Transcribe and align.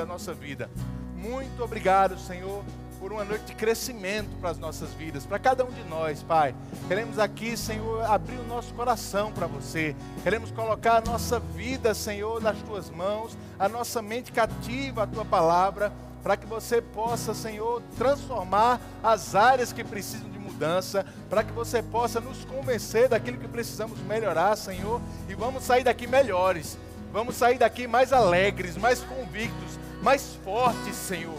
a 0.00 0.06
nossa 0.06 0.32
vida. 0.32 0.70
Muito 1.14 1.62
obrigado, 1.62 2.18
Senhor, 2.18 2.64
por 2.98 3.12
uma 3.12 3.24
noite 3.24 3.44
de 3.44 3.54
crescimento 3.54 4.34
para 4.40 4.48
as 4.48 4.56
nossas 4.56 4.88
vidas, 4.94 5.26
para 5.26 5.38
cada 5.38 5.66
um 5.66 5.70
de 5.70 5.84
nós, 5.84 6.22
Pai. 6.22 6.54
Queremos 6.88 7.18
aqui, 7.18 7.58
Senhor, 7.58 8.02
abrir 8.04 8.38
o 8.38 8.46
nosso 8.46 8.72
coração 8.72 9.30
para 9.30 9.46
você. 9.46 9.94
Queremos 10.22 10.50
colocar 10.50 10.96
a 10.96 11.00
nossa 11.02 11.38
vida, 11.38 11.92
Senhor, 11.92 12.40
nas 12.40 12.56
tuas 12.62 12.88
mãos, 12.88 13.36
a 13.58 13.68
nossa 13.68 14.00
mente 14.00 14.32
cativa 14.32 15.02
à 15.02 15.06
tua 15.06 15.26
palavra, 15.26 15.92
para 16.22 16.38
que 16.38 16.46
você 16.46 16.80
possa, 16.80 17.34
Senhor, 17.34 17.82
transformar 17.98 18.80
as 19.02 19.34
áreas 19.34 19.74
que 19.74 19.84
precisam 19.84 20.30
de 20.30 20.38
mudança, 20.38 21.04
para 21.28 21.44
que 21.44 21.52
você 21.52 21.82
possa 21.82 22.18
nos 22.18 22.46
convencer 22.46 23.10
daquilo 23.10 23.36
que 23.36 23.46
precisamos 23.46 24.00
melhorar, 24.00 24.56
Senhor, 24.56 25.02
e 25.28 25.34
vamos 25.34 25.64
sair 25.64 25.84
daqui 25.84 26.06
melhores. 26.06 26.78
Vamos 27.12 27.36
sair 27.36 27.58
daqui 27.58 27.86
mais 27.86 28.10
alegres, 28.10 28.74
mais 28.78 29.00
convictos, 29.00 29.78
mais 30.02 30.36
fortes, 30.44 30.96
Senhor. 30.96 31.38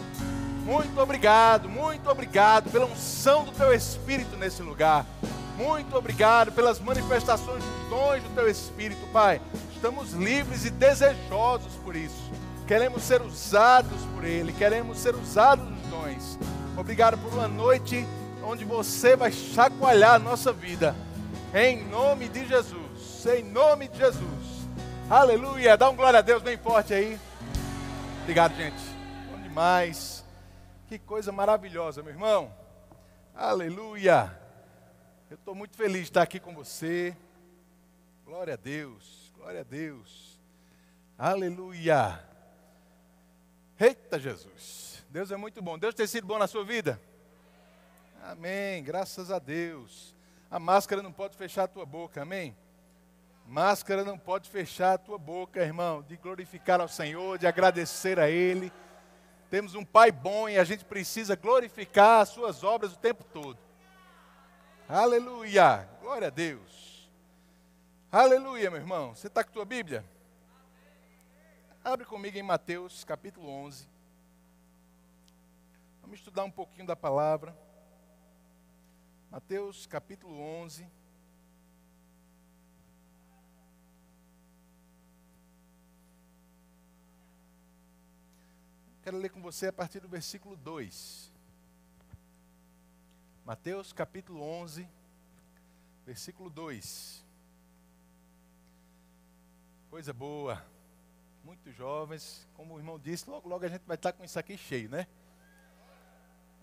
Muito 0.64 0.98
obrigado, 0.98 1.68
muito 1.68 2.08
obrigado 2.08 2.70
pela 2.70 2.86
unção 2.86 3.44
do 3.44 3.52
Teu 3.52 3.72
Espírito 3.74 4.36
nesse 4.36 4.62
lugar. 4.62 5.04
Muito 5.58 5.94
obrigado 5.94 6.50
pelas 6.50 6.80
manifestações 6.80 7.62
dos 7.62 7.90
dons 7.90 8.22
do 8.22 8.34
Teu 8.34 8.48
Espírito, 8.48 9.06
Pai. 9.12 9.40
Estamos 9.74 10.12
livres 10.12 10.64
e 10.64 10.70
desejosos 10.70 11.74
por 11.84 11.94
isso. 11.94 12.32
Queremos 12.66 13.02
ser 13.02 13.20
usados 13.20 14.00
por 14.14 14.24
Ele, 14.24 14.52
queremos 14.52 14.98
ser 14.98 15.14
usados 15.14 15.68
nos 15.68 15.82
dons. 15.88 16.38
Obrigado 16.76 17.18
por 17.18 17.34
uma 17.34 17.46
noite 17.46 18.06
onde 18.42 18.64
você 18.64 19.14
vai 19.14 19.30
chacoalhar 19.30 20.14
a 20.14 20.18
nossa 20.18 20.52
vida. 20.52 20.96
Em 21.54 21.84
nome 21.84 22.28
de 22.28 22.46
Jesus. 22.46 23.26
Em 23.26 23.44
nome 23.44 23.88
de 23.88 23.98
Jesus. 23.98 24.24
Aleluia. 25.08 25.76
Dá 25.76 25.90
um 25.90 25.94
glória 25.94 26.18
a 26.20 26.22
Deus 26.22 26.42
bem 26.42 26.56
forte 26.56 26.94
aí. 26.94 27.18
Obrigado, 28.24 28.56
gente. 28.56 28.82
Bom 29.30 29.38
demais. 29.42 30.24
Que 30.88 30.98
coisa 30.98 31.30
maravilhosa, 31.30 32.02
meu 32.02 32.10
irmão. 32.10 32.50
Aleluia. 33.34 34.34
Eu 35.30 35.34
estou 35.34 35.54
muito 35.54 35.76
feliz 35.76 36.04
de 36.04 36.08
estar 36.08 36.22
aqui 36.22 36.40
com 36.40 36.54
você. 36.54 37.14
Glória 38.24 38.54
a 38.54 38.56
Deus. 38.56 39.30
Glória 39.36 39.60
a 39.60 39.62
Deus. 39.62 40.40
Aleluia. 41.18 42.18
Eita 43.78 44.18
Jesus. 44.18 45.04
Deus 45.10 45.30
é 45.30 45.36
muito 45.36 45.60
bom. 45.60 45.78
Deus 45.78 45.94
tem 45.94 46.06
sido 46.06 46.26
bom 46.26 46.38
na 46.38 46.46
sua 46.46 46.64
vida? 46.64 46.98
Amém. 48.22 48.82
Graças 48.82 49.30
a 49.30 49.38
Deus. 49.38 50.16
A 50.50 50.58
máscara 50.58 51.02
não 51.02 51.12
pode 51.12 51.36
fechar 51.36 51.64
a 51.64 51.68
tua 51.68 51.84
boca. 51.84 52.22
Amém. 52.22 52.56
Máscara 53.46 54.04
não 54.04 54.18
pode 54.18 54.48
fechar 54.48 54.94
a 54.94 54.98
tua 54.98 55.18
boca, 55.18 55.62
irmão, 55.62 56.02
de 56.02 56.16
glorificar 56.16 56.80
ao 56.80 56.88
Senhor, 56.88 57.38
de 57.38 57.46
agradecer 57.46 58.18
a 58.18 58.28
Ele. 58.28 58.72
Temos 59.50 59.74
um 59.74 59.84
Pai 59.84 60.10
bom 60.10 60.48
e 60.48 60.58
a 60.58 60.64
gente 60.64 60.84
precisa 60.84 61.36
glorificar 61.36 62.22
as 62.22 62.30
suas 62.30 62.64
obras 62.64 62.94
o 62.94 62.98
tempo 62.98 63.22
todo. 63.24 63.58
Aleluia! 64.88 65.88
Glória 66.00 66.28
a 66.28 66.30
Deus. 66.30 67.08
Aleluia, 68.10 68.70
meu 68.70 68.80
irmão. 68.80 69.14
Você 69.14 69.26
está 69.26 69.44
com 69.44 69.50
a 69.50 69.52
tua 69.52 69.64
Bíblia? 69.64 70.04
Abre 71.84 72.06
comigo 72.06 72.38
em 72.38 72.42
Mateus 72.42 73.04
capítulo 73.04 73.48
11. 73.48 73.86
Vamos 76.00 76.18
estudar 76.18 76.44
um 76.44 76.50
pouquinho 76.50 76.86
da 76.86 76.96
palavra. 76.96 77.56
Mateus 79.30 79.86
capítulo 79.86 80.40
11. 80.40 80.86
Quero 89.04 89.18
ler 89.18 89.28
com 89.28 89.42
você 89.42 89.66
a 89.66 89.72
partir 89.72 90.00
do 90.00 90.08
versículo 90.08 90.56
2. 90.56 91.30
Mateus 93.44 93.92
capítulo 93.92 94.40
11, 94.40 94.88
versículo 96.06 96.48
2. 96.48 97.22
Coisa 99.90 100.10
boa. 100.10 100.64
Muito 101.44 101.70
jovens, 101.70 102.48
como 102.54 102.72
o 102.72 102.78
irmão 102.78 102.98
disse, 102.98 103.28
logo 103.28 103.46
logo 103.46 103.66
a 103.66 103.68
gente 103.68 103.82
vai 103.86 103.96
estar 103.96 104.10
com 104.10 104.24
isso 104.24 104.38
aqui 104.38 104.56
cheio, 104.56 104.88
né? 104.88 105.06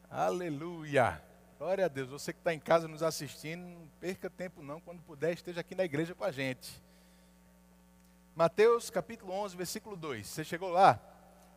Aleluia. 0.10 1.24
Glória 1.60 1.86
a 1.86 1.88
Deus. 1.88 2.10
Você 2.10 2.34
que 2.34 2.40
está 2.40 2.52
em 2.52 2.60
casa 2.60 2.88
nos 2.88 3.04
assistindo, 3.04 3.62
não 3.62 3.88
perca 4.00 4.32
tempo 4.32 4.64
não. 4.64 4.82
Quando 4.82 5.00
puder, 5.04 5.34
esteja 5.34 5.62
aqui 5.62 5.76
na 5.76 5.84
igreja 5.84 6.16
com 6.16 6.24
a 6.24 6.32
gente. 6.32 6.82
Mateus 8.36 8.90
capítulo 8.90 9.32
11, 9.32 9.56
versículo 9.56 9.96
2. 9.96 10.26
Você 10.26 10.44
chegou 10.44 10.72
lá? 10.72 11.11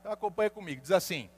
Então 0.04 0.12
acompanha 0.12 0.50
comigo. 0.50 0.82
Diz 0.82 0.90
assim: 0.90 1.30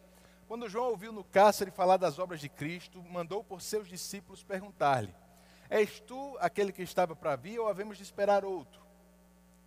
Quando 0.49 0.69
João 0.69 0.88
ouviu 0.88 1.12
no 1.12 1.22
cárcere 1.22 1.71
falar 1.71 1.99
das 1.99 2.19
obras 2.19 2.41
de 2.41 2.49
Cristo, 2.49 3.00
mandou 3.00 3.44
por 3.44 3.62
seus 3.62 3.87
discípulos 3.87 4.43
perguntar-lhe: 4.43 5.15
És 5.71 6.00
tu 6.00 6.37
aquele 6.41 6.72
que 6.72 6.82
estava 6.82 7.15
para 7.15 7.37
vir 7.37 7.60
ou 7.60 7.69
havemos 7.69 7.97
de 7.97 8.03
esperar 8.03 8.44
outro? 8.44 8.84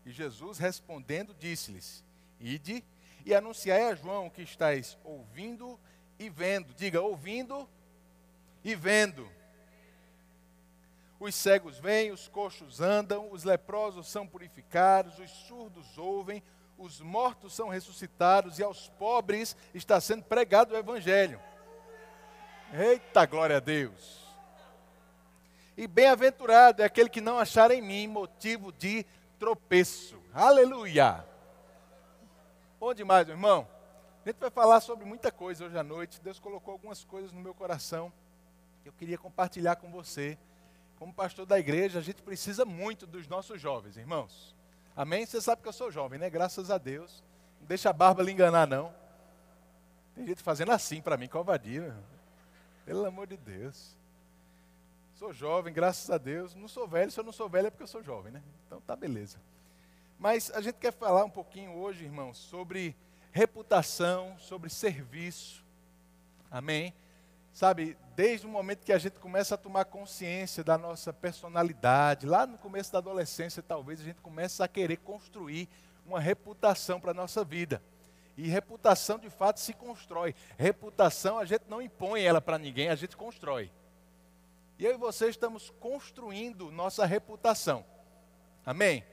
E 0.05 0.11
Jesus 0.11 0.57
respondendo 0.57 1.33
disse-lhes: 1.33 2.03
Ide 2.41 2.83
e 3.25 3.33
anunciai 3.33 3.83
a 3.83 3.95
João 3.95 4.29
que 4.29 4.41
estáis 4.41 4.97
ouvindo 5.01 5.79
e 6.19 6.29
vendo. 6.29 6.73
Diga, 6.73 6.99
ouvindo 6.99 7.69
e 8.65 8.75
vendo. 8.75 9.31
Os 11.17 11.35
cegos 11.35 11.79
vêm, 11.79 12.11
os 12.11 12.27
coxos 12.27 12.81
andam, 12.81 13.31
os 13.31 13.45
leprosos 13.45 14.09
são 14.09 14.27
purificados, 14.27 15.19
os 15.19 15.31
surdos 15.31 15.97
ouvem, 15.97 16.43
os 16.79 17.01
mortos 17.01 17.53
são 17.53 17.67
ressuscitados 17.67 18.57
e 18.57 18.63
aos 18.63 18.87
pobres 18.91 19.55
está 19.73 19.99
sendo 19.99 20.23
pregado 20.23 20.73
o 20.73 20.77
Evangelho. 20.77 21.39
Eita 22.73 23.25
glória 23.25 23.57
a 23.57 23.59
Deus! 23.59 24.17
E 25.75 25.87
bem-aventurado 25.87 26.81
é 26.81 26.85
aquele 26.85 27.09
que 27.09 27.19
não 27.19 27.37
achar 27.37 27.69
em 27.69 27.81
mim 27.81 28.07
motivo 28.07 28.71
de 28.71 29.05
tropeço. 29.37 30.21
Aleluia! 30.33 31.25
Bom 32.79 32.93
demais, 32.93 33.27
meu 33.27 33.35
irmão. 33.35 33.67
A 34.25 34.29
gente 34.29 34.39
vai 34.39 34.49
falar 34.49 34.79
sobre 34.79 35.03
muita 35.05 35.31
coisa 35.31 35.65
hoje 35.65 35.77
à 35.77 35.83
noite. 35.83 36.21
Deus 36.21 36.39
colocou 36.39 36.71
algumas 36.71 37.03
coisas 37.03 37.33
no 37.33 37.41
meu 37.41 37.53
coração 37.53 38.11
que 38.83 38.87
eu 38.87 38.93
queria 38.93 39.17
compartilhar 39.17 39.75
com 39.75 39.91
você. 39.91 40.37
Como 40.97 41.13
pastor 41.13 41.45
da 41.45 41.59
igreja, 41.59 41.99
a 41.99 42.01
gente 42.01 42.21
precisa 42.21 42.63
muito 42.63 43.05
dos 43.05 43.27
nossos 43.27 43.59
jovens, 43.59 43.97
irmãos. 43.97 44.55
Amém? 44.99 45.25
Você 45.25 45.39
sabe 45.39 45.61
que 45.61 45.67
eu 45.69 45.71
sou 45.71 45.89
jovem, 45.89 46.19
né? 46.19 46.29
Graças 46.29 46.69
a 46.69 46.77
Deus. 46.77 47.23
Não 47.61 47.67
deixa 47.67 47.89
a 47.89 47.93
barba 47.93 48.21
lhe 48.21 48.33
enganar, 48.33 48.67
não. 48.67 48.93
Tem 50.13 50.27
gente 50.27 50.43
fazendo 50.43 50.73
assim 50.73 51.01
para 51.01 51.15
mim, 51.15 51.29
covardia. 51.29 51.95
Pelo 52.85 53.05
amor 53.05 53.25
de 53.25 53.37
Deus. 53.37 53.95
Sou 55.15 55.31
jovem, 55.31 55.73
graças 55.73 56.09
a 56.09 56.17
Deus. 56.17 56.53
Não 56.53 56.67
sou 56.67 56.85
velho, 56.85 57.09
se 57.09 57.17
eu 57.17 57.23
não 57.23 57.31
sou 57.31 57.47
velho 57.47 57.67
é 57.67 57.69
porque 57.69 57.83
eu 57.83 57.87
sou 57.87 58.03
jovem, 58.03 58.33
né? 58.33 58.43
Então 58.67 58.81
tá 58.81 58.93
beleza. 58.93 59.37
Mas 60.19 60.51
a 60.51 60.59
gente 60.59 60.75
quer 60.75 60.91
falar 60.91 61.23
um 61.23 61.29
pouquinho 61.29 61.71
hoje, 61.77 62.03
irmãos, 62.03 62.37
sobre 62.37 62.93
reputação, 63.31 64.37
sobre 64.37 64.69
serviço. 64.69 65.63
Amém? 66.51 66.93
Sabe, 67.59 67.97
desde 68.15 68.47
o 68.47 68.49
momento 68.49 68.85
que 68.85 68.93
a 68.93 68.97
gente 68.97 69.19
começa 69.19 69.55
a 69.55 69.57
tomar 69.57 69.83
consciência 69.83 70.63
da 70.63 70.77
nossa 70.77 71.11
personalidade, 71.11 72.25
lá 72.25 72.47
no 72.47 72.57
começo 72.57 72.89
da 72.89 72.99
adolescência, 72.99 73.61
talvez 73.61 73.99
a 73.99 74.03
gente 74.05 74.21
comece 74.21 74.63
a 74.63 74.67
querer 74.69 74.95
construir 74.95 75.67
uma 76.05 76.21
reputação 76.21 77.01
para 77.01 77.11
a 77.11 77.13
nossa 77.13 77.43
vida. 77.43 77.83
E 78.37 78.47
reputação 78.47 79.19
de 79.19 79.29
fato 79.29 79.59
se 79.59 79.73
constrói. 79.73 80.33
Reputação 80.57 81.37
a 81.37 81.43
gente 81.43 81.63
não 81.67 81.81
impõe 81.81 82.23
ela 82.23 82.39
para 82.39 82.57
ninguém, 82.57 82.87
a 82.87 82.95
gente 82.95 83.17
constrói. 83.17 83.69
E 84.77 84.85
eu 84.85 84.93
e 84.93 84.97
você 84.97 85.27
estamos 85.27 85.69
construindo 85.81 86.71
nossa 86.71 87.05
reputação. 87.05 87.83
Amém? 88.65 89.03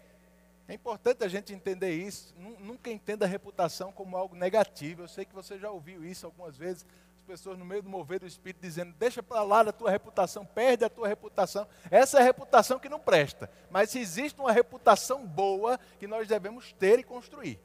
É 0.68 0.74
importante 0.74 1.24
a 1.24 1.28
gente 1.28 1.52
entender 1.52 1.94
isso. 1.94 2.32
Nunca 2.60 2.92
entenda 2.92 3.24
a 3.24 3.28
reputação 3.28 3.90
como 3.90 4.16
algo 4.16 4.36
negativo. 4.36 5.02
Eu 5.02 5.08
sei 5.08 5.24
que 5.24 5.34
você 5.34 5.58
já 5.58 5.68
ouviu 5.68 6.04
isso 6.04 6.26
algumas 6.26 6.56
vezes 6.56 6.86
pessoas 7.26 7.58
no 7.58 7.64
meio 7.64 7.82
do 7.82 7.88
mover 7.88 8.20
do 8.20 8.26
Espírito 8.26 8.62
dizendo: 8.62 8.94
deixa 8.98 9.22
para 9.22 9.42
lá 9.42 9.60
a 9.60 9.72
tua 9.72 9.90
reputação, 9.90 10.46
perde 10.46 10.84
a 10.84 10.88
tua 10.88 11.08
reputação. 11.08 11.66
Essa 11.90 12.18
é 12.18 12.20
a 12.20 12.24
reputação 12.24 12.78
que 12.78 12.88
não 12.88 13.00
presta. 13.00 13.50
Mas 13.70 13.94
existe 13.94 14.40
uma 14.40 14.52
reputação 14.52 15.26
boa 15.26 15.78
que 15.98 16.06
nós 16.06 16.28
devemos 16.28 16.72
ter 16.72 16.98
e 16.98 17.04
construir. 17.04 17.60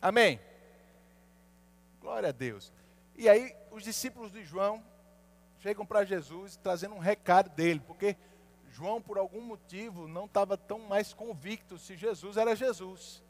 Amém? 0.00 0.40
Glória 2.00 2.30
a 2.30 2.32
Deus. 2.32 2.72
E 3.16 3.28
aí, 3.28 3.54
os 3.70 3.82
discípulos 3.82 4.32
de 4.32 4.42
João 4.44 4.82
chegam 5.58 5.84
para 5.84 6.04
Jesus 6.04 6.56
trazendo 6.56 6.94
um 6.94 7.00
recado 7.00 7.50
dele, 7.50 7.82
porque 7.86 8.16
João, 8.70 9.02
por 9.02 9.18
algum 9.18 9.42
motivo, 9.42 10.08
não 10.08 10.24
estava 10.24 10.56
tão 10.56 10.78
mais 10.78 11.12
convicto 11.12 11.76
se 11.76 11.96
Jesus 11.96 12.36
era 12.36 12.56
Jesus. 12.56 13.22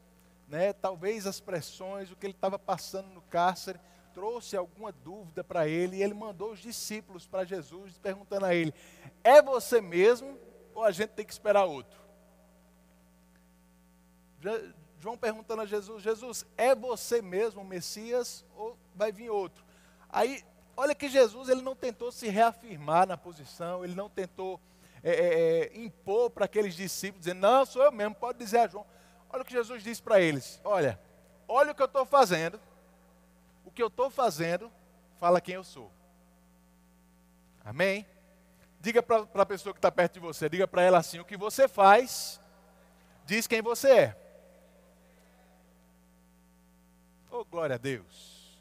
Né? 0.47 0.71
Talvez 0.71 1.25
as 1.25 1.39
pressões, 1.39 2.11
o 2.11 2.15
que 2.15 2.25
ele 2.25 2.33
estava 2.33 2.59
passando 2.59 3.09
no 3.09 3.21
cárcere, 3.23 3.79
trouxe 4.13 4.55
alguma 4.55 4.91
dúvida 4.91 5.43
para 5.43 5.67
ele 5.67 5.97
e 5.97 6.03
ele 6.03 6.13
mandou 6.13 6.51
os 6.51 6.59
discípulos 6.59 7.25
para 7.25 7.43
Jesus 7.43 7.97
perguntando 7.97 8.45
a 8.45 8.55
ele: 8.55 8.73
É 9.23 9.41
você 9.41 9.81
mesmo 9.81 10.37
ou 10.73 10.83
a 10.83 10.91
gente 10.91 11.09
tem 11.09 11.25
que 11.25 11.33
esperar 11.33 11.65
outro? 11.65 11.99
João 14.99 15.17
perguntando 15.17 15.61
a 15.61 15.65
Jesus: 15.65 16.03
Jesus, 16.03 16.45
é 16.57 16.75
você 16.75 17.21
mesmo 17.21 17.61
o 17.61 17.65
Messias 17.65 18.45
ou 18.55 18.77
vai 18.95 19.11
vir 19.11 19.29
outro? 19.29 19.63
Aí, 20.09 20.43
olha 20.75 20.93
que 20.93 21.09
Jesus 21.09 21.49
ele 21.49 21.61
não 21.61 21.75
tentou 21.75 22.11
se 22.11 22.27
reafirmar 22.27 23.07
na 23.07 23.17
posição, 23.17 23.83
ele 23.83 23.95
não 23.95 24.09
tentou 24.09 24.59
é, 25.03 25.11
é, 25.11 25.59
é 25.59 25.81
impor 25.81 26.29
para 26.29 26.45
aqueles 26.45 26.75
discípulos, 26.75 27.25
dizendo: 27.25 27.41
Não, 27.41 27.65
sou 27.65 27.83
eu 27.83 27.91
mesmo, 27.91 28.15
pode 28.15 28.37
dizer 28.37 28.59
a 28.59 28.67
João. 28.67 28.85
Olha 29.29 29.43
o 29.43 29.45
que 29.45 29.53
Jesus 29.53 29.83
disse 29.83 30.01
para 30.01 30.19
eles: 30.19 30.59
Olha, 30.63 30.99
olha 31.47 31.71
o 31.71 31.75
que 31.75 31.81
eu 31.81 31.87
estou 31.87 32.05
fazendo, 32.05 32.59
o 33.71 33.73
que 33.73 33.81
eu 33.81 33.87
estou 33.87 34.09
fazendo, 34.09 34.69
fala 35.17 35.39
quem 35.39 35.55
eu 35.55 35.63
sou. 35.63 35.89
Amém? 37.63 38.05
Diga 38.81 39.01
para 39.01 39.25
a 39.33 39.45
pessoa 39.45 39.73
que 39.73 39.77
está 39.77 39.89
perto 39.89 40.15
de 40.15 40.19
você, 40.19 40.49
diga 40.49 40.67
para 40.67 40.81
ela 40.81 40.97
assim: 40.97 41.19
o 41.19 41.25
que 41.25 41.37
você 41.37 41.69
faz, 41.69 42.41
diz 43.25 43.47
quem 43.47 43.61
você 43.61 43.89
é. 43.89 44.17
Oh, 47.31 47.45
glória 47.45 47.75
a 47.75 47.79
Deus. 47.79 48.59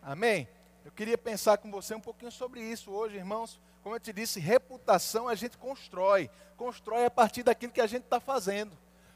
Amém? 0.00 0.48
Eu 0.86 0.92
queria 0.92 1.18
pensar 1.18 1.58
com 1.58 1.70
você 1.70 1.94
um 1.94 2.00
pouquinho 2.00 2.32
sobre 2.32 2.62
isso 2.62 2.90
hoje, 2.90 3.16
irmãos. 3.16 3.60
Como 3.82 3.94
eu 3.94 4.00
te 4.00 4.10
disse, 4.10 4.40
reputação 4.40 5.28
a 5.28 5.34
gente 5.34 5.58
constrói. 5.58 6.30
Constrói 6.56 7.04
a 7.04 7.10
partir 7.10 7.42
daquilo 7.42 7.72
que 7.72 7.80
a 7.80 7.86
gente 7.86 8.04
está 8.04 8.18
fazendo. 8.18 8.72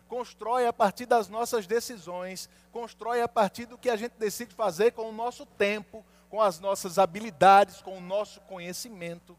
Constrói 0.08 0.66
a 0.66 0.72
partir 0.72 1.06
das 1.06 1.28
nossas 1.28 1.66
decisões. 1.66 2.48
Constrói 2.72 3.20
a 3.20 3.28
partir 3.28 3.66
do 3.66 3.78
que 3.78 3.90
a 3.90 3.96
gente 3.96 4.12
decide 4.18 4.54
fazer 4.54 4.92
com 4.92 5.08
o 5.08 5.12
nosso 5.12 5.44
tempo, 5.44 6.04
com 6.30 6.40
as 6.40 6.58
nossas 6.58 6.98
habilidades, 6.98 7.82
com 7.82 7.98
o 7.98 8.00
nosso 8.00 8.40
conhecimento. 8.42 9.36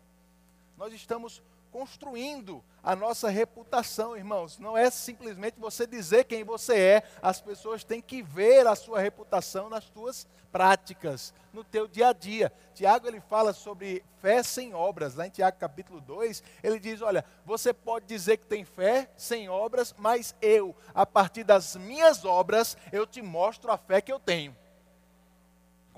Nós 0.78 0.94
estamos 0.94 1.42
construindo 1.72 2.64
a 2.84 2.96
nossa 2.96 3.30
reputação, 3.30 4.16
irmãos. 4.16 4.58
Não 4.58 4.78
é 4.78 4.90
simplesmente 4.90 5.60
você 5.60 5.86
dizer 5.86 6.26
quem 6.26 6.44
você 6.44 6.80
é, 6.80 7.04
as 7.22 7.42
pessoas 7.42 7.84
têm 7.84 8.02
que 8.02 8.22
ver 8.22 8.66
a 8.68 8.76
sua 8.76 9.00
reputação 9.00 9.70
nas 9.70 9.84
suas 9.86 10.28
práticas, 10.52 11.34
no 11.54 11.64
teu 11.64 11.88
dia 11.88 12.10
a 12.10 12.14
dia. 12.14 12.52
Tiago 12.74 13.08
ele 13.08 13.22
fala 13.22 13.54
sobre 13.54 14.04
fé 14.20 14.42
sem 14.42 14.74
obras, 14.74 15.16
lá 15.16 15.28
em 15.28 15.30
Tiago 15.30 15.58
capítulo 15.58 16.02
2, 16.02 16.44
ele 16.64 16.80
diz, 16.80 17.02
olha, 17.02 17.24
você 17.46 17.74
pode 17.74 18.06
dizer 18.06 18.38
que 18.38 18.46
tem 18.46 18.64
fé 18.64 19.10
sem 19.16 19.50
obras, 19.50 19.94
mas 19.98 20.36
eu, 20.42 20.76
a 20.94 21.06
partir 21.06 21.44
das 21.44 21.76
minhas 21.76 22.26
obras, 22.26 22.76
eu 22.92 23.06
te 23.06 23.22
mostro 23.22 23.72
a 23.72 23.78
fé 23.78 24.02
que 24.02 24.12
eu 24.12 24.20
tenho 24.20 24.56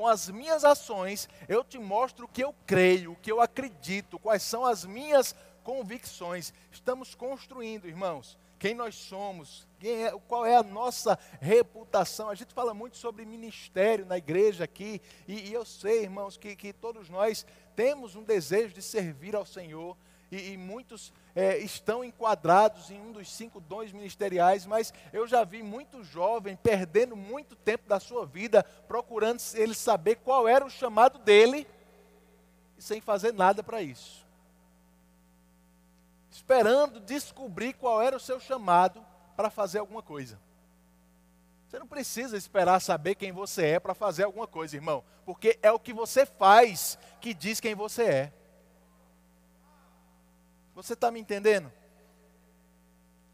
com 0.02 0.08
as 0.08 0.30
minhas 0.30 0.64
ações, 0.64 1.30
eu 1.48 1.64
te 1.64 1.78
mostro 1.78 2.26
o 2.26 2.28
que 2.28 2.44
eu 2.44 2.56
creio, 2.66 3.12
o 3.12 3.16
que 3.16 3.32
eu 3.32 3.40
acredito, 3.40 4.18
quais 4.18 4.42
são 4.42 4.66
as 4.66 4.84
minhas 4.84 5.36
convicções. 5.64 6.54
Estamos 6.72 7.16
construindo, 7.16 7.88
irmãos, 7.88 8.38
quem 8.62 8.76
nós 8.76 8.94
somos, 8.94 9.68
quem 9.80 10.06
é, 10.06 10.12
qual 10.28 10.46
é 10.46 10.56
a 10.56 10.62
nossa 10.62 11.18
reputação. 11.40 12.30
A 12.30 12.36
gente 12.36 12.54
fala 12.54 12.74
muito 12.74 12.96
sobre 12.96 13.26
ministério 13.26 14.06
na 14.06 14.20
igreja 14.20 14.66
aqui, 14.66 15.02
e, 15.28 15.50
e 15.50 15.54
eu 15.54 15.66
sei, 15.66 16.04
irmãos, 16.04 16.38
que, 16.38 16.56
que 16.56 16.72
todos 16.72 17.10
nós 17.10 17.44
temos 17.76 18.16
um 18.16 18.24
desejo 18.24 18.74
de 18.74 18.82
servir 18.82 19.36
ao 19.36 19.46
Senhor, 19.46 19.98
e, 20.32 20.52
e 20.52 20.58
muitos 20.58 21.12
é, 21.36 21.58
estão 21.58 22.04
enquadrados 22.04 22.92
em 22.92 23.02
um 23.02 23.12
dos 23.12 23.32
cinco 23.34 23.60
dons 23.60 23.92
ministeriais, 23.92 24.66
mas 24.66 24.94
eu 25.12 25.28
já 25.28 25.44
vi 25.44 25.64
muito 25.64 26.04
jovem 26.04 26.56
perdendo 26.56 27.16
muito 27.16 27.56
tempo 27.56 27.90
da 27.90 28.00
sua 28.00 28.28
vida 28.28 28.64
procurando 28.88 29.42
ele 29.56 29.74
saber 29.74 30.18
qual 30.18 30.48
era 30.48 30.64
o 30.64 30.70
chamado 30.70 31.18
dele, 31.18 31.68
e 32.78 32.82
sem 32.84 33.02
fazer 33.02 33.34
nada 33.34 33.64
para 33.64 33.82
isso 33.82 34.21
esperando 36.42 37.00
descobrir 37.00 37.74
qual 37.74 38.02
era 38.02 38.18
o 38.18 38.20
seu 38.20 38.40
chamado 38.40 39.06
para 39.36 39.52
fazer 39.52 39.78
alguma 39.78 40.02
coisa. 40.02 40.40
Você 41.68 41.78
não 41.78 41.88
precisa 41.88 42.36
esperar 42.36 42.82
saber 42.82 43.14
quem 43.14 43.32
você 43.32 43.68
é 43.68 43.80
para 43.80 43.94
fazer 43.94 44.24
alguma 44.24 44.48
coisa, 44.48 44.76
irmão, 44.76 45.04
porque 45.24 45.60
é 45.62 45.72
o 45.72 45.80
que 45.80 45.94
você 45.94 46.26
faz 46.26 46.98
que 47.22 47.34
diz 47.34 47.60
quem 47.60 47.76
você 47.76 48.04
é. 48.04 48.34
Você 50.74 50.94
está 50.94 51.12
me 51.12 51.20
entendendo? 51.20 51.72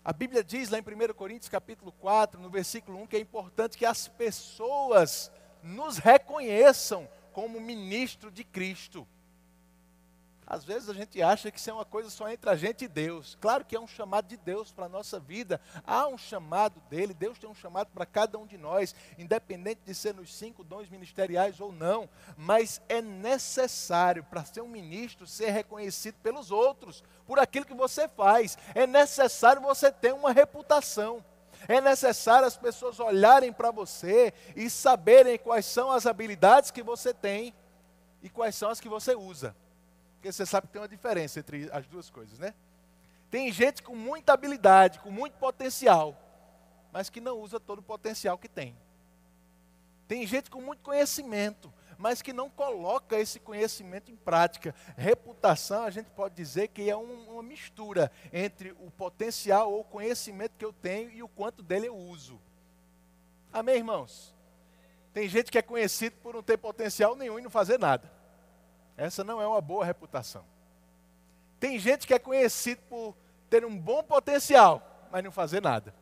A 0.04 0.12
Bíblia 0.12 0.44
diz 0.44 0.70
lá 0.70 0.78
em 0.78 0.82
1 0.82 1.14
Coríntios 1.14 1.50
capítulo 1.50 1.94
4, 1.94 2.40
no 2.42 2.50
versículo 2.50 3.02
1, 3.04 3.08
que 3.08 3.16
é 3.16 3.20
importante 3.20 3.78
que 3.78 3.86
as 3.86 4.08
pessoas 4.10 5.32
nos 5.64 5.98
reconheçam 5.98 7.08
como 7.32 7.62
ministro 7.62 8.30
de 8.30 8.44
Cristo. 8.44 9.08
Às 10.50 10.64
vezes 10.64 10.88
a 10.88 10.94
gente 10.94 11.22
acha 11.22 11.52
que 11.52 11.60
isso 11.60 11.70
é 11.70 11.74
uma 11.74 11.84
coisa 11.84 12.10
só 12.10 12.30
entre 12.30 12.50
a 12.50 12.56
gente 12.56 12.86
e 12.86 12.88
Deus. 12.88 13.38
Claro 13.42 13.66
que 13.66 13.76
é 13.76 13.80
um 13.80 13.86
chamado 13.86 14.30
de 14.30 14.38
Deus 14.38 14.72
para 14.72 14.86
a 14.86 14.90
nossa 14.90 15.20
vida. 15.20 15.60
Há 15.86 16.08
um 16.08 16.18
chamado 16.18 16.82
dele. 16.90 17.14
Deus 17.14 17.38
tem 17.38 17.50
um 17.50 17.54
chamado 17.54 17.90
para 17.94 18.06
cada 18.06 18.40
um 18.40 18.48
de 18.48 18.58
nós, 18.58 18.96
independente 19.18 19.82
de 19.84 19.94
ser 19.94 20.14
nos 20.14 20.34
cinco 20.34 20.64
dons 20.64 20.90
ministeriais 20.90 21.60
ou 21.60 21.74
não. 21.74 22.10
Mas 22.38 22.82
é 22.88 23.02
necessário 23.02 24.24
para 24.24 24.46
ser 24.46 24.62
um 24.62 24.70
ministro 24.70 25.28
ser 25.28 25.50
reconhecido 25.50 26.16
pelos 26.24 26.50
outros, 26.50 27.04
por 27.26 27.40
aquilo 27.40 27.66
que 27.66 27.74
você 27.74 28.08
faz. 28.08 28.58
É 28.74 28.88
necessário 28.88 29.62
você 29.62 29.92
ter 29.92 30.14
uma 30.14 30.32
reputação. 30.32 31.22
É 31.68 31.82
necessário 31.82 32.48
as 32.48 32.56
pessoas 32.56 33.02
olharem 33.02 33.52
para 33.52 33.70
você 33.70 34.34
e 34.56 34.70
saberem 34.70 35.38
quais 35.38 35.66
são 35.66 35.92
as 35.92 36.06
habilidades 36.06 36.72
que 36.72 36.82
você 36.82 37.14
tem 37.14 37.54
e 38.24 38.30
quais 38.30 38.56
são 38.56 38.70
as 38.70 38.80
que 38.80 38.88
você 38.88 39.14
usa. 39.14 39.54
Porque 40.18 40.32
você 40.32 40.46
sabe 40.46 40.68
que 40.68 40.74
tem 40.74 40.82
uma 40.82 40.88
diferença 40.88 41.40
entre 41.40 41.70
as 41.72 41.88
duas 41.88 42.10
coisas, 42.10 42.38
né? 42.40 42.54
Tem 43.30 43.52
gente 43.52 43.84
com 43.84 43.96
muita 43.96 44.34
habilidade, 44.34 45.00
com 45.00 45.12
muito 45.12 45.38
potencial, 45.38 46.16
mas 46.92 47.10
que 47.10 47.22
não 47.22 47.40
usa 47.40 47.60
todo 47.60 47.80
o 47.80 47.84
potencial 47.84 48.38
que 48.38 48.50
tem. 48.50 48.76
Tem 50.08 50.26
gente 50.26 50.50
com 50.50 50.62
muito 50.62 50.82
conhecimento, 50.82 51.72
mas 51.98 52.22
que 52.22 52.32
não 52.32 52.50
coloca 52.50 53.20
esse 53.20 53.40
conhecimento 53.40 54.10
em 54.10 54.16
prática. 54.16 54.74
Reputação, 54.96 55.84
a 55.84 55.90
gente 55.90 56.10
pode 56.12 56.36
dizer 56.36 56.70
que 56.70 56.90
é 56.90 56.96
um, 56.96 57.32
uma 57.32 57.44
mistura 57.44 58.12
entre 58.32 58.72
o 58.72 58.90
potencial 58.92 59.72
ou 59.72 59.84
conhecimento 59.84 60.54
que 60.58 60.66
eu 60.66 60.72
tenho 60.72 61.12
e 61.12 61.22
o 61.22 61.28
quanto 61.28 61.62
dele 61.62 61.88
eu 61.88 61.96
uso. 61.96 62.40
Amém, 63.52 63.76
irmãos? 63.76 64.34
Tem 65.14 65.28
gente 65.28 65.52
que 65.52 65.58
é 65.58 65.62
conhecido 65.62 66.16
por 66.24 66.34
não 66.34 66.44
ter 66.44 66.58
potencial 66.58 67.16
nenhum 67.16 67.40
e 67.40 67.42
não 67.42 67.50
fazer 67.50 67.78
nada. 67.78 68.17
Essa 68.98 69.24
não 69.24 69.40
é 69.40 69.48
uma 69.48 69.62
boa 69.62 69.86
reputação. 69.86 70.44
Tem 71.60 71.78
gente 71.78 72.08
que 72.08 72.14
é 72.14 72.20
conhecido 72.20 72.82
por 72.90 73.16
ter 73.50 73.64
um 73.64 73.78
bom 73.78 74.04
potencial, 74.04 75.08
mas 75.12 75.24
não 75.24 75.32
fazer 75.32 75.62
nada. 75.62 75.94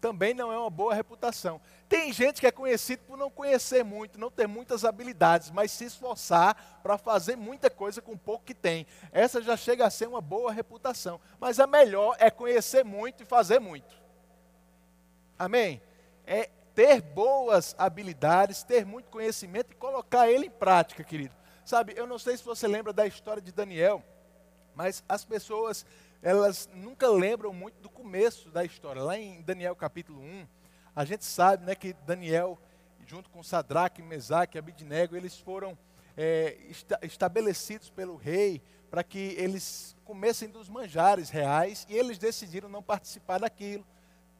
Também 0.00 0.34
não 0.34 0.52
é 0.52 0.58
uma 0.58 0.70
boa 0.70 0.94
reputação. 0.94 1.60
Tem 1.88 2.12
gente 2.12 2.40
que 2.40 2.46
é 2.46 2.50
conhecido 2.50 3.02
por 3.06 3.16
não 3.16 3.30
conhecer 3.30 3.84
muito, 3.84 4.18
não 4.18 4.30
ter 4.30 4.48
muitas 4.48 4.84
habilidades, 4.84 5.50
mas 5.50 5.70
se 5.70 5.84
esforçar 5.84 6.80
para 6.82 6.98
fazer 6.98 7.36
muita 7.36 7.70
coisa 7.70 8.02
com 8.02 8.16
pouco 8.16 8.44
que 8.44 8.54
tem. 8.54 8.86
Essa 9.12 9.40
já 9.40 9.56
chega 9.56 9.86
a 9.86 9.90
ser 9.90 10.08
uma 10.08 10.20
boa 10.20 10.50
reputação. 10.50 11.20
Mas 11.38 11.60
a 11.60 11.66
melhor 11.66 12.16
é 12.18 12.30
conhecer 12.30 12.84
muito 12.84 13.22
e 13.22 13.26
fazer 13.26 13.60
muito. 13.60 13.94
Amém? 15.38 15.80
É 16.26 16.50
ter 16.74 17.00
boas 17.00 17.74
habilidades, 17.78 18.64
ter 18.64 18.84
muito 18.84 19.08
conhecimento 19.08 19.72
e 19.72 19.76
colocar 19.76 20.28
ele 20.28 20.46
em 20.46 20.50
prática, 20.50 21.04
querido. 21.04 21.41
Sabe, 21.64 21.94
eu 21.96 22.08
não 22.08 22.18
sei 22.18 22.36
se 22.36 22.44
você 22.44 22.66
lembra 22.66 22.92
da 22.92 23.06
história 23.06 23.40
de 23.40 23.52
Daniel, 23.52 24.02
mas 24.74 25.04
as 25.08 25.24
pessoas, 25.24 25.86
elas 26.20 26.68
nunca 26.74 27.08
lembram 27.08 27.52
muito 27.52 27.80
do 27.80 27.88
começo 27.88 28.50
da 28.50 28.64
história. 28.64 29.00
Lá 29.00 29.16
em 29.16 29.40
Daniel 29.42 29.76
capítulo 29.76 30.20
1, 30.20 30.46
a 30.94 31.04
gente 31.04 31.24
sabe 31.24 31.64
né, 31.64 31.76
que 31.76 31.92
Daniel, 32.04 32.58
junto 33.06 33.30
com 33.30 33.44
Sadraque, 33.44 34.02
Mesaque 34.02 34.56
e 34.56 34.58
Abidnego, 34.58 35.16
eles 35.16 35.38
foram 35.38 35.78
é, 36.16 36.58
esta, 36.68 36.98
estabelecidos 37.02 37.90
pelo 37.90 38.16
rei 38.16 38.60
para 38.90 39.04
que 39.04 39.36
eles 39.38 39.96
comessem 40.04 40.48
dos 40.48 40.68
manjares 40.68 41.30
reais 41.30 41.86
e 41.88 41.96
eles 41.96 42.18
decidiram 42.18 42.68
não 42.68 42.82
participar 42.82 43.38
daquilo 43.38 43.86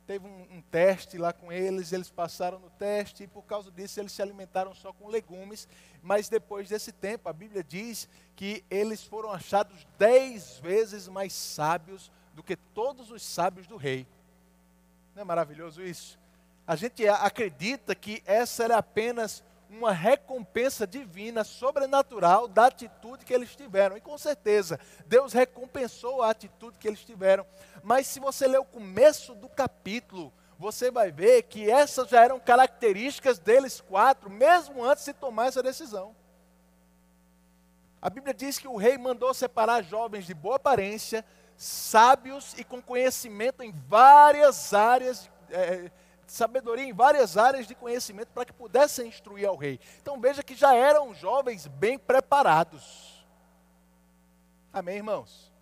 teve 0.07 0.27
um, 0.27 0.57
um, 0.57 0.63
teste 0.71 1.17
lá 1.19 1.33
com 1.33 1.53
eles, 1.53 1.93
eles 1.93 2.11
passaram 2.11 2.59
no 2.59 2.71
teste 2.71 3.25
e 3.25 3.27
por 3.27 3.43
causa 3.43 3.71
disso 3.71 4.01
eles 4.01 4.13
se 4.13 4.23
alimentaram 4.23 4.75
só 4.75 4.93
com 4.93 5.09
legumes. 5.09 5.69
Mas 6.03 6.29
depois 6.29 6.69
desse 6.69 6.93
tempo, 6.93 7.29
a 7.29 7.33
Bíblia 7.33 7.63
diz 7.63 8.09
que 8.35 8.65
eles 8.71 9.05
foram 9.05 9.31
achados 9.31 9.87
dez 9.99 10.59
vezes 10.59 11.09
mais 11.09 11.33
sábios 11.33 12.11
do 12.35 12.43
que 12.43 12.57
todos 12.57 13.11
os 13.11 13.23
sábios 13.23 13.67
do 13.67 13.77
rei. 13.77 14.07
Não 15.15 15.23
é 15.23 15.25
maravilhoso 15.25 15.83
isso? 15.83 16.19
A 16.67 16.77
gente 16.77 17.07
acredita 17.07 17.95
que 17.95 18.23
essa 18.25 18.65
era 18.65 18.79
apenas 18.79 19.43
uma 19.73 19.93
recompensa 19.93 20.87
divina, 20.87 21.45
sobrenatural, 21.45 22.47
da 22.47 22.67
atitude 22.67 23.25
que 23.25 23.33
eles 23.33 23.57
tiveram. 23.57 23.97
E 23.97 24.01
com 24.01 24.17
certeza, 24.19 24.79
Deus 25.07 25.33
recompensou 25.33 26.23
a 26.23 26.31
atitude 26.31 26.79
que 26.79 26.87
eles 26.87 27.01
tiveram. 27.01 27.47
Mas 27.83 28.07
se 28.07 28.21
você 28.21 28.47
ler 28.47 28.61
o 28.61 28.65
começo 28.65 29.35
do 29.35 29.49
capítulo, 29.49 30.33
você 30.59 30.91
vai 30.91 31.11
ver 31.11 31.43
que 31.45 31.71
essas 31.71 32.09
já 32.09 32.23
eram 32.23 32.39
características 32.39 33.39
deles 33.39 33.81
quatro, 33.81 34.31
mesmo 34.31 34.85
antes 34.85 35.05
de 35.05 35.13
tomar 35.13 35.47
essa 35.47 35.63
decisão. 35.63 36.15
A 38.01 38.11
Bíblia 38.11 38.35
diz 38.35 38.59
que 38.59 38.69
o 38.69 38.77
rei 38.77 38.99
mandou 38.99 39.33
separar 39.33 39.83
jovens 39.83 40.27
de 40.27 40.35
boa 40.35 40.57
aparência, 40.57 41.25
sábios 41.57 42.55
e 42.59 42.65
com 42.65 42.83
conhecimento 42.83 43.63
em 43.63 43.73
várias 43.73 44.75
áreas 44.75 45.31
é, 45.51 45.91
sabedoria 46.33 46.85
em 46.85 46.95
várias 46.95 47.37
áreas 47.37 47.67
de 47.67 47.75
conhecimento 47.75 48.29
para 48.29 48.47
que 48.47 48.53
pudessem 48.53 49.07
instruir 49.07 49.47
ao 49.47 49.57
rei. 49.57 49.79
Então 50.01 50.19
veja 50.19 50.43
que 50.43 50.55
já 50.55 50.75
eram 50.75 51.15
jovens 51.15 51.67
bem 51.67 51.99
preparados. 51.99 53.23
Amém, 54.73 54.97
irmãos? 54.97 55.53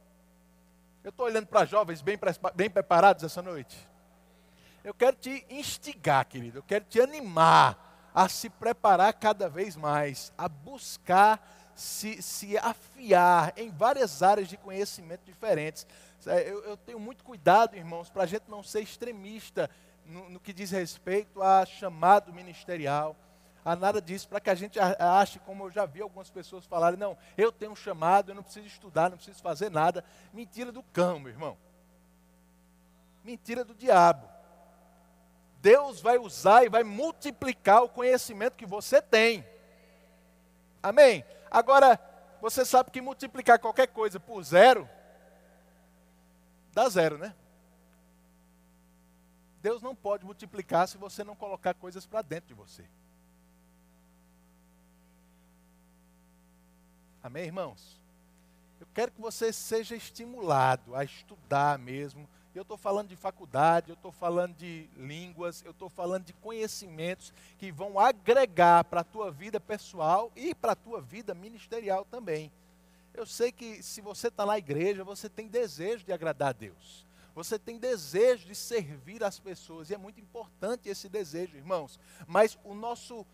Eu 1.02 1.10
estou 1.10 1.26
olhando 1.26 1.48
para 1.48 1.64
jovens 1.64 2.00
bem, 2.00 2.16
bem 2.54 2.70
preparados 2.70 3.24
essa 3.24 3.42
noite. 3.42 3.76
Eu 4.84 4.94
quero 4.94 5.16
te 5.16 5.44
instigar, 5.50 6.24
querido, 6.26 6.58
eu 6.58 6.62
quero 6.62 6.84
te 6.84 7.00
animar 7.00 8.10
a 8.14 8.28
se 8.28 8.48
preparar 8.48 9.12
cada 9.14 9.48
vez 9.48 9.74
mais, 9.74 10.32
a 10.38 10.48
buscar 10.48 11.72
se, 11.74 12.22
se 12.22 12.56
afiar 12.58 13.52
em 13.56 13.70
várias 13.70 14.22
áreas 14.22 14.48
de 14.48 14.56
conhecimento 14.56 15.24
diferentes. 15.24 15.84
É, 16.26 16.48
eu, 16.48 16.62
eu 16.62 16.76
tenho 16.76 17.00
muito 17.00 17.24
cuidado, 17.24 17.76
irmãos, 17.76 18.08
para 18.08 18.22
a 18.22 18.26
gente 18.26 18.44
não 18.48 18.62
ser 18.62 18.82
extremista 18.82 19.68
no, 20.10 20.28
no 20.28 20.40
que 20.40 20.52
diz 20.52 20.70
respeito 20.70 21.42
a 21.42 21.64
chamado 21.64 22.32
ministerial 22.32 23.16
a 23.64 23.76
nada 23.76 24.00
disso, 24.00 24.28
para 24.28 24.40
que 24.40 24.50
a 24.50 24.54
gente 24.54 24.78
ache, 24.78 25.38
como 25.40 25.64
eu 25.64 25.70
já 25.70 25.84
vi 25.84 26.00
algumas 26.00 26.30
pessoas 26.30 26.64
falarem, 26.64 26.98
não, 26.98 27.16
eu 27.36 27.52
tenho 27.52 27.72
um 27.72 27.76
chamado, 27.76 28.30
eu 28.30 28.34
não 28.34 28.42
preciso 28.42 28.66
estudar, 28.66 29.10
não 29.10 29.16
preciso 29.16 29.42
fazer 29.42 29.70
nada. 29.70 30.04
Mentira 30.32 30.72
do 30.72 30.82
cão, 30.82 31.20
meu 31.20 31.30
irmão. 31.30 31.56
Mentira 33.22 33.64
do 33.64 33.74
diabo. 33.74 34.26
Deus 35.60 36.00
vai 36.00 36.16
usar 36.16 36.64
e 36.64 36.70
vai 36.70 36.82
multiplicar 36.82 37.82
o 37.82 37.88
conhecimento 37.88 38.56
que 38.56 38.64
você 38.64 39.02
tem. 39.02 39.46
Amém? 40.82 41.22
Agora, 41.50 42.00
você 42.40 42.64
sabe 42.64 42.90
que 42.90 43.02
multiplicar 43.02 43.58
qualquer 43.58 43.88
coisa 43.88 44.18
por 44.18 44.42
zero, 44.42 44.88
dá 46.72 46.88
zero, 46.88 47.18
né? 47.18 47.34
Deus 49.62 49.82
não 49.82 49.94
pode 49.94 50.24
multiplicar 50.24 50.88
se 50.88 50.96
você 50.96 51.22
não 51.22 51.36
colocar 51.36 51.74
coisas 51.74 52.06
para 52.06 52.22
dentro 52.22 52.48
de 52.48 52.54
você. 52.54 52.84
Amém, 57.22 57.44
irmãos? 57.44 58.00
Eu 58.80 58.86
quero 58.94 59.12
que 59.12 59.20
você 59.20 59.52
seja 59.52 59.94
estimulado 59.94 60.96
a 60.96 61.04
estudar 61.04 61.78
mesmo. 61.78 62.26
Eu 62.54 62.62
estou 62.62 62.78
falando 62.78 63.08
de 63.08 63.16
faculdade, 63.16 63.90
eu 63.90 63.94
estou 63.94 64.10
falando 64.10 64.56
de 64.56 64.88
línguas, 64.96 65.62
eu 65.64 65.70
estou 65.70 65.88
falando 65.88 66.24
de 66.24 66.32
conhecimentos 66.32 67.32
que 67.58 67.70
vão 67.70 67.98
agregar 67.98 68.84
para 68.84 69.02
a 69.02 69.04
tua 69.04 69.30
vida 69.30 69.60
pessoal 69.60 70.32
e 70.34 70.54
para 70.54 70.72
a 70.72 70.76
tua 70.76 71.00
vida 71.00 71.34
ministerial 71.34 72.04
também. 72.06 72.50
Eu 73.12 73.26
sei 73.26 73.52
que 73.52 73.82
se 73.82 74.00
você 74.00 74.28
está 74.28 74.46
na 74.46 74.56
igreja, 74.56 75.04
você 75.04 75.28
tem 75.28 75.46
desejo 75.46 76.04
de 76.04 76.12
agradar 76.12 76.48
a 76.48 76.52
Deus. 76.52 77.06
Você 77.34 77.58
tem 77.58 77.78
desejo 77.78 78.46
de 78.46 78.54
servir 78.54 79.22
as 79.22 79.38
pessoas. 79.38 79.90
E 79.90 79.94
é 79.94 79.98
muito 79.98 80.20
importante 80.20 80.88
esse 80.88 81.08
desejo, 81.08 81.56
irmãos. 81.56 81.98
Mas 82.26 82.58
o 82.64 82.74
nosso 82.74 83.26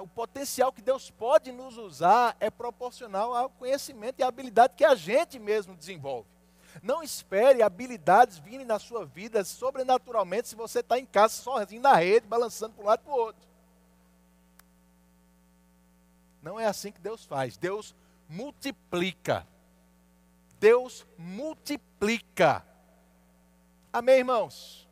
o 0.00 0.06
potencial 0.06 0.72
que 0.72 0.80
Deus 0.80 1.10
pode 1.10 1.50
nos 1.50 1.76
usar 1.76 2.36
é 2.38 2.50
proporcional 2.50 3.34
ao 3.34 3.50
conhecimento 3.50 4.20
e 4.20 4.22
à 4.22 4.28
habilidade 4.28 4.74
que 4.76 4.84
a 4.84 4.94
gente 4.94 5.38
mesmo 5.38 5.74
desenvolve. 5.74 6.28
Não 6.82 7.02
espere 7.02 7.62
habilidades 7.62 8.38
virem 8.38 8.64
na 8.64 8.78
sua 8.78 9.04
vida 9.04 9.42
sobrenaturalmente 9.42 10.48
se 10.48 10.54
você 10.54 10.80
está 10.80 10.98
em 10.98 11.06
casa 11.06 11.34
sozinho 11.34 11.82
na 11.82 11.94
rede, 11.94 12.26
balançando 12.26 12.74
para 12.74 12.84
um 12.84 12.86
lado 12.86 13.00
e 13.00 13.04
para 13.04 13.12
o 13.12 13.16
outro. 13.16 13.48
Não 16.40 16.60
é 16.60 16.66
assim 16.66 16.92
que 16.92 17.00
Deus 17.00 17.24
faz. 17.24 17.56
Deus 17.56 17.96
multiplica. 18.28 19.46
Deus 20.60 21.06
multiplica. 21.16 22.64
Amém, 23.92 24.18
irmãos? 24.18 24.88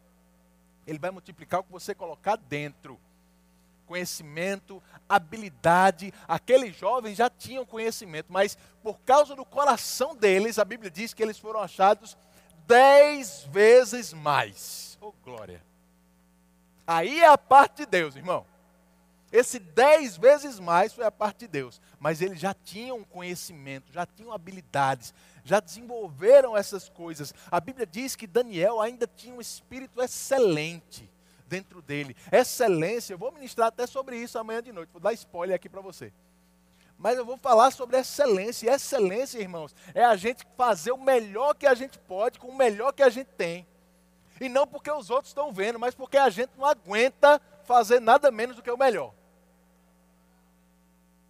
Ele 0.87 0.99
vai 0.99 1.11
multiplicar 1.11 1.61
o 1.61 1.65
que 1.65 1.73
você 1.73 1.95
colocar 1.95 2.37
dentro 2.37 2.99
conhecimento, 3.87 4.83
habilidade. 5.09 6.13
Aqueles 6.27 6.77
jovens 6.77 7.17
já 7.17 7.31
tinham 7.31 7.65
conhecimento, 7.65 8.33
mas 8.33 8.59
por 8.83 8.99
causa 9.01 9.35
do 9.35 9.45
coração 9.45 10.15
deles, 10.15 10.59
a 10.59 10.65
Bíblia 10.65 10.91
diz 10.91 11.15
que 11.15 11.23
eles 11.23 11.39
foram 11.39 11.61
achados 11.61 12.17
dez 12.67 13.45
vezes 13.51 14.13
mais. 14.13 14.99
Oh, 15.01 15.13
glória! 15.25 15.63
Aí 16.87 17.21
é 17.21 17.29
a 17.29 17.39
parte 17.39 17.79
de 17.79 17.87
Deus, 17.87 18.17
irmão. 18.17 18.45
Esse 19.37 19.59
dez 19.59 20.17
vezes 20.17 20.59
mais 20.59 20.95
foi 20.95 21.05
a 21.05 21.11
parte 21.11 21.41
de 21.41 21.49
Deus. 21.49 21.79
Mas 22.01 22.23
eles 22.23 22.41
já 22.41 22.55
tinham 22.55 23.05
conhecimento, 23.05 23.93
já 23.93 24.07
tinham 24.07 24.33
habilidades, 24.33 25.13
já 25.45 25.61
desenvolveram 25.61 26.57
essas 26.57 26.89
coisas. 26.89 27.35
A 27.51 27.61
Bíblia 27.61 27.85
diz 27.85 28.17
que 28.17 28.27
Daniel 28.27 28.81
ainda 28.81 29.07
tinha 29.07 29.35
um 29.35 29.41
espírito 29.41 30.01
excelente 30.01 31.11
dentro 31.47 31.83
dele. 31.83 32.17
Excelência, 32.33 33.13
eu 33.13 33.19
vou 33.19 33.31
ministrar 33.31 33.69
até 33.69 33.87
sobre 33.87 34.17
isso 34.17 34.39
amanhã 34.39 34.63
de 34.63 34.73
noite, 34.73 34.89
vou 34.91 35.03
dar 35.03 35.13
spoiler 35.13 35.55
aqui 35.55 35.69
para 35.69 35.83
você. 35.83 36.11
Mas 36.97 37.19
eu 37.19 37.25
vou 37.27 37.37
falar 37.37 37.71
sobre 37.73 37.99
excelência. 37.99 38.71
E 38.71 38.75
excelência, 38.75 39.39
irmãos, 39.39 39.75
é 39.95 40.03
a 40.03 40.17
gente 40.17 40.47
fazer 40.57 40.93
o 40.93 40.99
melhor 40.99 41.55
que 41.55 41.67
a 41.67 41.75
gente 41.75 41.99
pode 41.99 42.39
com 42.39 42.49
o 42.49 42.57
melhor 42.57 42.91
que 42.91 43.03
a 43.03 43.11
gente 43.11 43.29
tem. 43.37 43.67
E 44.41 44.49
não 44.49 44.67
porque 44.67 44.91
os 44.91 45.11
outros 45.11 45.29
estão 45.29 45.53
vendo, 45.53 45.79
mas 45.79 45.95
porque 45.95 46.17
a 46.17 46.31
gente 46.31 46.53
não 46.57 46.65
aguenta 46.65 47.39
fazer 47.65 48.01
nada 48.01 48.31
menos 48.31 48.57
do 48.57 48.63
que 48.63 48.71
o 48.71 48.79
melhor. 48.79 49.13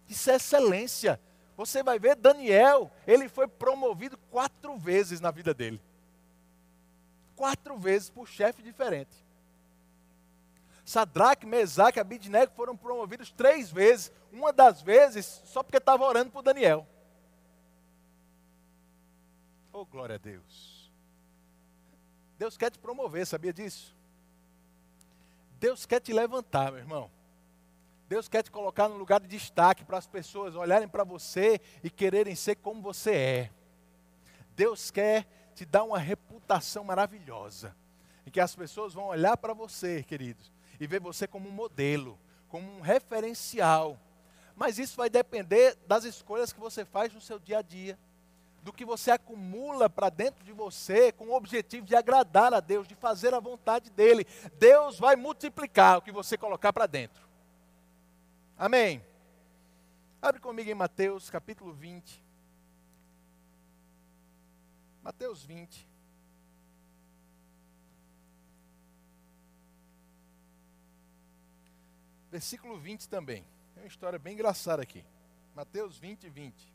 Isso 0.07 0.29
é 0.31 0.35
excelência. 0.35 1.19
Você 1.55 1.81
vai 1.81 1.97
ver 1.97 2.15
Daniel, 2.15 2.91
ele 3.05 3.27
foi 3.27 3.47
promovido 3.47 4.17
quatro 4.29 4.77
vezes 4.77 5.19
na 5.19 5.31
vida 5.31 5.53
dele. 5.53 5.81
Quatro 7.35 7.77
vezes 7.77 8.09
por 8.09 8.27
chefe 8.27 8.61
diferente. 8.61 9.15
Sadraque, 10.85 11.45
Mesaque 11.45 11.99
Abidnego 11.99 12.53
foram 12.55 12.77
promovidos 12.77 13.31
três 13.31 13.69
vezes. 13.69 14.11
Uma 14.31 14.53
das 14.53 14.81
vezes 14.81 15.41
só 15.45 15.61
porque 15.61 15.77
estava 15.77 16.05
orando 16.05 16.31
por 16.31 16.41
Daniel. 16.41 16.87
Oh, 19.73 19.85
glória 19.85 20.15
a 20.15 20.17
Deus. 20.17 20.91
Deus 22.37 22.55
quer 22.55 22.71
te 22.71 22.79
promover, 22.79 23.25
sabia 23.25 23.51
disso? 23.51 23.95
Deus 25.59 25.85
quer 25.85 25.99
te 25.99 26.13
levantar, 26.13 26.71
meu 26.71 26.79
irmão. 26.79 27.11
Deus 28.07 28.29
quer 28.29 28.41
te 28.41 28.49
colocar 28.49 28.87
no 28.87 28.97
lugar 28.97 29.19
de 29.19 29.27
destaque 29.27 29.83
para 29.83 29.97
as 29.97 30.07
pessoas 30.07 30.55
olharem 30.55 30.87
para 30.87 31.03
você 31.03 31.59
e 31.83 31.89
quererem 31.89 32.35
ser 32.35 32.55
como 32.55 32.81
você 32.81 33.11
é. 33.11 33.51
Deus 34.55 34.89
quer 34.89 35.27
te 35.53 35.65
dar 35.65 35.83
uma 35.83 35.99
reputação 35.99 36.83
maravilhosa, 36.83 37.75
em 38.25 38.31
que 38.31 38.39
as 38.39 38.55
pessoas 38.55 38.93
vão 38.93 39.05
olhar 39.05 39.35
para 39.35 39.53
você, 39.53 40.03
queridos, 40.03 40.51
e 40.79 40.87
ver 40.87 41.01
você 41.01 41.27
como 41.27 41.49
um 41.49 41.51
modelo, 41.51 42.17
como 42.47 42.71
um 42.77 42.79
referencial. 42.79 43.99
Mas 44.55 44.79
isso 44.79 44.95
vai 44.95 45.09
depender 45.09 45.77
das 45.85 46.05
escolhas 46.05 46.53
que 46.53 46.59
você 46.59 46.85
faz 46.85 47.13
no 47.13 47.19
seu 47.19 47.37
dia 47.37 47.59
a 47.59 47.61
dia, 47.61 47.99
do 48.63 48.71
que 48.71 48.85
você 48.85 49.11
acumula 49.11 49.89
para 49.89 50.09
dentro 50.09 50.43
de 50.43 50.53
você 50.53 51.11
com 51.11 51.27
o 51.27 51.35
objetivo 51.35 51.85
de 51.85 51.95
agradar 51.95 52.53
a 52.53 52.59
Deus, 52.59 52.87
de 52.87 52.95
fazer 52.95 53.33
a 53.33 53.39
vontade 53.39 53.89
dEle. 53.89 54.25
Deus 54.57 54.97
vai 54.97 55.15
multiplicar 55.15 55.97
o 55.97 56.01
que 56.01 56.11
você 56.11 56.37
colocar 56.37 56.71
para 56.71 56.85
dentro. 56.85 57.26
Amém? 58.57 59.03
Abre 60.21 60.41
comigo 60.41 60.69
em 60.69 60.73
Mateus 60.73 61.29
capítulo 61.29 61.73
20. 61.73 62.23
Mateus 65.03 65.43
20. 65.43 65.87
versículo 72.29 72.77
20 72.77 73.09
também. 73.09 73.43
Tem 73.73 73.83
uma 73.83 73.87
história 73.87 74.19
bem 74.19 74.33
engraçada 74.33 74.81
aqui. 74.83 75.03
Mateus 75.55 75.97
20, 75.97 76.29
20. 76.29 76.73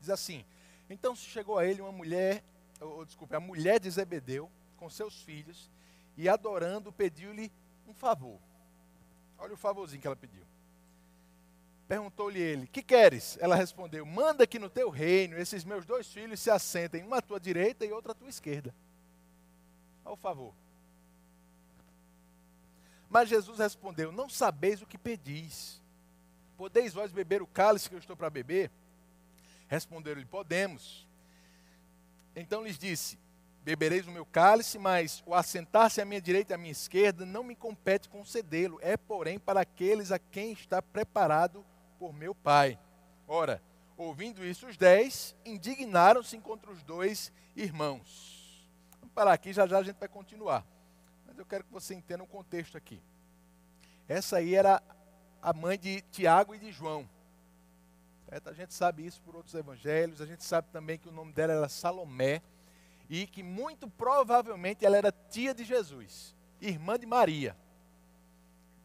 Diz 0.00 0.10
assim: 0.10 0.44
Então 0.88 1.14
se 1.14 1.24
chegou 1.24 1.58
a 1.58 1.66
ele 1.66 1.82
uma 1.82 1.92
mulher, 1.92 2.42
ou, 2.80 3.04
desculpe, 3.04 3.34
a 3.34 3.40
mulher 3.40 3.78
de 3.78 3.90
Zebedeu, 3.90 4.50
com 4.76 4.88
seus 4.88 5.22
filhos, 5.22 5.70
e 6.16 6.28
adorando, 6.28 6.92
pediu-lhe 6.92 7.52
um 7.86 7.92
favor. 7.92 8.40
Olha 9.38 9.54
o 9.54 9.56
favorzinho 9.56 10.00
que 10.00 10.06
ela 10.06 10.16
pediu. 10.16 10.44
Perguntou-lhe 11.88 12.40
ele: 12.40 12.66
Que 12.66 12.82
queres? 12.82 13.38
Ela 13.40 13.54
respondeu: 13.54 14.04
Manda 14.04 14.46
que 14.46 14.58
no 14.58 14.68
teu 14.68 14.90
reino 14.90 15.38
esses 15.38 15.64
meus 15.64 15.84
dois 15.84 16.06
filhos 16.12 16.40
se 16.40 16.50
assentem, 16.50 17.04
uma 17.04 17.18
à 17.18 17.22
tua 17.22 17.38
direita 17.38 17.84
e 17.84 17.92
outra 17.92 18.12
à 18.12 18.14
tua 18.14 18.28
esquerda. 18.28 18.74
Olha 20.04 20.14
o 20.14 20.16
favor. 20.16 20.52
Mas 23.08 23.28
Jesus 23.28 23.58
respondeu: 23.58 24.10
Não 24.10 24.28
sabeis 24.28 24.82
o 24.82 24.86
que 24.86 24.98
pedis. 24.98 25.80
Podeis 26.56 26.94
vós 26.94 27.12
beber 27.12 27.42
o 27.42 27.46
cálice 27.46 27.88
que 27.88 27.94
eu 27.94 27.98
estou 27.98 28.16
para 28.16 28.30
beber? 28.30 28.70
Responderam-lhe: 29.68 30.26
Podemos. 30.26 31.06
Então 32.34 32.64
lhes 32.64 32.78
disse: 32.78 33.18
Bebereis 33.66 34.06
o 34.06 34.12
meu 34.12 34.24
cálice, 34.24 34.78
mas 34.78 35.24
o 35.26 35.34
assentar-se 35.34 36.00
à 36.00 36.04
minha 36.04 36.20
direita 36.20 36.52
e 36.52 36.54
à 36.54 36.56
minha 36.56 36.70
esquerda 36.70 37.26
não 37.26 37.42
me 37.42 37.56
compete 37.56 38.08
concedê-lo, 38.08 38.78
é 38.80 38.96
porém 38.96 39.40
para 39.40 39.62
aqueles 39.62 40.12
a 40.12 40.20
quem 40.20 40.52
está 40.52 40.80
preparado 40.80 41.66
por 41.98 42.12
meu 42.12 42.32
Pai. 42.32 42.78
Ora, 43.26 43.60
ouvindo 43.96 44.46
isso, 44.46 44.68
os 44.68 44.76
dez 44.76 45.34
indignaram-se 45.44 46.38
contra 46.38 46.70
os 46.70 46.84
dois 46.84 47.32
irmãos. 47.56 48.70
Vamos 49.00 49.12
parar 49.12 49.32
aqui, 49.32 49.52
já 49.52 49.66
já 49.66 49.78
a 49.78 49.82
gente 49.82 49.98
vai 49.98 50.08
continuar. 50.08 50.64
mas 51.26 51.36
eu 51.36 51.44
quero 51.44 51.64
que 51.64 51.72
você 51.72 51.92
entenda 51.92 52.22
o 52.22 52.28
contexto 52.28 52.76
aqui. 52.76 53.02
Essa 54.06 54.36
aí 54.36 54.54
era 54.54 54.80
a 55.42 55.52
mãe 55.52 55.76
de 55.76 56.02
Tiago 56.02 56.54
e 56.54 56.58
de 56.60 56.70
João. 56.70 57.10
A 58.30 58.52
gente 58.52 58.72
sabe 58.72 59.04
isso 59.04 59.20
por 59.22 59.34
outros 59.34 59.56
evangelhos, 59.56 60.20
a 60.20 60.26
gente 60.26 60.44
sabe 60.44 60.68
também 60.70 60.96
que 60.96 61.08
o 61.08 61.12
nome 61.12 61.32
dela 61.32 61.52
era 61.52 61.68
Salomé 61.68 62.40
e 63.08 63.26
que 63.26 63.42
muito 63.42 63.88
provavelmente 63.88 64.84
ela 64.84 64.96
era 64.96 65.12
tia 65.12 65.54
de 65.54 65.64
Jesus, 65.64 66.34
irmã 66.60 66.98
de 66.98 67.06
Maria. 67.06 67.56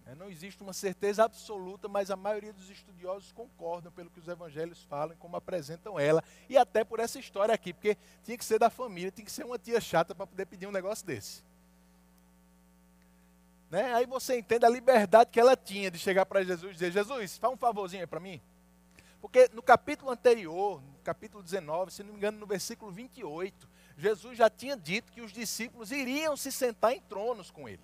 É, 0.06 0.16
não 0.16 0.30
existe 0.30 0.62
uma 0.62 0.74
certeza 0.74 1.24
absoluta, 1.24 1.88
mas 1.88 2.12
a 2.12 2.16
maioria 2.16 2.52
dos 2.52 2.70
estudiosos 2.70 3.32
concordam 3.32 3.92
pelo 3.92 4.10
que 4.10 4.20
os 4.20 4.28
evangelhos 4.28 4.84
falam, 4.84 5.16
como 5.18 5.38
apresentam 5.38 6.00
ela, 6.00 6.24
e 6.50 6.58
até 6.58 6.84
por 6.84 7.00
essa 7.00 7.20
história 7.20 7.54
aqui, 7.54 7.74
porque 7.74 7.98
tinha 8.24 8.38
que 8.38 8.44
ser 8.44 8.60
da 8.60 8.70
família, 8.70 9.12
tinha 9.12 9.26
que 9.26 9.32
ser 9.32 9.46
uma 9.46 9.58
tia 9.58 9.80
chata 9.80 10.14
para 10.14 10.28
poder 10.28 10.46
pedir 10.48 10.68
um 10.68 10.72
negócio 10.72 11.06
desse. 11.06 11.44
Né? 13.70 13.94
Aí 13.94 14.06
você 14.06 14.38
entende 14.38 14.66
a 14.66 14.70
liberdade 14.70 15.30
que 15.32 15.40
ela 15.40 15.56
tinha 15.56 15.90
de 15.90 15.98
chegar 15.98 16.26
para 16.26 16.44
Jesus 16.44 16.72
e 16.72 16.74
dizer: 16.74 16.92
Jesus, 16.92 17.38
faz 17.38 17.54
um 17.54 17.58
favorzinho 17.58 18.04
aí 18.04 18.08
para 18.08 18.20
mim. 18.20 18.42
Porque 19.22 19.50
no 19.54 19.64
capítulo 19.64 20.12
anterior, 20.12 20.82
no 20.82 21.00
capítulo 21.06 21.42
19, 21.42 21.90
se 21.90 22.04
não 22.04 22.12
me 22.12 22.18
engano, 22.18 22.38
no 22.38 22.46
versículo 22.46 22.92
28, 22.92 23.70
Jesus 24.02 24.38
já 24.38 24.50
tinha 24.50 24.76
dito 24.76 25.12
que 25.12 25.22
os 25.22 25.32
discípulos 25.32 25.92
iriam 25.92 26.36
se 26.36 26.52
sentar 26.52 26.94
em 26.94 27.02
tronos 27.02 27.52
com 27.52 27.70
ele. 27.70 27.82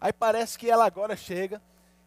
Aí 0.00 0.12
parece 0.12 0.58
que 0.58 0.70
ela 0.70 0.86
agora 0.86 1.16
chega, 1.16 1.60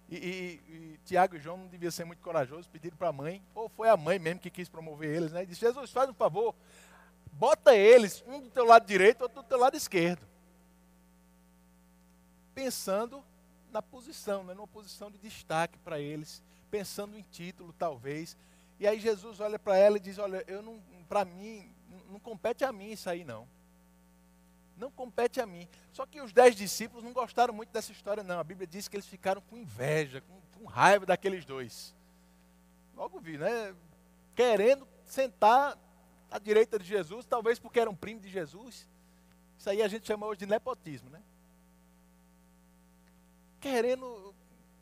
e, 0.08 0.16
e, 0.16 0.74
e 0.74 1.00
Tiago 1.06 1.36
e 1.36 1.40
João 1.40 1.58
não 1.58 1.68
deviam 1.68 1.92
ser 1.92 2.06
muito 2.06 2.22
corajosos, 2.22 2.68
pediram 2.68 2.98
para 2.98 3.10
a 3.10 3.14
mãe, 3.14 3.44
ou 3.54 3.70
foi 3.70 3.90
a 3.90 3.98
mãe 3.98 4.18
mesmo 4.18 4.40
que 4.40 4.50
quis 4.50 4.70
promover 4.70 5.16
eles, 5.16 5.32
né? 5.32 5.44
E 5.44 5.46
disse: 5.46 5.62
Jesus, 5.62 5.92
faz 5.92 6.10
um 6.10 6.14
favor, 6.14 6.56
bota 7.32 7.76
eles, 7.76 8.24
um 8.28 8.40
do 8.40 8.50
teu 8.50 8.66
lado 8.66 8.86
direito, 8.86 9.22
outro 9.22 9.42
do 9.42 9.48
teu 9.48 9.60
lado 9.60 9.76
esquerdo 9.76 10.30
pensando 12.60 13.24
na 13.72 13.82
posição, 13.82 14.44
né, 14.44 14.54
numa 14.54 14.68
posição 14.68 15.10
de 15.10 15.18
destaque 15.18 15.80
para 15.80 15.98
eles, 15.98 16.44
pensando 16.70 17.18
em 17.18 17.26
título 17.32 17.74
talvez. 17.80 18.36
E 18.78 18.86
aí 18.86 19.00
Jesus 19.00 19.40
olha 19.40 19.58
para 19.58 19.78
ela 19.78 19.96
e 19.96 20.00
diz: 20.02 20.18
Olha, 20.18 20.44
eu 20.46 20.62
não, 20.62 20.78
para 21.08 21.24
mim, 21.24 21.74
não 22.10 22.20
compete 22.20 22.64
a 22.64 22.72
mim 22.72 22.92
isso 22.92 23.10
aí 23.10 23.24
não. 23.24 23.48
Não 24.78 24.90
compete 24.90 25.42
a 25.42 25.46
mim. 25.46 25.68
Só 25.92 26.06
que 26.06 26.22
os 26.22 26.32
dez 26.32 26.56
discípulos 26.56 27.04
não 27.04 27.12
gostaram 27.12 27.54
muito 27.54 27.70
dessa 27.72 27.92
história, 27.92 28.24
não. 28.24 28.40
A 28.40 28.44
Bíblia 28.44 28.66
diz 28.68 28.88
que 28.88 28.96
eles 28.96 29.08
ficaram 29.08 29.42
com 29.42 29.58
inveja, 29.58 30.22
com, 30.22 30.42
com 30.58 30.66
raiva 30.66 31.06
daqueles 31.06 31.46
dois. 31.46 31.94
Logo 32.96 33.20
vi, 33.20 33.38
né? 33.38 33.76
Querendo 34.36 34.88
sentar 35.06 35.78
à 36.32 36.40
direita 36.40 36.80
de 36.80 36.86
Jesus, 36.86 37.26
talvez 37.26 37.60
porque 37.60 37.80
eram 37.80 37.96
primos 37.96 38.24
de 38.24 38.30
Jesus. 38.30 38.88
Isso 39.58 39.70
aí 39.70 39.82
a 39.82 39.88
gente 39.88 40.08
chama 40.08 40.26
hoje 40.26 40.40
de 40.40 40.46
nepotismo, 40.46 41.10
né? 41.10 41.22
querendo 43.60 44.34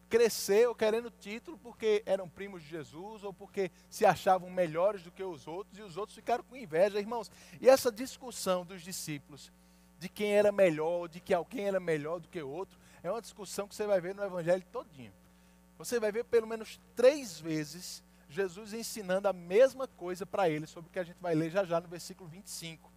crescer 0.09 0.67
ou 0.67 0.75
querendo 0.75 1.11
título 1.11 1.57
porque 1.57 2.03
eram 2.05 2.27
primos 2.27 2.63
de 2.63 2.69
Jesus 2.69 3.23
ou 3.23 3.33
porque 3.33 3.71
se 3.89 4.05
achavam 4.05 4.49
melhores 4.49 5.03
do 5.03 5.11
que 5.11 5.23
os 5.23 5.47
outros 5.47 5.77
e 5.77 5.81
os 5.81 5.97
outros 5.97 6.15
ficaram 6.15 6.43
com 6.43 6.55
inveja, 6.55 6.99
irmãos. 6.99 7.31
E 7.59 7.69
essa 7.69 7.91
discussão 7.91 8.65
dos 8.65 8.81
discípulos 8.81 9.51
de 9.99 10.09
quem 10.09 10.33
era 10.33 10.51
melhor, 10.51 11.07
de 11.07 11.19
que 11.19 11.33
alguém 11.33 11.65
era 11.65 11.79
melhor 11.79 12.19
do 12.19 12.27
que 12.27 12.41
outro, 12.41 12.77
é 13.01 13.11
uma 13.11 13.21
discussão 13.21 13.67
que 13.67 13.75
você 13.75 13.85
vai 13.85 13.99
ver 13.99 14.13
no 14.15 14.23
evangelho 14.23 14.63
todinho. 14.71 15.13
Você 15.77 15.99
vai 15.99 16.11
ver 16.11 16.25
pelo 16.25 16.47
menos 16.47 16.79
três 16.95 17.39
vezes 17.39 18.03
Jesus 18.29 18.73
ensinando 18.73 19.27
a 19.27 19.33
mesma 19.33 19.87
coisa 19.87 20.25
para 20.25 20.49
eles, 20.49 20.69
sobre 20.69 20.89
o 20.89 20.91
que 20.91 20.99
a 20.99 21.03
gente 21.03 21.19
vai 21.21 21.33
ler 21.33 21.49
já 21.49 21.63
já 21.63 21.79
no 21.79 21.87
versículo 21.87 22.29
25. 22.29 22.91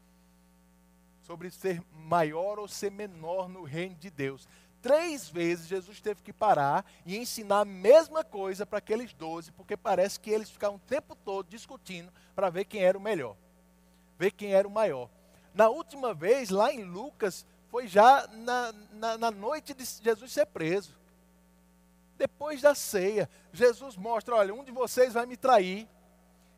Sobre 1.22 1.50
ser 1.50 1.82
maior 1.92 2.58
ou 2.58 2.66
ser 2.66 2.90
menor 2.90 3.48
no 3.48 3.62
reino 3.62 3.94
de 3.94 4.10
Deus. 4.10 4.48
Três 4.82 5.28
vezes 5.28 5.66
Jesus 5.66 6.00
teve 6.00 6.22
que 6.22 6.32
parar 6.32 6.84
e 7.04 7.18
ensinar 7.18 7.60
a 7.60 7.64
mesma 7.64 8.24
coisa 8.24 8.64
para 8.64 8.78
aqueles 8.78 9.12
doze, 9.12 9.52
porque 9.52 9.76
parece 9.76 10.18
que 10.18 10.30
eles 10.30 10.50
ficavam 10.50 10.76
o 10.76 10.88
tempo 10.88 11.14
todo 11.14 11.48
discutindo 11.48 12.10
para 12.34 12.48
ver 12.48 12.64
quem 12.64 12.82
era 12.82 12.96
o 12.96 13.00
melhor, 13.00 13.36
ver 14.18 14.30
quem 14.30 14.54
era 14.54 14.66
o 14.66 14.70
maior. 14.70 15.10
Na 15.52 15.68
última 15.68 16.14
vez, 16.14 16.48
lá 16.48 16.72
em 16.72 16.82
Lucas, 16.82 17.44
foi 17.68 17.86
já 17.86 18.26
na, 18.28 18.72
na, 18.92 19.18
na 19.18 19.30
noite 19.30 19.74
de 19.74 19.84
Jesus 19.84 20.32
ser 20.32 20.46
preso. 20.46 20.98
Depois 22.16 22.62
da 22.62 22.74
ceia, 22.74 23.28
Jesus 23.52 23.96
mostra: 23.96 24.36
olha, 24.36 24.54
um 24.54 24.64
de 24.64 24.72
vocês 24.72 25.12
vai 25.12 25.26
me 25.26 25.36
trair. 25.36 25.86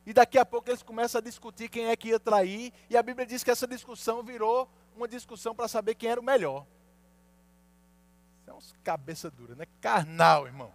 E 0.05 0.13
daqui 0.13 0.39
a 0.39 0.45
pouco 0.45 0.69
eles 0.69 0.83
começam 0.83 1.21
a 1.21 1.23
discutir 1.23 1.69
quem 1.69 1.87
é 1.87 1.97
que 1.97 2.09
ia 2.09 2.21
trair. 2.21 2.73
E 2.91 2.97
a 2.97 3.03
Bíblia 3.03 3.27
diz 3.27 3.43
que 3.43 3.51
essa 3.51 3.67
discussão 3.67 4.23
virou 4.23 4.69
uma 4.97 5.09
discussão 5.09 5.55
para 5.55 5.69
saber 5.69 5.95
quem 5.95 6.11
era 6.11 6.21
o 6.21 6.25
melhor 6.25 6.67
é 8.47 8.53
uns 8.53 8.75
cabeça 8.83 9.31
dura, 9.31 9.55
né? 9.55 9.67
Carnal, 9.81 10.47
irmão. 10.47 10.73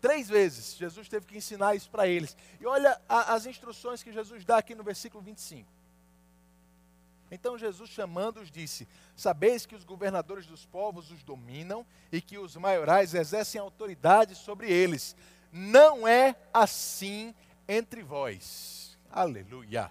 Três 0.00 0.28
vezes 0.28 0.76
Jesus 0.76 1.08
teve 1.08 1.26
que 1.26 1.36
ensinar 1.36 1.74
isso 1.74 1.90
para 1.90 2.06
eles. 2.06 2.36
E 2.60 2.66
olha 2.66 3.00
a, 3.08 3.34
as 3.34 3.46
instruções 3.46 4.02
que 4.02 4.12
Jesus 4.12 4.44
dá 4.44 4.58
aqui 4.58 4.74
no 4.74 4.84
versículo 4.84 5.22
25. 5.22 5.68
Então 7.30 7.58
Jesus, 7.58 7.90
chamando-os, 7.90 8.50
disse: 8.50 8.86
Sabeis 9.16 9.66
que 9.66 9.74
os 9.74 9.84
governadores 9.84 10.46
dos 10.46 10.64
povos 10.64 11.10
os 11.10 11.24
dominam 11.24 11.84
e 12.12 12.20
que 12.20 12.38
os 12.38 12.56
maiorais 12.56 13.14
exercem 13.14 13.60
autoridade 13.60 14.34
sobre 14.34 14.70
eles. 14.70 15.16
Não 15.50 16.06
é 16.06 16.36
assim 16.52 17.34
entre 17.66 18.02
vós. 18.02 18.96
Aleluia. 19.10 19.90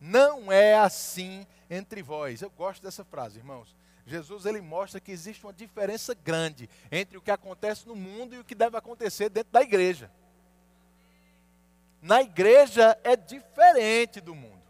Não 0.00 0.50
é 0.50 0.76
assim 0.76 1.46
entre 1.70 2.02
vós. 2.02 2.42
Eu 2.42 2.50
gosto 2.50 2.82
dessa 2.82 3.04
frase, 3.04 3.38
irmãos. 3.38 3.74
Jesus 4.06 4.46
ele 4.46 4.60
mostra 4.60 5.00
que 5.00 5.10
existe 5.10 5.44
uma 5.44 5.52
diferença 5.52 6.14
grande 6.14 6.70
entre 6.92 7.18
o 7.18 7.20
que 7.20 7.30
acontece 7.30 7.88
no 7.88 7.96
mundo 7.96 8.36
e 8.36 8.38
o 8.38 8.44
que 8.44 8.54
deve 8.54 8.76
acontecer 8.76 9.28
dentro 9.28 9.52
da 9.52 9.60
igreja. 9.60 10.10
Na 12.00 12.22
igreja 12.22 12.96
é 13.02 13.16
diferente 13.16 14.20
do 14.20 14.32
mundo. 14.32 14.62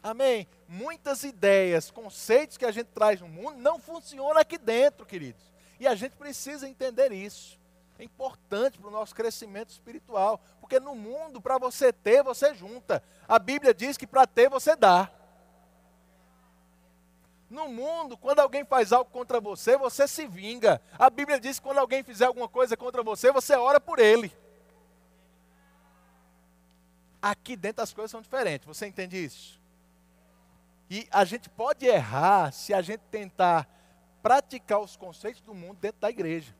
Amém? 0.00 0.46
Muitas 0.68 1.24
ideias, 1.24 1.90
conceitos 1.90 2.56
que 2.56 2.64
a 2.64 2.70
gente 2.70 2.86
traz 2.86 3.20
no 3.20 3.28
mundo 3.28 3.58
não 3.58 3.80
funcionam 3.80 4.38
aqui 4.38 4.56
dentro, 4.56 5.04
queridos. 5.04 5.42
E 5.80 5.88
a 5.88 5.94
gente 5.96 6.12
precisa 6.12 6.68
entender 6.68 7.10
isso. 7.10 7.58
É 7.98 8.04
importante 8.04 8.78
para 8.78 8.88
o 8.88 8.92
nosso 8.92 9.14
crescimento 9.14 9.70
espiritual. 9.70 10.40
Porque 10.60 10.78
no 10.78 10.94
mundo, 10.94 11.40
para 11.40 11.58
você 11.58 11.92
ter, 11.92 12.22
você 12.22 12.54
junta. 12.54 13.02
A 13.26 13.38
Bíblia 13.38 13.74
diz 13.74 13.96
que 13.96 14.06
para 14.06 14.26
ter, 14.26 14.48
você 14.48 14.76
dá. 14.76 15.10
No 17.50 17.68
mundo, 17.68 18.16
quando 18.16 18.38
alguém 18.38 18.64
faz 18.64 18.92
algo 18.92 19.10
contra 19.10 19.40
você, 19.40 19.76
você 19.76 20.06
se 20.06 20.24
vinga. 20.24 20.80
A 20.96 21.10
Bíblia 21.10 21.40
diz 21.40 21.58
que 21.58 21.64
quando 21.66 21.78
alguém 21.78 22.04
fizer 22.04 22.26
alguma 22.26 22.48
coisa 22.48 22.76
contra 22.76 23.02
você, 23.02 23.32
você 23.32 23.56
ora 23.56 23.80
por 23.80 23.98
ele. 23.98 24.32
Aqui 27.20 27.56
dentro 27.56 27.82
as 27.82 27.92
coisas 27.92 28.12
são 28.12 28.22
diferentes, 28.22 28.66
você 28.66 28.86
entende 28.86 29.22
isso? 29.22 29.60
E 30.88 31.08
a 31.10 31.24
gente 31.24 31.50
pode 31.50 31.84
errar 31.84 32.52
se 32.52 32.72
a 32.72 32.80
gente 32.80 33.02
tentar 33.10 33.68
praticar 34.22 34.80
os 34.80 34.96
conceitos 34.96 35.42
do 35.42 35.52
mundo 35.52 35.78
dentro 35.78 36.00
da 36.00 36.08
igreja. 36.08 36.54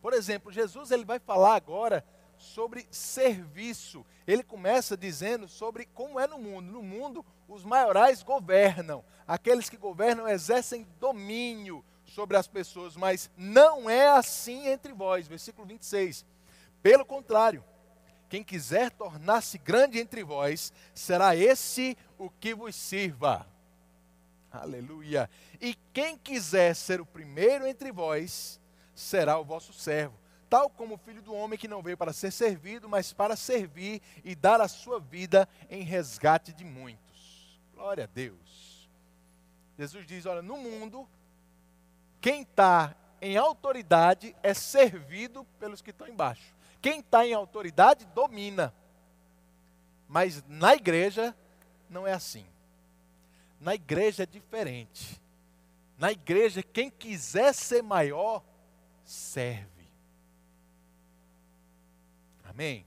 Por 0.00 0.14
exemplo, 0.14 0.50
Jesus 0.50 0.90
ele 0.90 1.04
vai 1.04 1.18
falar 1.18 1.54
agora 1.54 2.04
sobre 2.38 2.86
serviço. 2.90 4.04
Ele 4.26 4.42
começa 4.42 4.96
dizendo 4.96 5.48
sobre 5.48 5.86
como 5.86 6.18
é 6.18 6.26
no 6.26 6.38
mundo. 6.38 6.72
No 6.72 6.82
mundo, 6.82 7.24
os 7.48 7.64
maiorais 7.64 8.22
governam. 8.22 9.04
Aqueles 9.26 9.68
que 9.68 9.76
governam 9.76 10.28
exercem 10.28 10.86
domínio 10.98 11.84
sobre 12.04 12.36
as 12.36 12.46
pessoas, 12.46 12.96
mas 12.96 13.30
não 13.36 13.88
é 13.88 14.08
assim 14.08 14.68
entre 14.68 14.92
vós. 14.92 15.26
Versículo 15.28 15.66
26. 15.66 16.24
Pelo 16.82 17.04
contrário, 17.04 17.64
quem 18.28 18.44
quiser 18.44 18.90
tornar-se 18.90 19.58
grande 19.58 19.98
entre 19.98 20.22
vós, 20.22 20.72
será 20.94 21.34
esse 21.34 21.96
o 22.18 22.30
que 22.30 22.54
vos 22.54 22.74
sirva. 22.74 23.46
Aleluia. 24.50 25.28
E 25.60 25.74
quem 25.92 26.16
quiser 26.16 26.74
ser 26.74 27.00
o 27.00 27.06
primeiro 27.06 27.66
entre 27.66 27.92
vós, 27.92 28.60
será 28.94 29.38
o 29.38 29.44
vosso 29.44 29.72
servo 29.72 30.18
tal 30.48 30.70
como 30.70 30.94
o 30.94 30.98
filho 30.98 31.22
do 31.22 31.34
homem 31.34 31.58
que 31.58 31.68
não 31.68 31.82
veio 31.82 31.96
para 31.96 32.12
ser 32.12 32.30
servido, 32.30 32.88
mas 32.88 33.12
para 33.12 33.36
servir 33.36 34.00
e 34.24 34.34
dar 34.34 34.60
a 34.60 34.68
sua 34.68 34.98
vida 34.98 35.48
em 35.68 35.82
resgate 35.82 36.52
de 36.52 36.64
muitos. 36.64 37.60
Glória 37.74 38.04
a 38.04 38.06
Deus. 38.06 38.88
Jesus 39.78 40.06
diz: 40.06 40.26
olha, 40.26 40.42
no 40.42 40.56
mundo, 40.56 41.08
quem 42.20 42.42
está 42.42 42.94
em 43.20 43.36
autoridade 43.36 44.34
é 44.42 44.54
servido 44.54 45.44
pelos 45.58 45.82
que 45.82 45.90
estão 45.90 46.08
embaixo. 46.08 46.54
Quem 46.80 47.00
está 47.00 47.26
em 47.26 47.34
autoridade 47.34 48.04
domina. 48.06 48.72
Mas 50.08 50.42
na 50.48 50.74
igreja 50.74 51.36
não 51.90 52.06
é 52.06 52.12
assim. 52.12 52.46
Na 53.60 53.74
igreja 53.74 54.22
é 54.22 54.26
diferente. 54.26 55.20
Na 55.98 56.12
igreja, 56.12 56.62
quem 56.62 56.90
quiser 56.90 57.52
ser 57.52 57.82
maior, 57.82 58.42
serve. 59.04 59.77
Amém? 62.58 62.84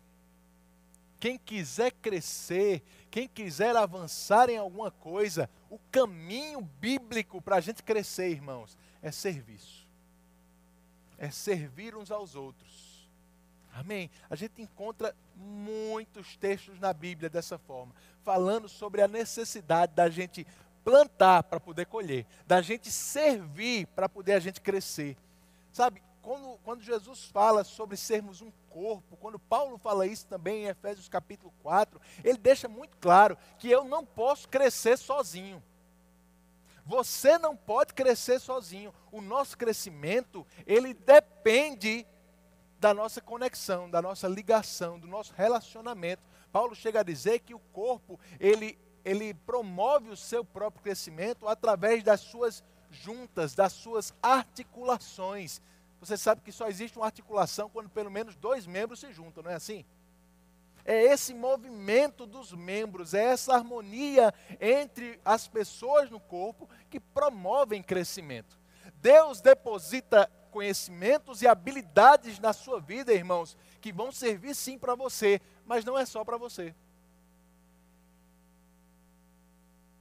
Quem 1.17 1.37
quiser 1.37 1.93
crescer, 1.93 2.83
quem 3.09 3.25
quiser 3.25 3.73
avançar 3.73 4.49
em 4.49 4.57
alguma 4.57 4.91
coisa, 4.91 5.49
o 5.69 5.79
caminho 5.89 6.59
bíblico 6.59 7.41
para 7.41 7.55
a 7.55 7.61
gente 7.61 7.81
crescer, 7.81 8.31
irmãos, 8.31 8.77
é 9.01 9.11
serviço. 9.11 9.87
É 11.17 11.31
servir 11.31 11.95
uns 11.95 12.11
aos 12.11 12.35
outros. 12.35 13.09
Amém? 13.73 14.11
A 14.29 14.35
gente 14.35 14.61
encontra 14.61 15.15
muitos 15.37 16.35
textos 16.35 16.77
na 16.77 16.91
Bíblia 16.91 17.29
dessa 17.29 17.57
forma, 17.57 17.95
falando 18.23 18.67
sobre 18.67 19.01
a 19.01 19.07
necessidade 19.07 19.93
da 19.95 20.09
gente 20.09 20.45
plantar 20.83 21.43
para 21.43 21.61
poder 21.61 21.85
colher, 21.85 22.25
da 22.45 22.61
gente 22.61 22.91
servir 22.91 23.87
para 23.95 24.09
poder 24.09 24.33
a 24.33 24.39
gente 24.41 24.59
crescer. 24.59 25.15
Sabe, 25.71 26.03
quando, 26.21 26.59
quando 26.63 26.81
Jesus 26.81 27.25
fala 27.25 27.63
sobre 27.63 27.97
sermos 27.97 28.41
um 28.41 28.51
corpo, 28.69 29.17
quando 29.17 29.39
Paulo 29.39 29.77
fala 29.77 30.05
isso 30.07 30.25
também 30.27 30.63
em 30.63 30.67
Efésios 30.67 31.09
capítulo 31.09 31.53
4, 31.61 31.99
ele 32.23 32.37
deixa 32.37 32.67
muito 32.67 32.97
claro 32.97 33.37
que 33.57 33.69
eu 33.69 33.83
não 33.83 34.05
posso 34.05 34.47
crescer 34.47 34.97
sozinho. 34.97 35.61
Você 36.85 37.37
não 37.37 37.55
pode 37.55 37.93
crescer 37.93 38.39
sozinho. 38.39 38.93
O 39.11 39.21
nosso 39.21 39.57
crescimento, 39.57 40.45
ele 40.65 40.93
depende 40.93 42.05
da 42.79 42.93
nossa 42.93 43.21
conexão, 43.21 43.89
da 43.89 44.01
nossa 44.01 44.27
ligação, 44.27 44.99
do 44.99 45.07
nosso 45.07 45.33
relacionamento. 45.33 46.23
Paulo 46.51 46.75
chega 46.75 47.01
a 47.01 47.03
dizer 47.03 47.39
que 47.39 47.53
o 47.53 47.59
corpo, 47.71 48.19
ele, 48.39 48.77
ele 49.05 49.33
promove 49.33 50.09
o 50.09 50.17
seu 50.17 50.43
próprio 50.43 50.83
crescimento 50.83 51.47
através 51.47 52.03
das 52.03 52.21
suas 52.21 52.63
juntas, 52.89 53.55
das 53.55 53.71
suas 53.71 54.13
articulações. 54.21 55.61
Você 56.01 56.17
sabe 56.17 56.41
que 56.41 56.51
só 56.51 56.67
existe 56.67 56.97
uma 56.97 57.05
articulação 57.05 57.69
quando 57.69 57.87
pelo 57.87 58.09
menos 58.09 58.35
dois 58.35 58.65
membros 58.65 58.99
se 58.99 59.13
juntam, 59.13 59.43
não 59.43 59.51
é 59.51 59.53
assim? 59.53 59.85
É 60.83 61.03
esse 61.03 61.31
movimento 61.31 62.25
dos 62.25 62.51
membros, 62.53 63.13
é 63.13 63.25
essa 63.25 63.53
harmonia 63.53 64.33
entre 64.59 65.21
as 65.23 65.47
pessoas 65.47 66.09
no 66.09 66.19
corpo 66.19 66.67
que 66.89 66.99
promovem 66.99 67.83
crescimento. 67.83 68.59
Deus 68.95 69.41
deposita 69.41 70.29
conhecimentos 70.49 71.43
e 71.43 71.47
habilidades 71.47 72.39
na 72.39 72.51
sua 72.51 72.81
vida, 72.81 73.13
irmãos, 73.13 73.55
que 73.79 73.93
vão 73.93 74.11
servir 74.11 74.55
sim 74.55 74.79
para 74.79 74.95
você, 74.95 75.39
mas 75.67 75.85
não 75.85 75.95
é 75.95 76.03
só 76.03 76.25
para 76.25 76.35
você. 76.35 76.73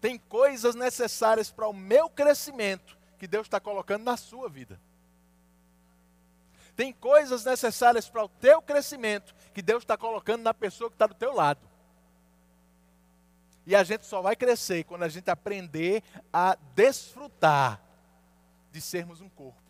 Tem 0.01 0.19
coisas 0.19 0.75
necessárias 0.75 1.53
para 1.53 1.69
o 1.69 1.75
meu 1.75 2.09
crescimento 2.09 2.97
que 3.19 3.29
Deus 3.29 3.47
está 3.47 3.61
colocando 3.61 4.03
na 4.03 4.17
sua 4.17 4.49
vida. 4.49 4.81
Tem 6.81 6.95
coisas 6.95 7.45
necessárias 7.45 8.09
para 8.09 8.25
o 8.25 8.29
teu 8.31 8.63
crescimento 8.63 9.35
que 9.53 9.61
Deus 9.61 9.83
está 9.83 9.99
colocando 9.99 10.43
na 10.43 10.55
pessoa 10.55 10.89
que 10.89 10.95
está 10.95 11.07
do 11.07 11.15
teu 11.15 11.35
lado. 11.35 11.61
E 13.67 13.77
a 13.77 13.85
gente 13.85 14.07
só 14.07 14.23
vai 14.23 14.35
crescer 14.35 14.85
quando 14.85 15.03
a 15.03 15.09
gente 15.11 15.31
aprender 15.31 16.03
a 16.33 16.57
desfrutar 16.75 17.83
de 18.73 18.81
sermos 18.81 19.21
um 19.21 19.29
corpo. 19.29 19.61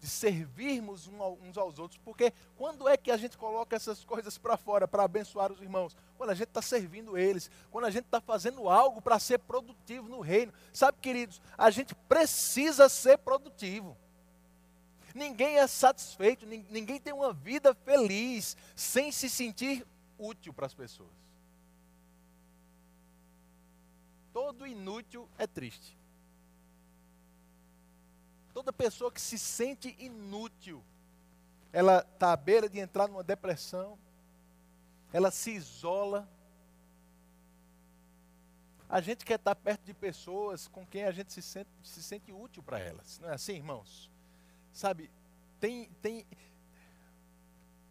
De 0.00 0.08
servirmos 0.08 1.06
uns 1.06 1.58
aos 1.58 1.78
outros. 1.78 2.00
Porque 2.02 2.32
quando 2.56 2.88
é 2.88 2.96
que 2.96 3.10
a 3.10 3.18
gente 3.18 3.36
coloca 3.36 3.76
essas 3.76 4.06
coisas 4.06 4.38
para 4.38 4.56
fora 4.56 4.88
para 4.88 5.02
abençoar 5.02 5.52
os 5.52 5.60
irmãos? 5.60 5.94
Quando 6.16 6.30
a 6.30 6.34
gente 6.34 6.48
está 6.48 6.62
servindo 6.62 7.18
eles. 7.18 7.50
Quando 7.70 7.84
a 7.84 7.90
gente 7.90 8.06
está 8.06 8.22
fazendo 8.22 8.70
algo 8.70 9.02
para 9.02 9.18
ser 9.18 9.40
produtivo 9.40 10.08
no 10.08 10.20
reino. 10.20 10.50
Sabe, 10.72 10.96
queridos, 10.98 11.42
a 11.58 11.68
gente 11.68 11.94
precisa 11.94 12.88
ser 12.88 13.18
produtivo. 13.18 13.98
Ninguém 15.20 15.58
é 15.58 15.66
satisfeito, 15.66 16.46
ninguém 16.46 16.98
tem 16.98 17.12
uma 17.12 17.30
vida 17.30 17.74
feliz 17.74 18.56
sem 18.74 19.12
se 19.12 19.28
sentir 19.28 19.86
útil 20.18 20.50
para 20.50 20.64
as 20.64 20.72
pessoas. 20.72 21.12
Todo 24.32 24.66
inútil 24.66 25.28
é 25.36 25.46
triste. 25.46 25.94
Toda 28.54 28.72
pessoa 28.72 29.12
que 29.12 29.20
se 29.20 29.38
sente 29.38 29.94
inútil, 29.98 30.82
ela 31.70 31.98
está 31.98 32.32
à 32.32 32.36
beira 32.36 32.66
de 32.66 32.78
entrar 32.78 33.06
numa 33.06 33.22
depressão, 33.22 33.98
ela 35.12 35.30
se 35.30 35.50
isola. 35.50 36.26
A 38.88 39.02
gente 39.02 39.22
quer 39.26 39.38
estar 39.38 39.54
perto 39.54 39.84
de 39.84 39.92
pessoas 39.92 40.66
com 40.66 40.86
quem 40.86 41.04
a 41.04 41.12
gente 41.12 41.30
se 41.30 41.42
sente, 41.42 41.68
se 41.82 42.02
sente 42.02 42.32
útil 42.32 42.62
para 42.62 42.78
elas. 42.78 43.18
Não 43.18 43.28
é 43.28 43.34
assim, 43.34 43.56
irmãos? 43.56 44.09
Sabe, 44.72 45.10
tem, 45.60 45.88
tem, 46.00 46.26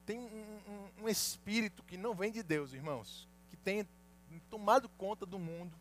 tem 0.06 0.20
um, 0.20 0.60
um, 0.68 1.04
um 1.04 1.10
espírito 1.10 1.84
que 1.84 1.98
não 1.98 2.14
vem 2.14 2.32
de 2.32 2.42
Deus, 2.42 2.74
irmãos, 2.74 3.28
que 3.50 3.58
tem 3.58 3.88
tomado 4.50 4.90
conta 4.90 5.26
do 5.26 5.38
mundo, 5.38 5.76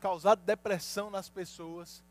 causado 0.00 0.42
depressão 0.42 1.10
nas 1.10 1.28
pessoas, 1.28 2.02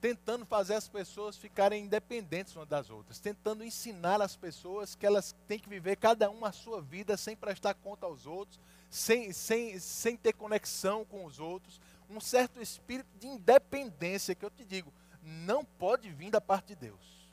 tentando 0.00 0.44
fazer 0.44 0.74
as 0.74 0.88
pessoas 0.88 1.36
ficarem 1.36 1.84
independentes 1.84 2.54
umas 2.54 2.68
das 2.68 2.90
outras, 2.90 3.18
tentando 3.18 3.64
ensinar 3.64 4.20
as 4.20 4.36
pessoas 4.36 4.94
que 4.94 5.06
elas 5.06 5.34
têm 5.48 5.58
que 5.58 5.68
viver 5.68 5.96
cada 5.96 6.28
uma 6.30 6.48
a 6.48 6.52
sua 6.52 6.80
vida 6.80 7.16
sem 7.16 7.34
prestar 7.34 7.74
conta 7.74 8.06
aos 8.06 8.26
outros, 8.26 8.60
sem, 8.90 9.32
sem, 9.32 9.78
sem 9.78 10.16
ter 10.16 10.32
conexão 10.32 11.04
com 11.04 11.24
os 11.24 11.38
outros, 11.38 11.80
um 12.08 12.20
certo 12.20 12.60
espírito 12.60 13.08
de 13.18 13.26
independência 13.26 14.34
que 14.34 14.44
eu 14.44 14.50
te 14.50 14.64
digo, 14.64 14.92
não 15.26 15.64
pode 15.64 16.08
vir 16.08 16.30
da 16.30 16.40
parte 16.40 16.68
de 16.68 16.76
Deus. 16.76 17.26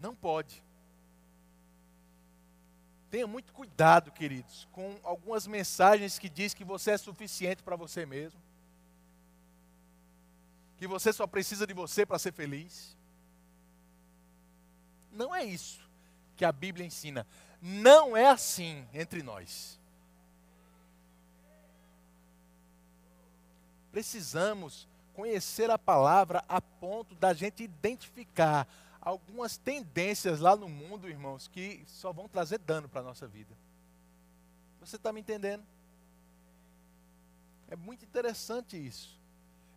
Não 0.00 0.12
pode. 0.12 0.60
Tenha 3.08 3.28
muito 3.28 3.52
cuidado, 3.52 4.10
queridos, 4.10 4.66
com 4.72 4.98
algumas 5.04 5.46
mensagens 5.46 6.18
que 6.18 6.28
diz 6.28 6.52
que 6.52 6.64
você 6.64 6.90
é 6.90 6.98
suficiente 6.98 7.62
para 7.62 7.76
você 7.76 8.04
mesmo. 8.04 8.40
Que 10.78 10.88
você 10.88 11.12
só 11.12 11.28
precisa 11.28 11.64
de 11.64 11.72
você 11.72 12.04
para 12.04 12.18
ser 12.18 12.32
feliz. 12.32 12.96
Não 15.12 15.32
é 15.32 15.44
isso 15.44 15.80
que 16.36 16.44
a 16.44 16.50
Bíblia 16.50 16.84
ensina. 16.84 17.24
Não 17.62 18.16
é 18.16 18.26
assim 18.26 18.86
entre 18.92 19.22
nós. 19.22 19.78
Precisamos 23.92 24.88
conhecer 25.16 25.70
a 25.70 25.78
palavra 25.78 26.44
a 26.46 26.60
ponto 26.60 27.14
da 27.14 27.32
gente 27.32 27.62
identificar 27.62 28.68
algumas 29.00 29.56
tendências 29.56 30.40
lá 30.40 30.54
no 30.54 30.68
mundo, 30.68 31.08
irmãos, 31.08 31.48
que 31.48 31.82
só 31.86 32.12
vão 32.12 32.28
trazer 32.28 32.58
dano 32.58 32.86
para 32.86 33.00
a 33.00 33.04
nossa 33.04 33.26
vida. 33.26 33.56
Você 34.78 34.96
está 34.96 35.14
me 35.14 35.20
entendendo? 35.20 35.64
É 37.66 37.74
muito 37.74 38.04
interessante 38.04 38.76
isso. 38.76 39.18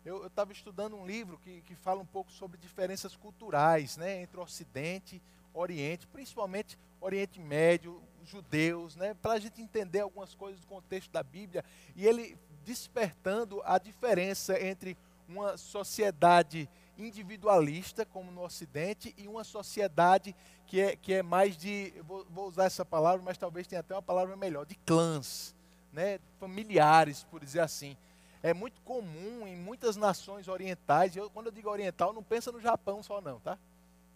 Eu 0.04 0.26
estava 0.26 0.52
estudando 0.52 0.94
um 0.94 1.06
livro 1.06 1.38
que, 1.38 1.62
que 1.62 1.74
fala 1.74 2.02
um 2.02 2.06
pouco 2.06 2.30
sobre 2.30 2.58
diferenças 2.58 3.16
culturais 3.16 3.96
né, 3.96 4.20
entre 4.20 4.38
Ocidente 4.38 5.22
Oriente, 5.54 6.06
principalmente 6.06 6.78
Oriente 7.00 7.40
Médio, 7.40 8.02
judeus, 8.26 8.94
né, 8.94 9.14
para 9.14 9.32
a 9.32 9.38
gente 9.38 9.62
entender 9.62 10.00
algumas 10.00 10.34
coisas 10.34 10.60
do 10.60 10.66
contexto 10.66 11.10
da 11.10 11.22
Bíblia. 11.22 11.64
E 11.96 12.06
ele 12.06 12.38
despertando 12.62 13.62
a 13.64 13.78
diferença 13.78 14.60
entre 14.60 14.96
uma 15.30 15.56
sociedade 15.56 16.68
individualista, 16.98 18.04
como 18.04 18.30
no 18.30 18.42
Ocidente, 18.42 19.14
e 19.16 19.26
uma 19.26 19.44
sociedade 19.44 20.34
que 20.66 20.80
é, 20.80 20.96
que 20.96 21.14
é 21.14 21.22
mais 21.22 21.56
de, 21.56 21.92
vou, 22.06 22.26
vou 22.30 22.48
usar 22.48 22.64
essa 22.64 22.84
palavra, 22.84 23.22
mas 23.24 23.38
talvez 23.38 23.66
tenha 23.66 23.80
até 23.80 23.94
uma 23.94 24.02
palavra 24.02 24.36
melhor, 24.36 24.66
de 24.66 24.74
clãs, 24.74 25.54
né, 25.92 26.18
familiares, 26.38 27.24
por 27.24 27.40
dizer 27.40 27.60
assim. 27.60 27.96
É 28.42 28.54
muito 28.54 28.80
comum 28.82 29.46
em 29.46 29.56
muitas 29.56 29.96
nações 29.96 30.48
orientais, 30.48 31.16
eu, 31.16 31.30
quando 31.30 31.46
eu 31.46 31.52
digo 31.52 31.68
oriental, 31.68 32.12
não 32.12 32.22
pensa 32.22 32.50
no 32.52 32.60
Japão 32.60 33.02
só 33.02 33.20
não, 33.20 33.38
tá? 33.40 33.58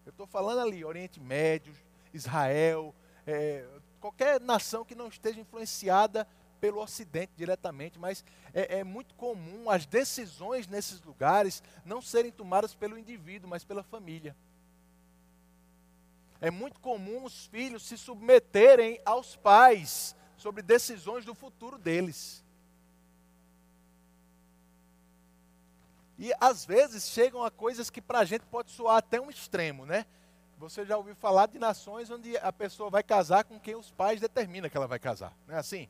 Eu 0.05 0.11
estou 0.11 0.27
falando 0.27 0.59
ali, 0.59 0.85
Oriente 0.85 1.19
Médio, 1.19 1.73
Israel, 2.13 2.93
é, 3.25 3.65
qualquer 3.99 4.39
nação 4.39 4.85
que 4.85 4.95
não 4.95 5.07
esteja 5.07 5.39
influenciada 5.39 6.27
pelo 6.65 6.81
Ocidente 6.81 7.31
diretamente, 7.37 7.99
mas 7.99 8.25
é, 8.51 8.79
é, 8.79 8.83
muito 8.83 9.13
comum 9.13 9.69
as 9.69 9.85
decisões 9.85 10.67
nesses 10.67 10.99
lugares 11.03 11.61
não 11.85 12.01
serem 12.01 12.31
tomadas 12.31 12.73
pelo 12.73 12.97
indivíduo, 12.97 13.47
mas 13.47 13.63
pela 13.63 13.83
família. 13.83 14.35
É 16.41 16.49
muito 16.49 16.79
comum 16.79 17.23
os 17.23 17.45
filhos 17.45 17.83
se 17.83 17.99
submeterem 17.99 18.99
aos 19.05 19.35
pais 19.35 20.15
sobre 20.35 20.63
decisões 20.63 21.23
do 21.23 21.35
futuro 21.35 21.77
deles. 21.77 22.43
E 26.17 26.31
às 26.41 26.65
vezes 26.65 27.07
chegam 27.09 27.43
a 27.43 27.51
coisas 27.51 27.91
que 27.91 28.01
para 28.01 28.19
a 28.19 28.25
gente 28.25 28.45
pode 28.47 28.71
soar 28.71 28.97
até 28.97 29.21
um 29.21 29.29
extremo, 29.29 29.85
né? 29.85 30.07
Você 30.57 30.83
já 30.83 30.97
ouviu 30.97 31.13
falar 31.15 31.45
de 31.45 31.59
nações 31.59 32.09
onde 32.09 32.35
a 32.37 32.51
pessoa 32.51 32.89
vai 32.89 33.03
casar 33.03 33.43
com 33.43 33.59
quem 33.59 33.75
os 33.75 33.91
pais 33.91 34.19
determinam 34.19 34.67
que 34.67 34.75
ela 34.75 34.87
vai 34.87 34.97
casar, 34.97 35.37
não 35.45 35.53
é 35.53 35.59
assim? 35.59 35.87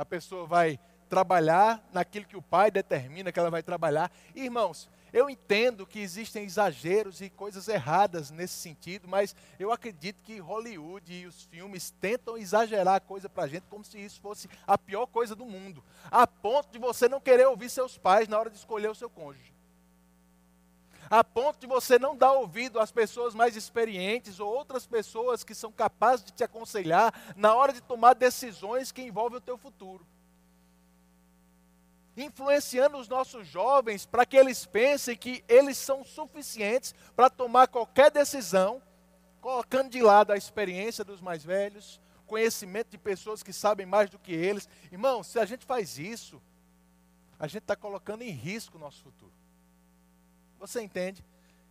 A 0.00 0.04
pessoa 0.06 0.46
vai 0.46 0.80
trabalhar 1.10 1.86
naquilo 1.92 2.24
que 2.24 2.36
o 2.36 2.40
pai 2.40 2.70
determina 2.70 3.30
que 3.30 3.38
ela 3.38 3.50
vai 3.50 3.62
trabalhar. 3.62 4.10
Irmãos, 4.34 4.88
eu 5.12 5.28
entendo 5.28 5.86
que 5.86 5.98
existem 6.00 6.44
exageros 6.44 7.20
e 7.20 7.28
coisas 7.28 7.68
erradas 7.68 8.30
nesse 8.30 8.54
sentido, 8.54 9.06
mas 9.06 9.36
eu 9.58 9.70
acredito 9.70 10.22
que 10.22 10.38
Hollywood 10.38 11.12
e 11.12 11.26
os 11.26 11.42
filmes 11.42 11.90
tentam 12.00 12.38
exagerar 12.38 12.94
a 12.94 13.00
coisa 13.00 13.28
para 13.28 13.44
a 13.44 13.48
gente 13.48 13.64
como 13.68 13.84
se 13.84 13.98
isso 13.98 14.22
fosse 14.22 14.48
a 14.66 14.78
pior 14.78 15.04
coisa 15.04 15.34
do 15.34 15.44
mundo, 15.44 15.84
a 16.10 16.26
ponto 16.26 16.70
de 16.70 16.78
você 16.78 17.06
não 17.06 17.20
querer 17.20 17.46
ouvir 17.46 17.68
seus 17.68 17.98
pais 17.98 18.26
na 18.26 18.38
hora 18.38 18.48
de 18.48 18.56
escolher 18.56 18.88
o 18.88 18.94
seu 18.94 19.10
cônjuge. 19.10 19.49
A 21.10 21.24
ponto 21.24 21.58
de 21.58 21.66
você 21.66 21.98
não 21.98 22.16
dar 22.16 22.32
ouvido 22.32 22.78
às 22.78 22.92
pessoas 22.92 23.34
mais 23.34 23.56
experientes 23.56 24.38
ou 24.38 24.48
outras 24.48 24.86
pessoas 24.86 25.42
que 25.42 25.54
são 25.54 25.72
capazes 25.72 26.24
de 26.24 26.32
te 26.32 26.44
aconselhar 26.44 27.12
na 27.36 27.54
hora 27.54 27.72
de 27.72 27.80
tomar 27.82 28.14
decisões 28.14 28.92
que 28.92 29.02
envolvem 29.02 29.38
o 29.38 29.42
teu 29.42 29.58
futuro 29.58 30.06
influenciando 32.16 32.98
os 32.98 33.08
nossos 33.08 33.46
jovens 33.46 34.06
para 34.06 34.26
que 34.26 34.36
eles 34.36 34.66
pensem 34.66 35.16
que 35.16 35.44
eles 35.48 35.76
são 35.76 36.04
suficientes 36.04 36.94
para 37.14 37.30
tomar 37.30 37.68
qualquer 37.68 38.10
decisão, 38.10 38.82
colocando 39.40 39.90
de 39.90 40.02
lado 40.02 40.32
a 40.32 40.36
experiência 40.36 41.04
dos 41.04 41.20
mais 41.20 41.44
velhos, 41.44 42.00
conhecimento 42.26 42.90
de 42.90 42.98
pessoas 42.98 43.42
que 43.42 43.52
sabem 43.52 43.86
mais 43.86 44.10
do 44.10 44.18
que 44.18 44.32
eles. 44.32 44.68
Irmão, 44.92 45.22
se 45.22 45.38
a 45.38 45.44
gente 45.44 45.64
faz 45.64 45.98
isso, 45.98 46.40
a 47.38 47.46
gente 47.46 47.62
está 47.62 47.74
colocando 47.74 48.22
em 48.22 48.30
risco 48.30 48.76
o 48.76 48.80
nosso 48.80 49.02
futuro. 49.02 49.32
Você 50.60 50.80
entende? 50.80 51.24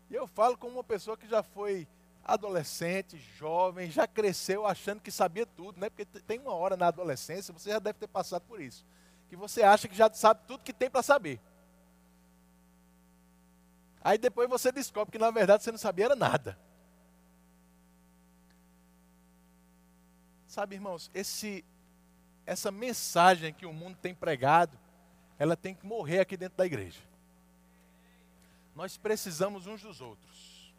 E 0.10 0.16
eu 0.16 0.28
falo 0.28 0.58
como 0.58 0.74
uma 0.74 0.84
pessoa 0.84 1.16
que 1.16 1.30
já 1.30 1.42
foi 1.42 1.88
adolescente, 2.26 3.18
jovem, 3.38 3.90
já 3.90 4.06
cresceu 4.06 4.66
achando 4.66 5.00
que 5.00 5.12
sabia 5.12 5.46
tudo, 5.46 5.80
né? 5.80 5.90
Porque 5.90 6.04
tem 6.04 6.40
uma 6.40 6.54
hora 6.54 6.76
na 6.76 6.88
adolescência, 6.88 7.54
você 7.54 7.70
já 7.70 7.80
deve 7.80 7.98
ter 8.00 8.08
passado 8.08 8.42
por 8.42 8.60
isso 8.60 8.84
que 9.30 9.36
você 9.36 9.62
acha 9.62 9.88
que 9.88 9.96
já 9.96 10.12
sabe 10.12 10.42
tudo 10.48 10.64
que 10.64 10.74
tem 10.74 10.90
para 10.90 11.04
saber. 11.04 11.40
Aí 14.02 14.18
depois 14.18 14.50
você 14.50 14.72
descobre 14.72 15.12
que 15.12 15.20
na 15.20 15.30
verdade 15.30 15.64
você 15.64 15.72
não 15.72 15.78
sabia 15.78 16.06
era 16.06 16.16
nada. 16.16 16.58
Sabe, 20.48 20.76
irmãos, 20.76 21.12
esse, 21.14 21.64
essa 22.44 22.72
mensagem 22.72 23.54
que 23.54 23.68
o 23.68 23.74
mundo 23.74 23.98
tem 24.02 24.16
pregado, 24.16 24.80
ela 25.38 25.56
tem 25.56 25.76
que 25.76 25.86
morrer 25.86 26.22
aqui 26.22 26.36
dentro 26.36 26.58
da 26.58 26.66
igreja. 26.66 27.00
Nós 28.76 28.98
precisamos 28.98 29.68
uns 29.68 29.82
dos 29.82 30.02
outros. 30.02 30.74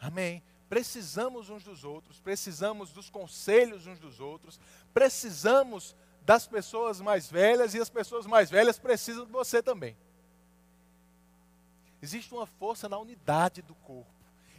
Amém. 0.00 0.42
Precisamos 0.68 1.50
uns 1.50 1.62
dos 1.62 1.84
outros, 1.84 2.18
precisamos 2.18 2.92
dos 2.92 3.10
conselhos 3.10 3.86
uns 3.86 3.98
dos 3.98 4.20
outros, 4.20 4.58
precisamos 4.94 5.94
das 6.22 6.46
pessoas 6.46 7.00
mais 7.00 7.30
velhas 7.30 7.74
e 7.74 7.80
as 7.80 7.90
pessoas 7.90 8.26
mais 8.26 8.50
velhas 8.50 8.78
precisam 8.78 9.26
de 9.26 9.32
você 9.32 9.62
também. 9.62 9.96
Existe 12.00 12.32
uma 12.34 12.46
força 12.46 12.88
na 12.88 12.98
unidade 12.98 13.62
do 13.62 13.74
corpo. 13.74 14.10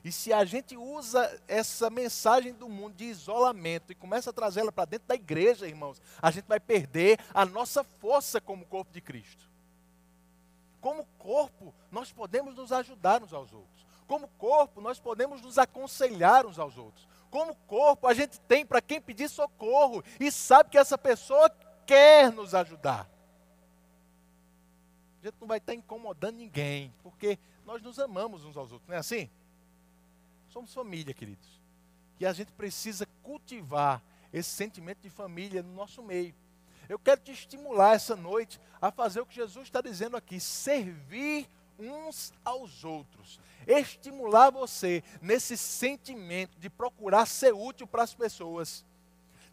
E 0.03 0.11
se 0.11 0.33
a 0.33 0.43
gente 0.43 0.75
usa 0.75 1.41
essa 1.47 1.89
mensagem 1.89 2.53
do 2.53 2.69
mundo 2.69 2.95
de 2.95 3.05
isolamento 3.05 3.91
e 3.91 3.95
começa 3.95 4.29
a 4.29 4.33
trazê-la 4.33 4.71
para 4.71 4.85
dentro 4.85 5.07
da 5.07 5.15
igreja, 5.15 5.67
irmãos, 5.67 6.01
a 6.21 6.29
gente 6.29 6.45
vai 6.45 6.59
perder 6.59 7.19
a 7.33 7.45
nossa 7.45 7.83
força 7.83 8.39
como 8.39 8.65
corpo 8.65 8.91
de 8.91 9.01
Cristo. 9.01 9.49
Como 10.83 11.03
corpo, 11.17 11.73
nós 11.89 12.11
podemos 12.11 12.53
nos 12.53 12.71
ajudar 12.71 13.23
uns 13.23 13.33
aos 13.33 13.51
outros. 13.51 13.87
Como 14.05 14.27
corpo, 14.37 14.81
nós 14.81 14.99
podemos 14.99 15.41
nos 15.41 15.57
aconselhar 15.57 16.45
uns 16.45 16.59
aos 16.59 16.77
outros 16.77 17.07
como 17.33 17.55
corpo, 17.65 18.05
a 18.05 18.13
gente 18.13 18.39
tem 18.41 18.63
para 18.63 18.79
quem 18.79 19.01
pedir 19.01 19.27
socorro 19.27 20.03
e 20.19 20.31
sabe 20.31 20.69
que 20.69 20.77
essa 20.77 20.95
pessoa 20.95 21.49
quer 21.83 22.31
nos 22.31 22.53
ajudar. 22.53 23.09
A 25.19 25.25
gente 25.25 25.37
não 25.41 25.47
vai 25.47 25.57
estar 25.57 25.73
incomodando 25.73 26.35
ninguém, 26.35 26.93
porque 27.01 27.39
nós 27.65 27.81
nos 27.81 27.97
amamos 27.97 28.45
uns 28.45 28.55
aos 28.55 28.71
outros, 28.71 28.87
não 28.87 28.95
é 28.95 28.99
assim? 28.99 29.31
Somos 30.49 30.71
família, 30.75 31.11
queridos. 31.11 31.59
E 32.19 32.25
a 32.27 32.31
gente 32.33 32.51
precisa 32.51 33.07
cultivar 33.23 33.99
esse 34.31 34.51
sentimento 34.51 34.99
de 35.01 35.09
família 35.09 35.63
no 35.63 35.73
nosso 35.73 36.03
meio. 36.03 36.35
Eu 36.89 36.99
quero 36.99 37.21
te 37.21 37.31
estimular 37.31 37.95
essa 37.95 38.15
noite 38.15 38.59
a 38.81 38.91
fazer 38.91 39.21
o 39.21 39.25
que 39.25 39.35
Jesus 39.35 39.65
está 39.65 39.81
dizendo 39.81 40.17
aqui: 40.17 40.39
servir 40.39 41.49
uns 41.79 42.33
aos 42.43 42.83
outros. 42.83 43.39
Estimular 43.65 44.51
você 44.51 45.03
nesse 45.21 45.57
sentimento 45.57 46.59
de 46.59 46.69
procurar 46.69 47.25
ser 47.25 47.53
útil 47.53 47.87
para 47.87 48.03
as 48.03 48.13
pessoas, 48.13 48.85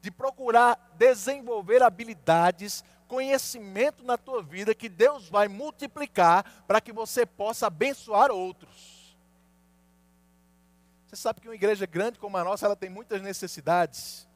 de 0.00 0.10
procurar 0.10 0.94
desenvolver 0.96 1.82
habilidades, 1.82 2.84
conhecimento 3.06 4.04
na 4.04 4.16
tua 4.16 4.42
vida 4.42 4.74
que 4.74 4.88
Deus 4.88 5.28
vai 5.28 5.48
multiplicar 5.48 6.64
para 6.66 6.80
que 6.80 6.92
você 6.92 7.24
possa 7.24 7.66
abençoar 7.66 8.30
outros. 8.30 9.00
Você 11.06 11.16
sabe 11.16 11.40
que 11.40 11.48
uma 11.48 11.56
igreja 11.56 11.86
grande 11.86 12.20
como 12.20 12.36
a 12.36 12.44
nossa, 12.44 12.66
ela 12.66 12.76
tem 12.76 12.88
muitas 12.88 13.20
necessidades. 13.20 14.28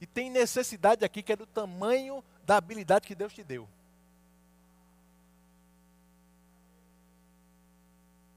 E 0.00 0.06
tem 0.06 0.30
necessidade 0.30 1.04
aqui 1.04 1.22
que 1.22 1.32
é 1.32 1.36
do 1.36 1.46
tamanho 1.46 2.22
da 2.44 2.56
habilidade 2.56 3.06
que 3.06 3.14
Deus 3.14 3.32
te 3.32 3.42
deu. 3.42 3.68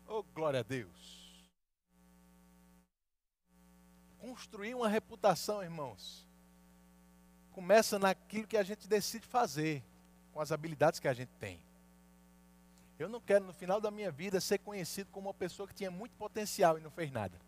Oh, 0.08 0.24
glória 0.24 0.60
a 0.60 0.63
Deus. 0.63 1.50
Construir 4.19 4.76
uma 4.76 4.89
reputação, 4.89 5.63
irmãos, 5.63 6.28
começa 7.52 7.97
naquilo 7.97 8.47
que 8.47 8.58
a 8.58 8.63
gente 8.63 8.88
decide 8.88 9.26
fazer, 9.26 9.84
com 10.34 10.39
as 10.39 10.52
habilidades 10.52 11.00
que 11.00 11.08
a 11.08 11.13
gente 11.13 11.32
tem. 11.39 11.60
Eu 13.00 13.10
não 13.10 13.19
quero, 13.19 13.45
no 13.45 13.54
final 13.54 13.82
da 13.82 13.89
minha 13.89 14.12
vida, 14.12 14.39
ser 14.39 14.60
conhecido 14.60 15.10
como 15.12 15.28
uma 15.28 15.34
pessoa 15.34 15.67
que 15.67 15.74
tinha 15.74 15.89
muito 15.89 16.15
potencial 16.17 16.78
e 16.78 16.82
não 16.82 16.91
fez 16.91 17.12
nada. 17.12 17.39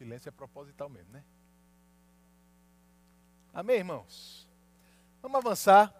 Silêncio 0.00 0.30
é 0.30 0.32
proposital 0.32 0.88
mesmo, 0.88 1.12
né? 1.12 1.22
Amém, 3.52 3.76
irmãos? 3.76 4.48
Vamos 5.20 5.36
avançar. 5.38 5.94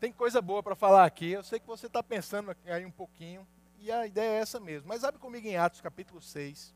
Tem 0.00 0.10
coisa 0.10 0.40
boa 0.40 0.62
para 0.62 0.74
falar 0.74 1.04
aqui. 1.04 1.30
Eu 1.30 1.42
sei 1.42 1.60
que 1.60 1.66
você 1.66 1.86
está 1.86 2.02
pensando 2.02 2.56
aí 2.64 2.86
um 2.86 2.90
pouquinho. 2.90 3.46
E 3.78 3.92
a 3.92 4.06
ideia 4.06 4.38
é 4.38 4.40
essa 4.40 4.58
mesmo. 4.58 4.88
Mas 4.88 5.04
abre 5.04 5.20
comigo 5.20 5.46
em 5.46 5.58
Atos 5.58 5.82
capítulo 5.82 6.22
6. 6.22 6.74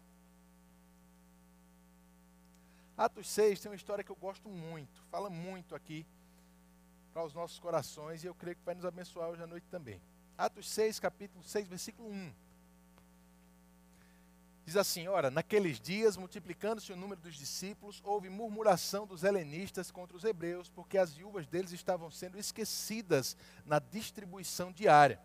Atos 2.99 3.29
6 3.31 3.61
tem 3.61 3.71
uma 3.71 3.77
história 3.77 4.05
que 4.05 4.13
eu 4.13 4.17
gosto 4.17 4.51
muito. 4.51 5.03
Fala 5.11 5.31
muito 5.31 5.75
aqui 5.75 6.07
para 7.15 7.25
os 7.25 7.33
nossos 7.33 7.59
corações. 7.59 8.23
E 8.23 8.27
eu 8.27 8.35
creio 8.35 8.57
que 8.57 8.65
vai 8.65 8.75
nos 8.75 8.85
abençoar 8.85 9.31
hoje 9.31 9.43
à 9.43 9.47
noite 9.47 9.67
também. 9.71 10.03
Atos 10.37 10.69
6, 10.69 11.01
capítulo 11.01 11.43
6, 11.43 11.67
versículo 11.67 12.11
1. 12.11 12.35
Diz 14.69 14.77
assim: 14.77 15.09
Ora, 15.09 15.31
naqueles 15.31 15.81
dias, 15.81 16.19
multiplicando-se 16.19 16.93
o 16.93 16.97
número 16.97 17.19
dos 17.23 17.37
discípulos, 17.37 18.03
houve 18.05 18.29
murmuração 18.29 19.07
dos 19.07 19.25
helenistas 19.25 19.91
contra 19.91 20.15
os 20.15 20.25
hebreus, 20.25 20.69
porque 20.69 20.99
as 20.99 21.15
viúvas 21.15 21.47
deles 21.47 21.73
estavam 21.73 22.11
sendo 22.11 22.39
esquecidas 22.39 23.35
na 23.65 23.79
distribuição 23.79 24.71
diária. 24.71 25.19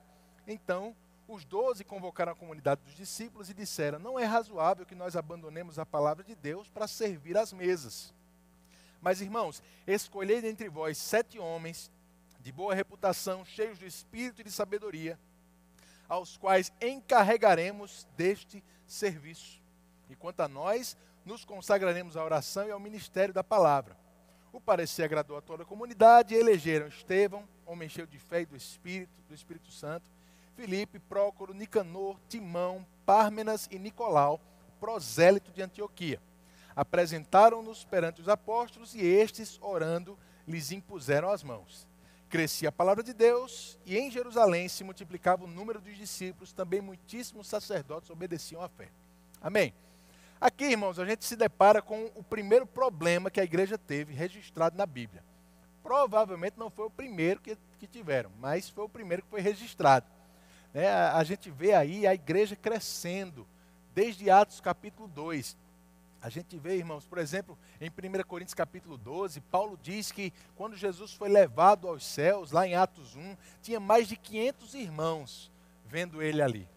Então, 0.47 0.95
os 1.27 1.43
doze 1.43 1.83
convocaram 1.83 2.31
a 2.31 2.35
comunidade 2.35 2.79
dos 2.85 2.95
discípulos 2.95 3.49
e 3.49 3.53
disseram: 3.53 3.99
Não 3.99 4.17
é 4.17 4.23
razoável 4.23 4.85
que 4.85 4.95
nós 4.95 5.13
abandonemos 5.13 5.77
a 5.77 5.85
palavra 5.85 6.23
de 6.23 6.35
Deus 6.35 6.69
para 6.69 6.87
servir 6.87 7.37
às 7.37 7.51
mesas. 7.51 8.13
Mas, 9.01 9.19
irmãos, 9.19 9.61
escolhei 9.85 10.39
dentre 10.39 10.69
vós 10.69 10.97
sete 10.97 11.37
homens 11.37 11.91
de 12.39 12.49
boa 12.49 12.73
reputação, 12.73 13.43
cheios 13.43 13.77
de 13.77 13.87
espírito 13.87 14.39
e 14.39 14.45
de 14.45 14.51
sabedoria, 14.51 15.19
aos 16.07 16.37
quais 16.37 16.71
encarregaremos 16.81 18.07
deste 18.15 18.63
serviço. 18.87 19.61
E 20.09 20.15
quanto 20.15 20.41
a 20.41 20.47
nós, 20.47 20.97
nos 21.25 21.45
consagraremos 21.45 22.17
à 22.17 22.23
oração 22.23 22.67
e 22.67 22.71
ao 22.71 22.79
ministério 22.79 23.33
da 23.33 23.43
palavra. 23.43 23.97
O 24.51 24.61
parecer 24.61 25.03
agradou 25.03 25.37
a 25.37 25.41
toda 25.41 25.63
a 25.63 25.65
comunidade 25.65 26.33
e 26.33 26.37
elegeram 26.37 26.87
Estevão, 26.87 27.47
homem 27.65 27.89
cheio 27.89 28.05
de 28.05 28.19
fé 28.19 28.41
e 28.41 28.45
do 28.45 28.55
Espírito, 28.55 29.11
do 29.27 29.33
Espírito 29.33 29.71
Santo, 29.71 30.11
Filipe, 30.55 30.99
Prócoro, 30.99 31.53
Nicanor, 31.53 32.19
Timão, 32.29 32.85
Pármenas 33.05 33.67
e 33.71 33.79
Nicolau, 33.79 34.39
prosélito 34.79 35.51
de 35.51 35.61
Antioquia. 35.61 36.21
Apresentaram-nos 36.75 37.83
perante 37.83 38.21
os 38.21 38.29
apóstolos 38.29 38.93
e 38.93 39.03
estes, 39.03 39.59
orando, 39.61 40.17
lhes 40.47 40.71
impuseram 40.71 41.29
as 41.29 41.41
mãos. 41.43 41.87
Crescia 42.33 42.69
a 42.69 42.71
palavra 42.71 43.03
de 43.03 43.13
Deus 43.13 43.77
e 43.85 43.95
em 43.95 44.09
Jerusalém 44.09 44.67
se 44.67 44.83
multiplicava 44.83 45.43
o 45.43 45.47
número 45.47 45.79
dos 45.79 45.95
discípulos, 45.95 46.51
também 46.51 46.81
muitíssimos 46.81 47.45
sacerdotes 47.45 48.09
obedeciam 48.09 48.59
à 48.59 48.67
fé. 48.67 48.89
Amém. 49.39 49.71
Aqui, 50.41 50.63
irmãos, 50.63 50.97
a 50.97 51.05
gente 51.05 51.23
se 51.25 51.35
depara 51.35 51.79
com 51.79 52.09
o 52.15 52.23
primeiro 52.23 52.65
problema 52.65 53.29
que 53.29 53.39
a 53.39 53.43
igreja 53.43 53.77
teve 53.77 54.15
registrado 54.15 54.75
na 54.75 54.87
Bíblia. 54.87 55.23
Provavelmente 55.83 56.57
não 56.57 56.71
foi 56.71 56.87
o 56.87 56.89
primeiro 56.89 57.39
que, 57.39 57.55
que 57.77 57.85
tiveram, 57.85 58.31
mas 58.39 58.67
foi 58.67 58.85
o 58.85 58.89
primeiro 58.89 59.21
que 59.21 59.29
foi 59.29 59.39
registrado. 59.39 60.07
É, 60.73 60.87
a, 60.89 61.17
a 61.17 61.23
gente 61.23 61.51
vê 61.51 61.75
aí 61.75 62.07
a 62.07 62.15
igreja 62.15 62.55
crescendo 62.55 63.47
desde 63.93 64.31
Atos 64.31 64.59
capítulo 64.59 65.07
2. 65.07 65.55
A 66.23 66.29
gente 66.29 66.57
vê, 66.57 66.77
irmãos, 66.77 67.05
por 67.05 67.17
exemplo, 67.17 67.59
em 67.81 67.89
1 67.89 68.23
Coríntios 68.23 68.53
capítulo 68.53 68.97
12, 68.97 69.41
Paulo 69.41 69.77
diz 69.83 70.09
que 70.09 70.31
quando 70.55 70.73
Jesus 70.73 71.11
foi 71.11 71.27
levado 71.27 71.85
aos 71.85 72.05
céus, 72.05 72.53
lá 72.53 72.65
em 72.65 72.75
Atos 72.75 73.13
1, 73.13 73.35
tinha 73.61 73.77
mais 73.77 74.07
de 74.07 74.15
500 74.15 74.73
irmãos 74.73 75.51
vendo 75.85 76.21
ele 76.21 76.41
ali. 76.41 76.69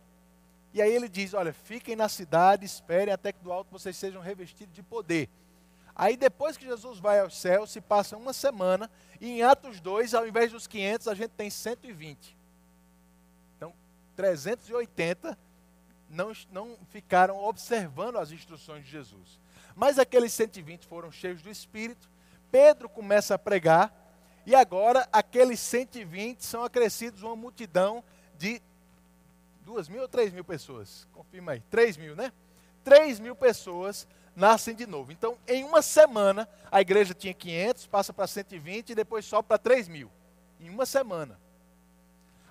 E 0.75 0.83
aí 0.83 0.93
ele 0.93 1.09
diz: 1.09 1.33
Olha, 1.33 1.53
fiquem 1.53 1.95
na 1.95 2.09
cidade, 2.09 2.67
esperem 2.67 3.15
até 3.15 3.33
que 3.33 3.39
do 3.39 3.53
alto 3.53 3.71
vocês 3.71 3.97
sejam 3.97 4.21
revestidos 4.21 4.75
de 4.75 4.83
poder. 4.83 5.29
Aí 5.95 6.17
depois 6.17 6.57
que 6.57 6.67
Jesus 6.67 6.99
vai 6.99 7.21
aos 7.21 7.39
céus, 7.39 7.71
se 7.71 7.81
passa 7.81 8.17
uma 8.17 8.33
semana, 8.33 8.91
e 9.21 9.31
em 9.31 9.43
Atos 9.45 9.79
2, 9.79 10.13
ao 10.13 10.27
invés 10.27 10.51
dos 10.51 10.67
500, 10.67 11.07
a 11.07 11.15
gente 11.15 11.31
tem 11.31 11.51
120. 11.51 12.37
Então, 13.57 13.73
380 14.17 15.39
não, 16.09 16.33
não 16.51 16.77
ficaram 16.91 17.37
observando 17.45 18.17
as 18.17 18.31
instruções 18.31 18.85
de 18.85 18.91
Jesus. 18.91 19.39
Mas 19.75 19.99
aqueles 19.99 20.33
120 20.33 20.87
foram 20.87 21.11
cheios 21.11 21.43
do 21.43 21.51
Espírito. 21.51 22.09
Pedro 22.51 22.89
começa 22.89 23.35
a 23.35 23.39
pregar. 23.39 23.93
E 24.47 24.55
agora, 24.55 25.09
aqueles 25.13 25.61
120 25.61 26.41
são 26.41 26.65
acrescidos 26.65 27.23
uma 27.23 27.35
multidão 27.35 28.03
de 28.39 28.63
duas 29.63 29.89
mil 29.89 30.03
ou 30.03 30.09
três 30.09 30.33
mil 30.33 30.45
pessoas? 30.45 31.07
Confirma 31.13 31.53
aí. 31.53 31.61
Três 31.69 31.97
mil, 31.97 32.15
né? 32.15 32.33
Três 32.85 33.19
mil 33.19 33.35
pessoas 33.35 34.07
nascem 34.37 34.75
de 34.75 34.87
novo. 34.87 35.11
Então, 35.11 35.37
em 35.49 35.65
uma 35.65 35.83
semana, 35.83 36.49
a 36.71 36.81
igreja 36.81 37.13
tinha 37.13 37.35
500, 37.35 37.87
passa 37.87 38.13
para 38.13 38.27
120 38.27 38.91
e 38.91 38.95
depois 38.95 39.25
sobe 39.25 39.49
para 39.49 39.59
3 39.59 39.89
mil. 39.89 40.11
Em 40.61 40.71
uma 40.71 40.87
semana. 40.87 41.41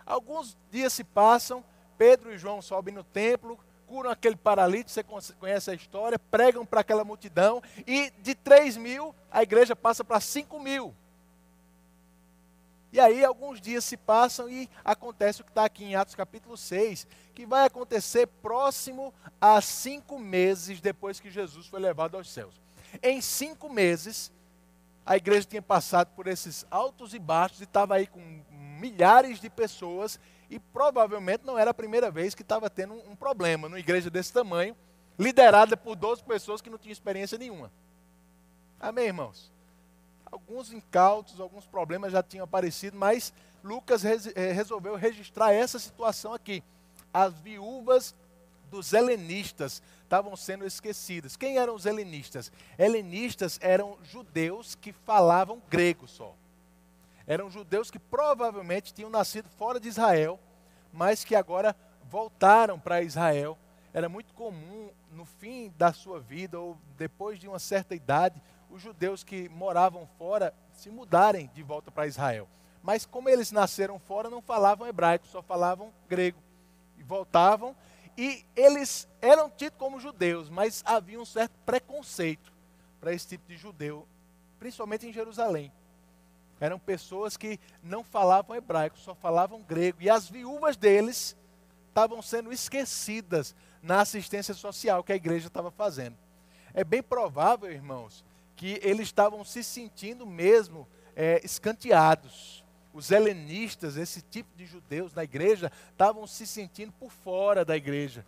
Alguns 0.05 0.57
dias 0.69 0.93
se 0.93 1.03
passam, 1.03 1.63
Pedro 1.97 2.33
e 2.33 2.37
João 2.37 2.61
sobem 2.61 2.93
no 2.93 3.03
templo, 3.03 3.59
curam 3.87 4.09
aquele 4.09 4.35
paralítico, 4.35 5.03
você 5.11 5.33
conhece 5.33 5.71
a 5.71 5.73
história, 5.73 6.19
pregam 6.19 6.65
para 6.65 6.81
aquela 6.81 7.03
multidão, 7.03 7.61
e 7.85 8.11
de 8.21 8.35
3 8.35 8.77
mil, 8.77 9.13
a 9.31 9.43
igreja 9.43 9.75
passa 9.75 10.03
para 10.03 10.19
5 10.19 10.59
mil. 10.59 10.93
E 12.95 12.99
aí 12.99 13.25
alguns 13.25 13.59
dias 13.59 13.83
se 13.83 13.97
passam 13.97 14.49
e 14.49 14.69
acontece 14.83 15.41
o 15.41 15.43
que 15.43 15.51
está 15.51 15.65
aqui 15.65 15.83
em 15.83 15.95
Atos 15.95 16.15
capítulo 16.15 16.55
6, 16.55 17.05
que 17.33 17.45
vai 17.45 17.65
acontecer 17.65 18.25
próximo 18.25 19.13
a 19.41 19.59
cinco 19.59 20.17
meses 20.17 20.79
depois 20.79 21.19
que 21.19 21.29
Jesus 21.29 21.67
foi 21.67 21.81
levado 21.81 22.15
aos 22.15 22.31
céus. 22.31 22.55
Em 23.03 23.19
cinco 23.19 23.69
meses, 23.69 24.31
a 25.05 25.17
igreja 25.17 25.45
tinha 25.45 25.61
passado 25.61 26.07
por 26.15 26.25
esses 26.25 26.65
altos 26.71 27.13
e 27.13 27.19
baixos 27.19 27.59
e 27.59 27.65
estava 27.65 27.95
aí 27.95 28.07
com 28.07 28.21
milhares 28.79 29.41
de 29.41 29.49
pessoas 29.49 30.17
e 30.49 30.59
provavelmente 30.59 31.45
não 31.45 31.57
era 31.57 31.71
a 31.71 31.73
primeira 31.73 32.11
vez 32.11 32.35
que 32.35 32.41
estava 32.41 32.69
tendo 32.69 32.93
um, 32.93 33.15
problema 33.15 33.67
numa 33.67 33.79
igreja 33.79 34.09
desse 34.09 34.31
tamanho, 34.31 34.75
liderada 35.17 35.75
por 35.75 35.95
12 35.95 36.23
pessoas 36.23 36.61
que 36.61 36.69
não 36.69 36.77
tinham 36.77 36.93
experiência 36.93 37.37
nenhuma. 37.37 37.71
Amém, 38.79 39.05
irmãos? 39.05 39.55
alguns 40.35 40.71
incautos, 40.73 41.39
alguns 41.39 41.65
problemas 41.65 42.11
já 42.11 42.21
tinham 42.21 42.43
aparecido, 42.43 42.97
mas 42.97 43.33
Lucas 43.63 44.03
eh, 44.03 44.51
resolveu 44.51 44.95
registrar 44.95 45.53
essa 45.53 45.79
situação 45.79 46.33
aqui. 46.33 46.63
As 47.13 47.33
viúvas 47.39 48.13
dos 48.69 48.93
helenistas 48.93 49.81
estavam 50.03 50.35
sendo 50.35 50.65
esquecidas. 50.65 51.37
Quem 51.37 51.57
eram 51.57 51.73
os 51.73 51.85
helenistas? 51.85 52.51
Helenistas 52.77 53.57
eram 53.61 53.97
judeus 54.03 54.75
que 54.75 54.91
falavam 54.91 55.61
grego 55.69 56.07
só. 56.07 56.35
Eram 57.27 57.49
judeus 57.49 57.89
que 57.89 57.99
provavelmente 57.99 58.93
tinham 58.93 59.09
nascido 59.09 59.49
fora 59.49 59.79
de 59.79 59.87
Israel, 59.87 60.39
mas 60.91 61.23
que 61.23 61.35
agora 61.35 61.75
voltaram 62.03 62.79
para 62.79 63.01
Israel. 63.01 63.57
Era 63.93 64.07
muito 64.09 64.33
comum 64.33 64.89
no 65.11 65.25
fim 65.25 65.73
da 65.77 65.93
sua 65.93 66.19
vida 66.19 66.59
ou 66.59 66.77
depois 66.97 67.39
de 67.39 67.47
uma 67.47 67.59
certa 67.59 67.95
idade 67.95 68.41
os 68.69 68.81
judeus 68.81 69.23
que 69.23 69.47
moravam 69.49 70.07
fora 70.17 70.53
se 70.73 70.89
mudarem 70.89 71.49
de 71.53 71.63
volta 71.63 71.89
para 71.91 72.07
Israel. 72.07 72.47
Mas 72.83 73.05
como 73.05 73.29
eles 73.29 73.51
nasceram 73.51 73.97
fora, 73.97 74.29
não 74.29 74.41
falavam 74.41 74.87
hebraico, 74.87 75.25
só 75.27 75.41
falavam 75.41 75.93
grego. 76.09 76.39
E 76.97 77.03
voltavam 77.03 77.75
e 78.17 78.45
eles 78.55 79.07
eram 79.21 79.49
tidos 79.49 79.77
como 79.77 79.99
judeus, 79.99 80.49
mas 80.49 80.81
havia 80.85 81.19
um 81.19 81.25
certo 81.25 81.53
preconceito 81.65 82.53
para 82.99 83.13
esse 83.13 83.27
tipo 83.27 83.47
de 83.47 83.57
judeu, 83.57 84.07
principalmente 84.57 85.05
em 85.05 85.13
Jerusalém. 85.13 85.71
Eram 86.59 86.79
pessoas 86.79 87.35
que 87.35 87.59
não 87.83 88.03
falavam 88.03 88.55
hebraico, 88.55 88.97
só 88.97 89.13
falavam 89.13 89.61
grego. 89.61 90.01
E 90.01 90.09
as 90.09 90.29
viúvas 90.29 90.77
deles 90.77 91.35
estavam 91.89 92.21
sendo 92.21 92.51
esquecidas 92.51 93.55
na 93.81 94.01
assistência 94.01 94.53
social 94.53 95.03
que 95.03 95.13
a 95.13 95.15
igreja 95.15 95.47
estava 95.47 95.69
fazendo. 95.69 96.17
É 96.73 96.83
bem 96.83 97.01
provável, 97.01 97.71
irmãos, 97.71 98.23
que 98.55 98.79
eles 98.83 99.07
estavam 99.07 99.43
se 99.43 99.63
sentindo 99.63 100.25
mesmo 100.25 100.87
é, 101.15 101.41
escanteados. 101.43 102.63
Os 102.93 103.11
helenistas, 103.11 103.97
esse 103.97 104.21
tipo 104.21 104.49
de 104.57 104.65
judeus 104.65 105.13
na 105.13 105.23
igreja, 105.23 105.71
estavam 105.91 106.25
se 106.25 106.47
sentindo 106.47 106.91
por 106.93 107.11
fora 107.11 107.65
da 107.65 107.75
igreja. 107.75 108.25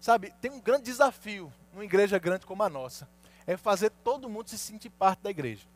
Sabe, 0.00 0.32
tem 0.40 0.50
um 0.50 0.60
grande 0.60 0.84
desafio 0.84 1.52
numa 1.72 1.84
igreja 1.84 2.18
grande 2.18 2.46
como 2.46 2.62
a 2.62 2.68
nossa, 2.68 3.08
é 3.46 3.56
fazer 3.56 3.90
todo 3.90 4.28
mundo 4.28 4.48
se 4.48 4.58
sentir 4.58 4.90
parte 4.90 5.20
da 5.20 5.30
igreja. 5.30 5.66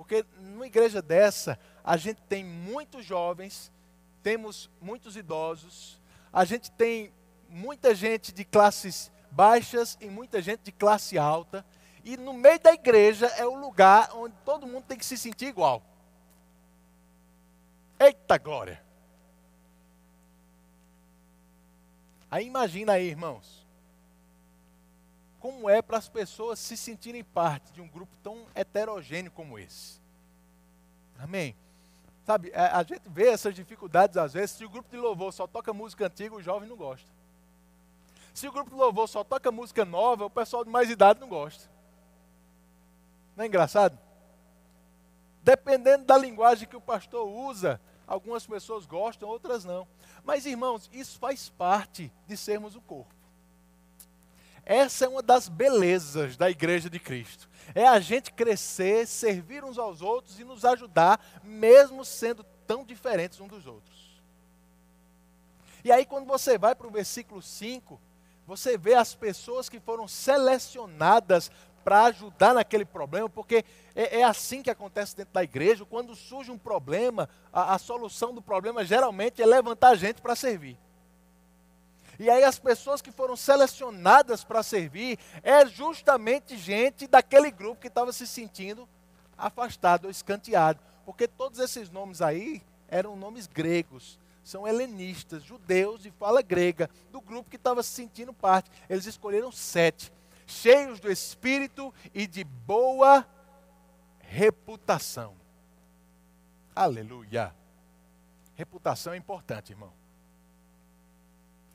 Porque 0.00 0.24
numa 0.38 0.66
igreja 0.66 1.02
dessa, 1.02 1.58
a 1.84 1.94
gente 1.98 2.22
tem 2.22 2.42
muitos 2.42 3.04
jovens, 3.04 3.70
temos 4.22 4.70
muitos 4.80 5.14
idosos, 5.14 6.00
a 6.32 6.42
gente 6.42 6.70
tem 6.70 7.12
muita 7.50 7.94
gente 7.94 8.32
de 8.32 8.42
classes 8.42 9.12
baixas 9.30 9.98
e 10.00 10.06
muita 10.06 10.40
gente 10.40 10.62
de 10.62 10.72
classe 10.72 11.18
alta. 11.18 11.62
E 12.02 12.16
no 12.16 12.32
meio 12.32 12.58
da 12.58 12.72
igreja 12.72 13.26
é 13.26 13.44
o 13.44 13.52
lugar 13.52 14.08
onde 14.14 14.34
todo 14.42 14.66
mundo 14.66 14.84
tem 14.84 14.96
que 14.96 15.04
se 15.04 15.18
sentir 15.18 15.48
igual. 15.48 15.82
Eita 17.98 18.38
glória! 18.38 18.82
Aí 22.30 22.46
imagina 22.46 22.94
aí, 22.94 23.06
irmãos, 23.06 23.66
como 25.40 25.68
é 25.68 25.80
para 25.80 25.96
as 25.96 26.08
pessoas 26.08 26.58
se 26.58 26.76
sentirem 26.76 27.24
parte 27.24 27.72
de 27.72 27.80
um 27.80 27.88
grupo 27.88 28.14
tão 28.22 28.46
heterogêneo 28.54 29.32
como 29.32 29.58
esse. 29.58 29.98
Amém? 31.18 31.56
Sabe, 32.24 32.52
a, 32.54 32.82
gente 32.82 33.02
vê 33.06 33.28
essas 33.28 33.54
dificuldades 33.54 34.16
às 34.16 34.34
vezes, 34.34 34.52
se 34.52 34.64
o 34.64 34.70
grupo 34.70 34.90
de 34.90 34.98
louvor 34.98 35.32
só 35.32 35.46
toca 35.46 35.72
música 35.72 36.06
antiga, 36.06 36.34
o 36.36 36.42
jovem 36.42 36.68
não 36.68 36.76
gosta. 36.76 37.08
Se 38.32 38.46
o 38.46 38.52
grupo 38.52 38.70
de 38.70 38.76
louvor 38.76 39.08
só 39.08 39.24
toca 39.24 39.50
música 39.50 39.84
nova, 39.84 40.26
o 40.26 40.30
pessoal 40.30 40.64
de 40.64 40.70
mais 40.70 40.88
idade 40.90 41.18
não 41.18 41.28
gosta. 41.28 41.68
Não 43.34 43.44
é 43.44 43.46
engraçado? 43.46 43.98
Dependendo 45.42 46.04
da 46.04 46.16
linguagem 46.16 46.68
que 46.68 46.76
o 46.76 46.80
pastor 46.80 47.26
usa, 47.26 47.80
algumas 48.06 48.46
pessoas 48.46 48.86
gostam, 48.86 49.28
outras 49.28 49.64
não. 49.64 49.88
Mas, 50.22 50.44
irmãos, 50.44 50.88
isso 50.92 51.18
faz 51.18 51.48
parte 51.48 52.12
de 52.26 52.36
sermos 52.36 52.76
o 52.76 52.80
corpo. 52.80 53.19
Essa 54.70 55.04
é 55.04 55.08
uma 55.08 55.20
das 55.20 55.48
belezas 55.48 56.36
da 56.36 56.48
igreja 56.48 56.88
de 56.88 57.00
Cristo. 57.00 57.50
É 57.74 57.88
a 57.88 57.98
gente 57.98 58.30
crescer, 58.30 59.04
servir 59.04 59.64
uns 59.64 59.76
aos 59.76 60.00
outros 60.00 60.38
e 60.38 60.44
nos 60.44 60.64
ajudar, 60.64 61.20
mesmo 61.42 62.04
sendo 62.04 62.44
tão 62.68 62.84
diferentes 62.84 63.40
uns 63.40 63.48
dos 63.48 63.66
outros. 63.66 64.22
E 65.82 65.90
aí, 65.90 66.06
quando 66.06 66.24
você 66.24 66.56
vai 66.56 66.76
para 66.76 66.86
o 66.86 66.90
versículo 66.90 67.42
5, 67.42 68.00
você 68.46 68.78
vê 68.78 68.94
as 68.94 69.12
pessoas 69.12 69.68
que 69.68 69.80
foram 69.80 70.06
selecionadas 70.06 71.50
para 71.82 72.04
ajudar 72.04 72.54
naquele 72.54 72.84
problema, 72.84 73.28
porque 73.28 73.64
é, 73.92 74.20
é, 74.20 74.22
assim 74.22 74.62
que 74.62 74.70
acontece 74.70 75.16
dentro 75.16 75.34
da 75.34 75.42
igreja. 75.42 75.84
Quando 75.84 76.14
surge 76.14 76.52
um 76.52 76.58
problema, 76.58 77.28
a, 77.52 77.74
a 77.74 77.78
solução 77.78 78.32
do 78.32 78.40
problema 78.40 78.84
geralmente 78.84 79.42
é 79.42 79.46
levantar 79.46 79.96
gente 79.96 80.22
para 80.22 80.36
servir. 80.36 80.78
E 82.20 82.28
aí 82.28 82.44
as 82.44 82.58
pessoas 82.58 83.00
que 83.00 83.10
foram 83.10 83.34
selecionadas 83.34 84.44
para 84.44 84.62
servir 84.62 85.18
é 85.42 85.64
justamente 85.64 86.54
gente 86.54 87.06
daquele 87.06 87.50
grupo 87.50 87.80
que 87.80 87.88
estava 87.88 88.12
se 88.12 88.26
sentindo 88.26 88.86
afastado 89.38 90.10
escanteado. 90.10 90.78
Porque 91.06 91.26
todos 91.26 91.58
esses 91.58 91.88
nomes 91.88 92.20
aí 92.20 92.62
eram 92.88 93.16
nomes 93.16 93.46
gregos 93.46 94.20
são 94.44 94.66
helenistas, 94.66 95.44
judeus 95.44 96.02
de 96.02 96.10
fala 96.10 96.42
grega, 96.42 96.90
do 97.10 97.20
grupo 97.20 97.48
que 97.48 97.56
estava 97.56 97.82
se 97.82 97.90
sentindo 97.90 98.32
parte. 98.32 98.70
Eles 98.88 99.06
escolheram 99.06 99.50
sete, 99.50 100.12
cheios 100.46 101.00
do 101.00 101.10
espírito 101.10 101.94
e 102.12 102.26
de 102.26 102.44
boa 102.44 103.26
reputação. 104.18 105.36
Aleluia. 106.74 107.54
Reputação 108.56 109.12
é 109.12 109.16
importante, 109.16 109.72
irmão. 109.72 109.99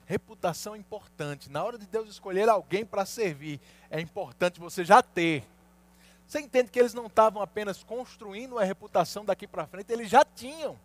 Reputação 0.06 0.76
é 0.76 0.78
importante. 0.78 1.50
Na 1.50 1.64
hora 1.64 1.78
de 1.78 1.86
Deus 1.86 2.10
escolher 2.10 2.48
alguém 2.48 2.86
para 2.86 3.06
servir, 3.06 3.60
é 3.90 4.00
importante 4.00 4.60
você 4.60 4.86
já 4.86 5.02
ter. 5.02 5.44
Você 6.28 6.40
entende 6.40 6.72
que 6.72 6.80
eles 6.80 6.94
não 6.94 7.08
estavam 7.08 7.42
apenas 7.42 7.84
construindo 7.84 8.54
uma 8.54 8.64
reputação 8.64 9.26
daqui 9.26 9.48
para 9.48 9.68
frente, 9.68 9.92
eles 9.92 10.10
já 10.10 10.24
tinham. 10.24 10.78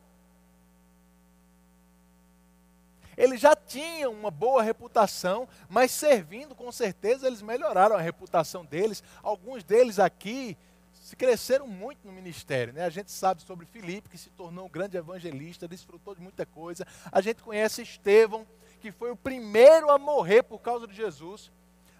eles 3.21 3.39
já 3.39 3.55
tinham 3.55 4.13
uma 4.13 4.31
boa 4.31 4.63
reputação, 4.63 5.47
mas 5.69 5.91
servindo, 5.91 6.55
com 6.55 6.73
certeza, 6.73 7.27
eles 7.27 7.43
melhoraram 7.43 7.95
a 7.95 8.01
reputação 8.01 8.65
deles. 8.65 9.03
Alguns 9.23 9.63
deles 9.63 9.99
aqui 9.99 10.57
se 10.95 11.15
cresceram 11.17 11.67
muito 11.67 12.07
no 12.07 12.13
ministério. 12.15 12.73
Né? 12.73 12.83
A 12.83 12.89
gente 12.89 13.11
sabe 13.11 13.43
sobre 13.43 13.67
Filipe, 13.67 14.09
que 14.09 14.17
se 14.17 14.31
tornou 14.31 14.65
um 14.65 14.71
grande 14.71 14.97
evangelista, 14.97 15.69
desfrutou 15.69 16.15
de 16.15 16.23
muita 16.23 16.47
coisa. 16.47 16.87
A 17.13 17.21
gente 17.21 17.43
conhece 17.43 17.83
Estevão, 17.83 18.47
que 18.81 18.91
foi 18.91 19.11
o 19.11 19.17
primeiro 19.17 19.91
a 19.91 19.99
morrer 19.99 20.43
por 20.43 20.61
causa 20.61 20.87
de 20.87 20.95
Jesus. 20.95 21.53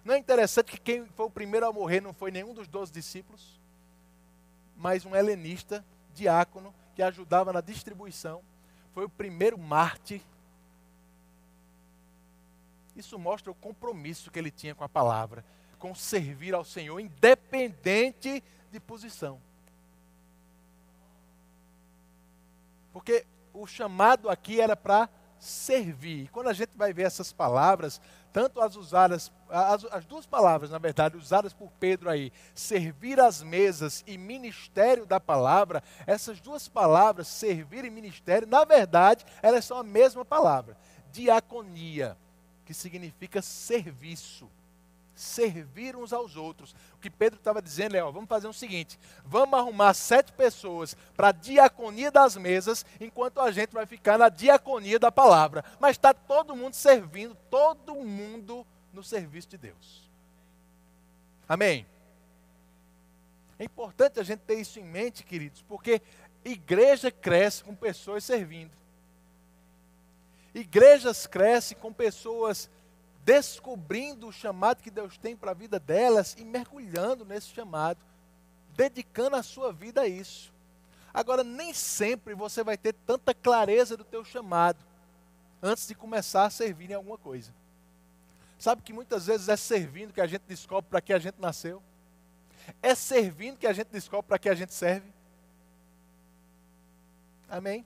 Não 0.03 0.15
é 0.15 0.17
interessante 0.17 0.71
que 0.71 0.79
quem 0.79 1.05
foi 1.05 1.27
o 1.27 1.29
primeiro 1.29 1.67
a 1.67 1.71
morrer 1.71 2.01
não 2.01 2.13
foi 2.13 2.31
nenhum 2.31 2.53
dos 2.53 2.67
doze 2.67 2.91
discípulos, 2.91 3.59
mas 4.75 5.05
um 5.05 5.15
helenista, 5.15 5.85
diácono, 6.13 6.73
que 6.95 7.03
ajudava 7.03 7.53
na 7.53 7.61
distribuição. 7.61 8.41
Foi 8.93 9.05
o 9.05 9.09
primeiro 9.09 9.57
mártir. 9.57 10.21
Isso 12.95 13.17
mostra 13.17 13.51
o 13.51 13.55
compromisso 13.55 14.31
que 14.31 14.39
ele 14.39 14.51
tinha 14.51 14.75
com 14.75 14.83
a 14.83 14.89
palavra, 14.89 15.45
com 15.79 15.95
servir 15.95 16.53
ao 16.53 16.65
Senhor, 16.65 16.99
independente 16.99 18.43
de 18.71 18.79
posição. 18.79 19.39
Porque 22.91 23.25
o 23.53 23.65
chamado 23.65 24.29
aqui 24.29 24.59
era 24.59 24.75
para 24.75 25.09
servir. 25.41 26.29
Quando 26.31 26.49
a 26.49 26.53
gente 26.53 26.77
vai 26.77 26.93
ver 26.93 27.03
essas 27.03 27.33
palavras, 27.33 27.99
tanto 28.31 28.61
as 28.61 28.75
usadas, 28.75 29.31
as, 29.49 29.85
as, 29.85 30.05
duas 30.05 30.25
palavras, 30.25 30.69
na 30.69 30.77
verdade, 30.77 31.17
usadas 31.17 31.51
por 31.51 31.71
Pedro 31.79 32.09
aí, 32.09 32.31
servir 32.53 33.19
às 33.19 33.41
mesas 33.41 34.03
e 34.05 34.17
ministério 34.17 35.05
da 35.05 35.19
palavra, 35.19 35.83
essas 36.05 36.39
duas 36.39 36.67
palavras, 36.67 37.27
servir 37.27 37.83
e 37.83 37.89
ministério, 37.89 38.47
na 38.47 38.63
verdade, 38.63 39.25
elas 39.41 39.65
são 39.65 39.77
a 39.77 39.83
mesma 39.83 40.23
palavra. 40.23 40.77
Diaconia, 41.11 42.15
que 42.63 42.73
significa 42.73 43.41
serviço 43.41 44.47
servir 45.21 45.95
uns 45.95 46.11
aos 46.11 46.35
outros. 46.35 46.75
O 46.93 46.97
que 46.97 47.09
Pedro 47.09 47.37
estava 47.37 47.61
dizendo 47.61 47.95
é: 47.95 48.03
ó, 48.03 48.11
vamos 48.11 48.29
fazer 48.29 48.47
o 48.47 48.53
seguinte: 48.53 48.99
vamos 49.23 49.57
arrumar 49.57 49.93
sete 49.93 50.31
pessoas 50.31 50.95
para 51.15 51.29
a 51.29 51.31
diaconia 51.31 52.11
das 52.11 52.35
mesas, 52.35 52.85
enquanto 52.99 53.39
a 53.39 53.51
gente 53.51 53.71
vai 53.71 53.85
ficar 53.85 54.17
na 54.17 54.29
diaconia 54.29 54.99
da 54.99 55.11
palavra. 55.11 55.63
Mas 55.79 55.97
está 55.97 56.13
todo 56.13 56.55
mundo 56.55 56.73
servindo, 56.73 57.35
todo 57.49 57.95
mundo 57.95 58.65
no 58.93 59.03
serviço 59.03 59.49
de 59.49 59.57
Deus. 59.57 60.09
Amém? 61.47 61.85
É 63.59 63.63
importante 63.63 64.19
a 64.19 64.23
gente 64.23 64.39
ter 64.39 64.55
isso 64.55 64.79
em 64.79 64.83
mente, 64.83 65.23
queridos, 65.23 65.61
porque 65.61 66.01
igreja 66.43 67.11
cresce 67.11 67.63
com 67.63 67.75
pessoas 67.75 68.23
servindo. 68.23 68.71
Igrejas 70.53 71.25
crescem 71.27 71.77
com 71.77 71.93
pessoas 71.93 72.69
descobrindo 73.23 74.27
o 74.27 74.31
chamado 74.31 74.81
que 74.81 74.91
Deus 74.91 75.17
tem 75.17 75.35
para 75.35 75.51
a 75.51 75.55
vida 75.55 75.79
delas 75.79 76.35
e 76.37 76.43
mergulhando 76.43 77.23
nesse 77.25 77.49
chamado, 77.49 77.99
dedicando 78.75 79.35
a 79.35 79.43
sua 79.43 79.71
vida 79.71 80.01
a 80.01 80.07
isso. 80.07 80.51
Agora, 81.13 81.43
nem 81.43 81.73
sempre 81.73 82.33
você 82.33 82.63
vai 82.63 82.77
ter 82.77 82.93
tanta 82.93 83.33
clareza 83.33 83.97
do 83.97 84.03
teu 84.03 84.23
chamado 84.23 84.79
antes 85.61 85.87
de 85.87 85.93
começar 85.93 86.45
a 86.45 86.49
servir 86.49 86.89
em 86.89 86.93
alguma 86.93 87.17
coisa. 87.17 87.53
Sabe 88.57 88.81
que 88.81 88.93
muitas 88.93 89.25
vezes 89.25 89.49
é 89.49 89.57
servindo 89.57 90.13
que 90.13 90.21
a 90.21 90.27
gente 90.27 90.43
descobre 90.47 90.89
para 90.89 91.01
que 91.01 91.13
a 91.13 91.19
gente 91.19 91.39
nasceu? 91.39 91.81
É 92.81 92.95
servindo 92.95 93.57
que 93.57 93.67
a 93.67 93.73
gente 93.73 93.87
descobre 93.87 94.27
para 94.27 94.39
que 94.39 94.49
a 94.49 94.53
gente 94.53 94.73
serve? 94.73 95.11
Amém? 97.49 97.85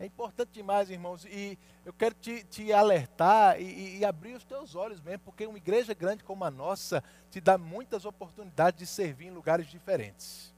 É 0.00 0.06
importante 0.06 0.52
demais, 0.52 0.88
irmãos, 0.88 1.26
e 1.26 1.58
eu 1.84 1.92
quero 1.92 2.14
te, 2.14 2.42
te 2.44 2.72
alertar 2.72 3.60
e, 3.60 3.98
e, 3.98 4.04
abrir 4.04 4.32
os 4.32 4.44
teus 4.44 4.74
olhos 4.74 4.98
mesmo, 4.98 5.18
porque 5.26 5.46
uma 5.46 5.58
igreja 5.58 5.92
grande 5.92 6.24
como 6.24 6.42
a 6.42 6.50
nossa 6.50 7.04
te 7.30 7.38
dá 7.38 7.58
muitas 7.58 8.06
oportunidades 8.06 8.78
de 8.78 8.86
servir 8.86 9.26
em 9.26 9.30
lugares 9.30 9.66
diferentes. 9.66 10.54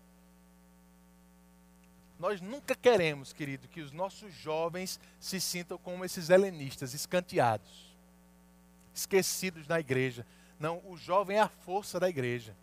Nós 2.20 2.40
nunca 2.40 2.76
queremos, 2.76 3.32
querido, 3.32 3.66
que 3.66 3.80
os 3.80 3.90
nossos 3.90 4.32
jovens 4.32 5.00
se 5.18 5.40
sintam 5.40 5.76
como 5.76 6.04
esses 6.04 6.30
helenistas, 6.30 6.94
escanteados, 6.94 7.96
esquecidos 8.94 9.66
na 9.66 9.80
igreja. 9.80 10.24
Não, 10.56 10.80
o 10.86 10.96
jovem 10.96 11.38
é 11.38 11.40
a 11.40 11.48
força 11.48 11.98
da 11.98 12.08
igreja. 12.08 12.56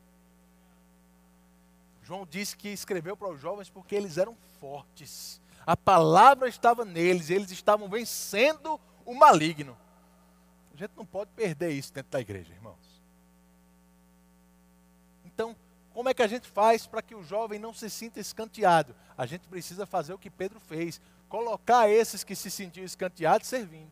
João 2.03 2.25
disse 2.25 2.55
que 2.55 2.69
escreveu 2.69 3.17
para 3.17 3.27
os 3.33 3.41
jovens 3.41 3.69
porque 3.69 3.95
eles 3.95 4.17
eram 4.17 4.33
fortes 4.61 5.41
a 5.65 5.77
palavra 5.77 6.47
estava 6.47 6.83
neles, 6.83 7.29
eles 7.29 7.51
estavam 7.51 7.87
vencendo 7.89 8.79
o 9.05 9.13
maligno. 9.13 9.77
A 10.73 10.77
gente 10.77 10.91
não 10.95 11.05
pode 11.05 11.31
perder 11.31 11.71
isso 11.71 11.93
dentro 11.93 12.11
da 12.11 12.21
igreja, 12.21 12.53
irmãos. 12.53 13.01
Então, 15.25 15.55
como 15.93 16.09
é 16.09 16.13
que 16.13 16.21
a 16.21 16.27
gente 16.27 16.47
faz 16.47 16.87
para 16.87 17.01
que 17.01 17.15
o 17.15 17.23
jovem 17.23 17.59
não 17.59 17.73
se 17.73 17.89
sinta 17.89 18.19
escanteado? 18.19 18.95
A 19.17 19.25
gente 19.25 19.47
precisa 19.47 19.85
fazer 19.85 20.13
o 20.13 20.17
que 20.17 20.29
Pedro 20.29 20.59
fez: 20.59 21.01
colocar 21.27 21.89
esses 21.89 22.23
que 22.23 22.35
se 22.35 22.49
sentiam 22.49 22.85
escanteados 22.85 23.47
servindo, 23.47 23.91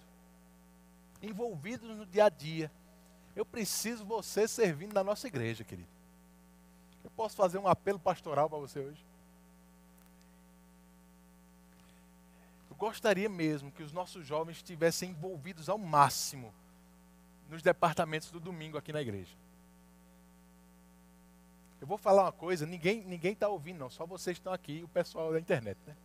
envolvidos 1.22 1.95
no 1.95 2.05
dia 2.05 2.26
a 2.26 2.30
dia. 2.30 2.72
Eu 3.36 3.45
preciso 3.45 4.05
você 4.05 4.47
servindo 4.47 4.93
na 4.93 5.03
nossa 5.03 5.28
igreja, 5.28 5.63
querido. 5.63 5.89
Eu 7.03 7.11
posso 7.11 7.36
fazer 7.36 7.57
um 7.57 7.68
apelo 7.68 7.99
pastoral 7.99 8.49
para 8.49 8.57
você 8.57 8.80
hoje? 8.80 9.05
Gostaria 12.78 13.28
mesmo 13.28 13.71
que 13.71 13.84
os 13.84 13.91
nossos 13.91 14.25
jovens 14.25 14.57
estivessem 14.57 15.09
envolvidos 15.09 15.67
ao 15.67 15.78
máximo 15.78 16.53
nos 17.49 17.61
departamentos 17.61 18.32
do 18.32 18.39
domingo 18.39 18.78
aqui 18.78 18.93
na 18.93 19.01
igreja. 19.01 19.36
Eu 21.80 21.88
vou 21.88 21.97
falar 21.97 22.23
uma 22.23 22.32
coisa, 22.32 22.65
ninguém 22.65 23.03
ninguém 23.03 23.34
está 23.34 23.47
ouvindo, 23.47 23.80
não, 23.80 23.89
só 23.89 24.05
vocês 24.05 24.38
estão 24.38 24.53
aqui 24.53 24.80
e 24.80 24.84
o 24.84 24.88
pessoal 24.88 25.32
da 25.32 25.39
internet, 25.39 25.78
né? 25.86 25.95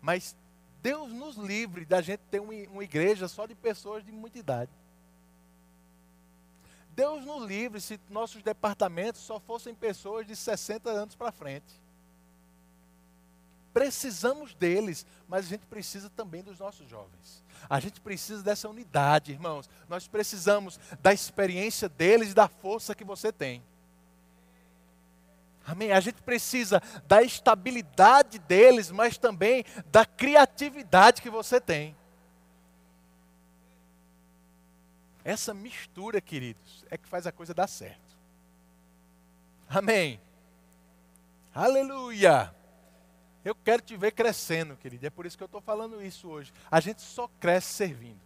Mas 0.00 0.36
Deus 0.82 1.12
nos 1.12 1.36
livre 1.36 1.84
da 1.84 2.00
gente 2.00 2.20
ter 2.30 2.40
uma, 2.40 2.82
igreja 2.82 3.28
só 3.28 3.46
de 3.46 3.54
pessoas 3.54 4.04
de 4.04 4.10
muita 4.10 4.38
idade. 4.38 4.70
Deus 6.90 7.24
nos 7.24 7.46
livre 7.46 7.80
se 7.80 7.98
nossos 8.10 8.42
departamentos 8.42 9.20
só 9.20 9.38
fossem 9.40 9.74
pessoas 9.74 10.26
de 10.26 10.36
60 10.36 10.90
anos 10.90 11.14
para 11.14 11.32
frente 11.32 11.81
precisamos 13.72 14.54
deles, 14.54 15.06
mas 15.28 15.46
a 15.46 15.48
gente 15.48 15.66
precisa 15.66 16.10
também 16.10 16.42
dos 16.42 16.58
nossos 16.58 16.88
jovens. 16.88 17.42
A 17.68 17.80
gente 17.80 18.00
precisa 18.00 18.42
dessa 18.42 18.68
unidade, 18.68 19.32
irmãos. 19.32 19.68
Nós 19.88 20.06
precisamos 20.06 20.78
da 21.00 21.12
experiência 21.12 21.88
deles 21.88 22.30
e 22.30 22.34
da 22.34 22.48
força 22.48 22.94
que 22.94 23.04
você 23.04 23.32
tem. 23.32 23.62
Amém? 25.64 25.92
A 25.92 26.00
gente 26.00 26.20
precisa 26.22 26.82
da 27.06 27.22
estabilidade 27.22 28.38
deles, 28.40 28.90
mas 28.90 29.16
também 29.16 29.64
da 29.90 30.04
criatividade 30.04 31.22
que 31.22 31.30
você 31.30 31.60
tem. 31.60 31.96
Essa 35.24 35.54
mistura, 35.54 36.20
queridos, 36.20 36.84
é 36.90 36.98
que 36.98 37.06
faz 37.06 37.26
a 37.26 37.32
coisa 37.32 37.54
dar 37.54 37.68
certo. 37.68 38.00
Amém? 39.68 40.20
Aleluia! 41.54 42.52
Eu 43.44 43.54
quero 43.54 43.82
te 43.82 43.96
ver 43.96 44.12
crescendo, 44.12 44.76
querido. 44.76 45.06
É 45.06 45.10
por 45.10 45.26
isso 45.26 45.36
que 45.36 45.42
eu 45.42 45.46
estou 45.46 45.60
falando 45.60 46.02
isso 46.02 46.28
hoje. 46.28 46.52
A 46.70 46.80
gente 46.80 47.02
só 47.02 47.28
cresce 47.40 47.74
servindo. 47.74 48.20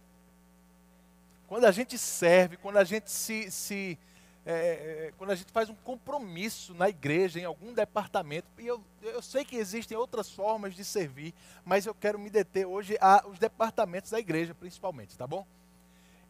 Quando 1.47 1.65
a 1.65 1.71
gente 1.71 1.97
serve, 1.97 2.57
quando 2.57 2.77
a 2.77 2.83
gente 2.83 3.09
se, 3.09 3.49
se 3.49 3.97
é, 4.45 5.07
é, 5.07 5.13
quando 5.17 5.31
a 5.31 5.35
gente 5.35 5.51
faz 5.51 5.69
um 5.69 5.75
compromisso 5.75 6.73
na 6.73 6.87
igreja, 6.87 7.37
em 7.37 7.43
algum 7.43 7.73
departamento, 7.73 8.47
e 8.57 8.65
eu, 8.65 8.81
eu 9.01 9.21
sei 9.21 9.43
que 9.43 9.57
existem 9.57 9.97
outras 9.97 10.29
formas 10.29 10.73
de 10.73 10.85
servir, 10.85 11.33
mas 11.65 11.85
eu 11.85 11.93
quero 11.93 12.17
me 12.17 12.29
deter 12.29 12.65
hoje 12.65 12.97
aos 13.01 13.37
departamentos 13.39 14.11
da 14.11 14.19
igreja, 14.19 14.55
principalmente, 14.55 15.17
tá 15.17 15.27
bom? 15.27 15.45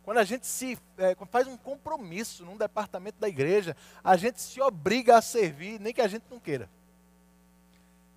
Quando 0.04 0.18
a 0.18 0.24
gente 0.24 0.48
se 0.48 0.80
é, 0.98 1.16
faz 1.30 1.46
um 1.46 1.58
compromisso 1.58 2.44
num 2.44 2.58
departamento 2.58 3.20
da 3.20 3.30
igreja, 3.30 3.78
a 4.04 4.18
gente 4.18 4.42
se 4.42 4.60
obriga 4.62 5.18
a 5.18 5.22
servir, 5.22 5.80
nem 5.80 5.94
que 5.94 6.02
a 6.02 6.08
gente 6.08 6.24
não 6.32 6.40
queira. 6.40 6.68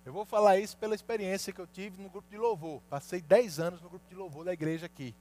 Eu 0.05 0.11
vou 0.11 0.25
falar 0.25 0.57
isso 0.57 0.75
pela 0.77 0.95
experiência 0.95 1.53
que 1.53 1.61
eu 1.61 1.67
tive 1.67 2.01
no 2.01 2.09
grupo 2.09 2.29
de 2.29 2.37
louvor. 2.37 2.81
Passei 2.89 3.21
10 3.21 3.59
anos 3.59 3.81
no 3.81 3.89
grupo 3.89 4.07
de 4.09 4.15
louvor 4.15 4.43
da 4.43 4.53
igreja 4.53 4.87
aqui. 4.87 5.15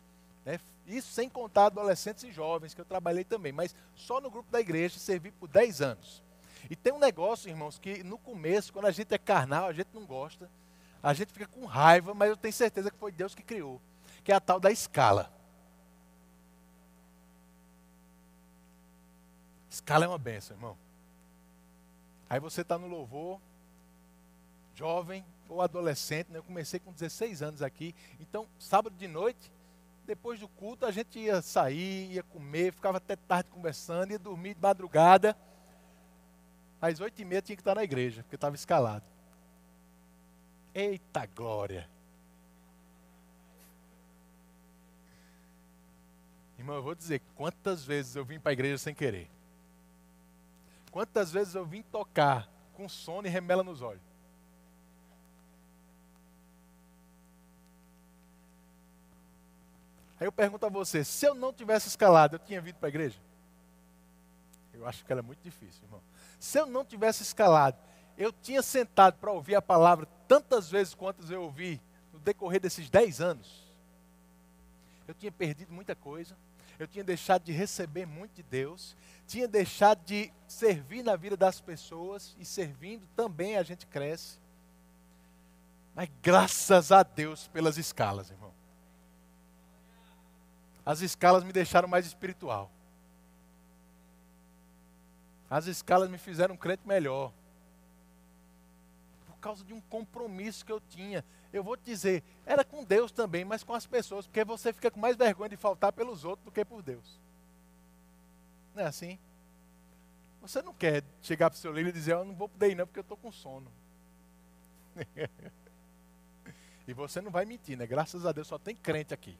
Né? 0.45 0.59
Isso 0.87 1.13
sem 1.13 1.29
contar 1.29 1.67
adolescentes 1.67 2.25
e 2.25 2.33
jovens, 2.33 2.73
que 2.73 2.81
eu 2.81 2.85
trabalhei 2.85 3.25
também. 3.25 3.53
Mas 3.53 3.75
só 3.95 4.21
no 4.21 4.31
grupo 4.31 4.51
da 4.51 4.61
igreja 4.61 4.99
servi 4.99 5.31
por 5.31 5.49
10 5.49 5.83
anos. 5.83 6.23
E 6.69 6.77
tem 6.77 6.93
um 6.93 6.99
negócio, 6.99 7.49
irmãos, 7.49 7.79
que 7.79 8.03
no 8.03 8.17
começo, 8.19 8.73
quando 8.73 8.87
a 8.87 8.91
gente 8.91 9.15
é 9.15 9.19
carnal, 9.19 9.67
a 9.67 9.73
gente 9.73 9.89
não 9.93 10.07
gosta. 10.07 10.51
A 11.03 11.13
gente 11.13 11.33
fica 11.33 11.47
com 11.47 11.65
raiva, 11.67 12.15
mas 12.15 12.31
eu 12.31 12.37
tenho 12.37 12.53
certeza 12.53 12.91
que 12.91 12.99
foi 12.99 13.13
Deus 13.13 13.35
que 13.35 13.43
criou. 13.43 13.81
Que 14.25 14.33
é 14.33 14.35
a 14.35 14.41
tal 14.41 14.59
da 14.59 14.71
escala. 14.71 15.31
Escala 19.71 20.05
é 20.05 20.09
uma 20.09 20.19
benção, 20.19 20.57
irmão. 20.57 20.77
Aí 22.29 22.39
você 22.41 22.61
está 22.61 22.79
no 22.79 22.87
louvor, 22.87 23.41
jovem 24.81 25.23
ou 25.47 25.61
adolescente, 25.61 26.31
né? 26.31 26.39
eu 26.39 26.43
comecei 26.43 26.81
com 26.81 26.91
16 26.91 27.43
anos 27.43 27.61
aqui. 27.61 27.95
Então, 28.19 28.47
sábado 28.59 28.97
de 28.97 29.07
noite, 29.07 29.53
depois 30.07 30.41
do 30.41 30.49
culto, 30.49 30.87
a 30.87 30.91
gente 30.91 31.19
ia 31.19 31.43
sair, 31.43 32.13
ia 32.13 32.23
comer, 32.23 32.73
ficava 32.73 32.97
até 32.97 33.15
tarde 33.15 33.51
conversando, 33.51 34.13
ia 34.13 34.19
dormir 34.19 34.55
de 34.55 34.61
madrugada. 34.63 35.37
Às 36.81 36.99
oito 36.99 37.21
e 37.21 37.27
meia 37.27 37.43
tinha 37.43 37.57
que 37.57 37.61
estar 37.61 37.75
na 37.75 37.85
igreja, 37.85 38.23
porque 38.23 38.37
estava 38.37 38.55
escalado. 38.55 39.05
Eita 40.75 41.27
glória! 41.27 41.87
Irmão, 46.57 46.77
eu 46.77 46.83
vou 46.83 46.95
dizer 46.95 47.21
quantas 47.35 47.85
vezes 47.85 48.17
eu 48.17 48.25
vim 48.25 48.41
para 48.41 48.51
a 48.51 48.55
igreja 48.55 48.79
sem 48.79 48.95
querer. 48.95 49.31
Quantas 50.91 51.31
vezes 51.31 51.55
eu 51.55 51.67
vim 51.67 51.83
tocar 51.83 52.49
com 52.73 52.89
sono 52.89 53.27
e 53.27 53.31
remela 53.31 53.63
nos 53.63 53.83
olhos. 53.83 54.10
Aí 60.21 60.27
eu 60.27 60.33
pergunto 60.33 60.67
a 60.67 60.69
você, 60.69 61.03
se 61.03 61.25
eu 61.25 61.35
não 61.35 61.51
tivesse 61.51 61.89
escalado, 61.89 62.37
eu 62.37 62.39
tinha 62.39 62.61
vindo 62.61 62.77
para 62.77 62.89
a 62.89 62.91
igreja? 62.91 63.19
Eu 64.75 64.87
acho 64.87 65.03
que 65.03 65.11
era 65.11 65.23
muito 65.23 65.43
difícil, 65.43 65.83
irmão. 65.85 66.03
Se 66.39 66.59
eu 66.59 66.67
não 66.67 66.85
tivesse 66.85 67.23
escalado, 67.23 67.79
eu 68.19 68.31
tinha 68.31 68.61
sentado 68.61 69.17
para 69.19 69.33
ouvir 69.33 69.55
a 69.55 69.63
palavra 69.63 70.07
tantas 70.29 70.71
vezes 70.71 70.95
quantas 70.95 71.31
eu 71.31 71.43
ouvi 71.43 71.81
no 72.13 72.19
decorrer 72.19 72.61
desses 72.61 72.91
dez 72.91 73.19
anos. 73.19 73.65
Eu 75.09 75.15
tinha 75.15 75.33
perdido 75.33 75.73
muita 75.73 75.97
coisa, 75.97 76.37
eu 76.79 76.87
tinha 76.87 77.03
deixado 77.03 77.45
de 77.45 77.53
receber 77.53 78.07
muito 78.07 78.35
de 78.35 78.43
Deus, 78.43 78.95
tinha 79.27 79.49
deixado 79.49 80.05
de 80.05 80.31
servir 80.47 81.03
na 81.03 81.17
vida 81.17 81.37
das 81.37 81.61
pessoas 81.63 82.37
e 82.39 82.45
servindo 82.45 83.07
também 83.17 83.57
a 83.57 83.63
gente 83.63 83.87
cresce. 83.87 84.39
Mas 85.95 86.11
graças 86.23 86.93
a 86.93 87.03
Deus 87.03 87.49
pelas 87.49 87.79
escalas, 87.79 88.31
irmão. 88.31 88.50
As 90.85 91.01
escalas 91.01 91.45
me 91.45 91.53
deixaram 91.53 91.89
mais 91.89 92.07
espiritual. 92.07 92.71
As 95.49 95.67
escalas 95.67 96.09
me 96.09 96.19
fizeram 96.19 96.55
um 96.55 96.59
crente 96.59 96.87
melhor. 96.87 97.33
Por 99.27 99.37
causa 99.39 99.65
de 99.65 99.75
um 99.75 99.81
compromisso 99.81 100.65
que 100.65 100.73
eu 100.73 100.81
tinha. 100.81 101.25
Eu 101.53 101.65
vou 101.65 101.77
te 101.77 101.85
dizer, 101.85 102.23
era 102.47 102.65
com 102.65 102.85
Deus 102.85 103.11
também, 103.11 103.45
mas 103.45 103.65
com 103.65 103.75
as 103.75 103.85
pessoas, 103.87 104.27
porque 104.27 104.45
você 104.45 104.73
fica 104.73 104.91
com 104.91 105.01
mais 105.01 105.17
vergonha 105.17 105.49
de 105.49 105.57
faltar 105.57 105.93
pelos 105.93 106.25
outros 106.25 106.45
do 106.45 106.53
que 106.53 106.65
por 106.65 106.83
Deus. 106.83 107.19
Não 108.75 108.85
é 108.85 108.87
assim? 108.87 109.19
Você 110.41 110.63
não 110.63 110.73
quer 110.73 111.03
chegar 111.21 111.51
para 111.51 111.57
o 111.57 111.61
seu 111.61 111.73
líder 111.73 111.91
e 111.91 111.93
dizer, 111.93 112.13
eu 112.13 112.25
não 112.25 112.35
vou 112.35 112.49
poder 112.49 112.71
ir 112.71 112.75
não, 112.77 112.87
porque 112.87 113.01
eu 113.01 113.03
estou 113.03 113.17
com 113.17 113.33
sono. 113.33 113.71
e 116.87 116.93
você 116.93 117.21
não 117.21 117.31
vai 117.31 117.45
mentir, 117.45 117.77
né? 117.77 117.87
Graças 117.87 118.25
a 118.25 118.33
Deus 118.33 118.47
só 118.47 118.59
tem 118.59 118.77
crente 118.77 119.13
aqui. 119.13 119.37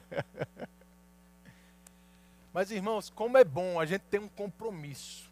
Mas, 2.52 2.70
irmãos, 2.70 3.10
como 3.10 3.36
é 3.36 3.44
bom 3.44 3.80
a 3.80 3.86
gente 3.86 4.02
ter 4.02 4.20
um 4.20 4.28
compromisso. 4.28 5.30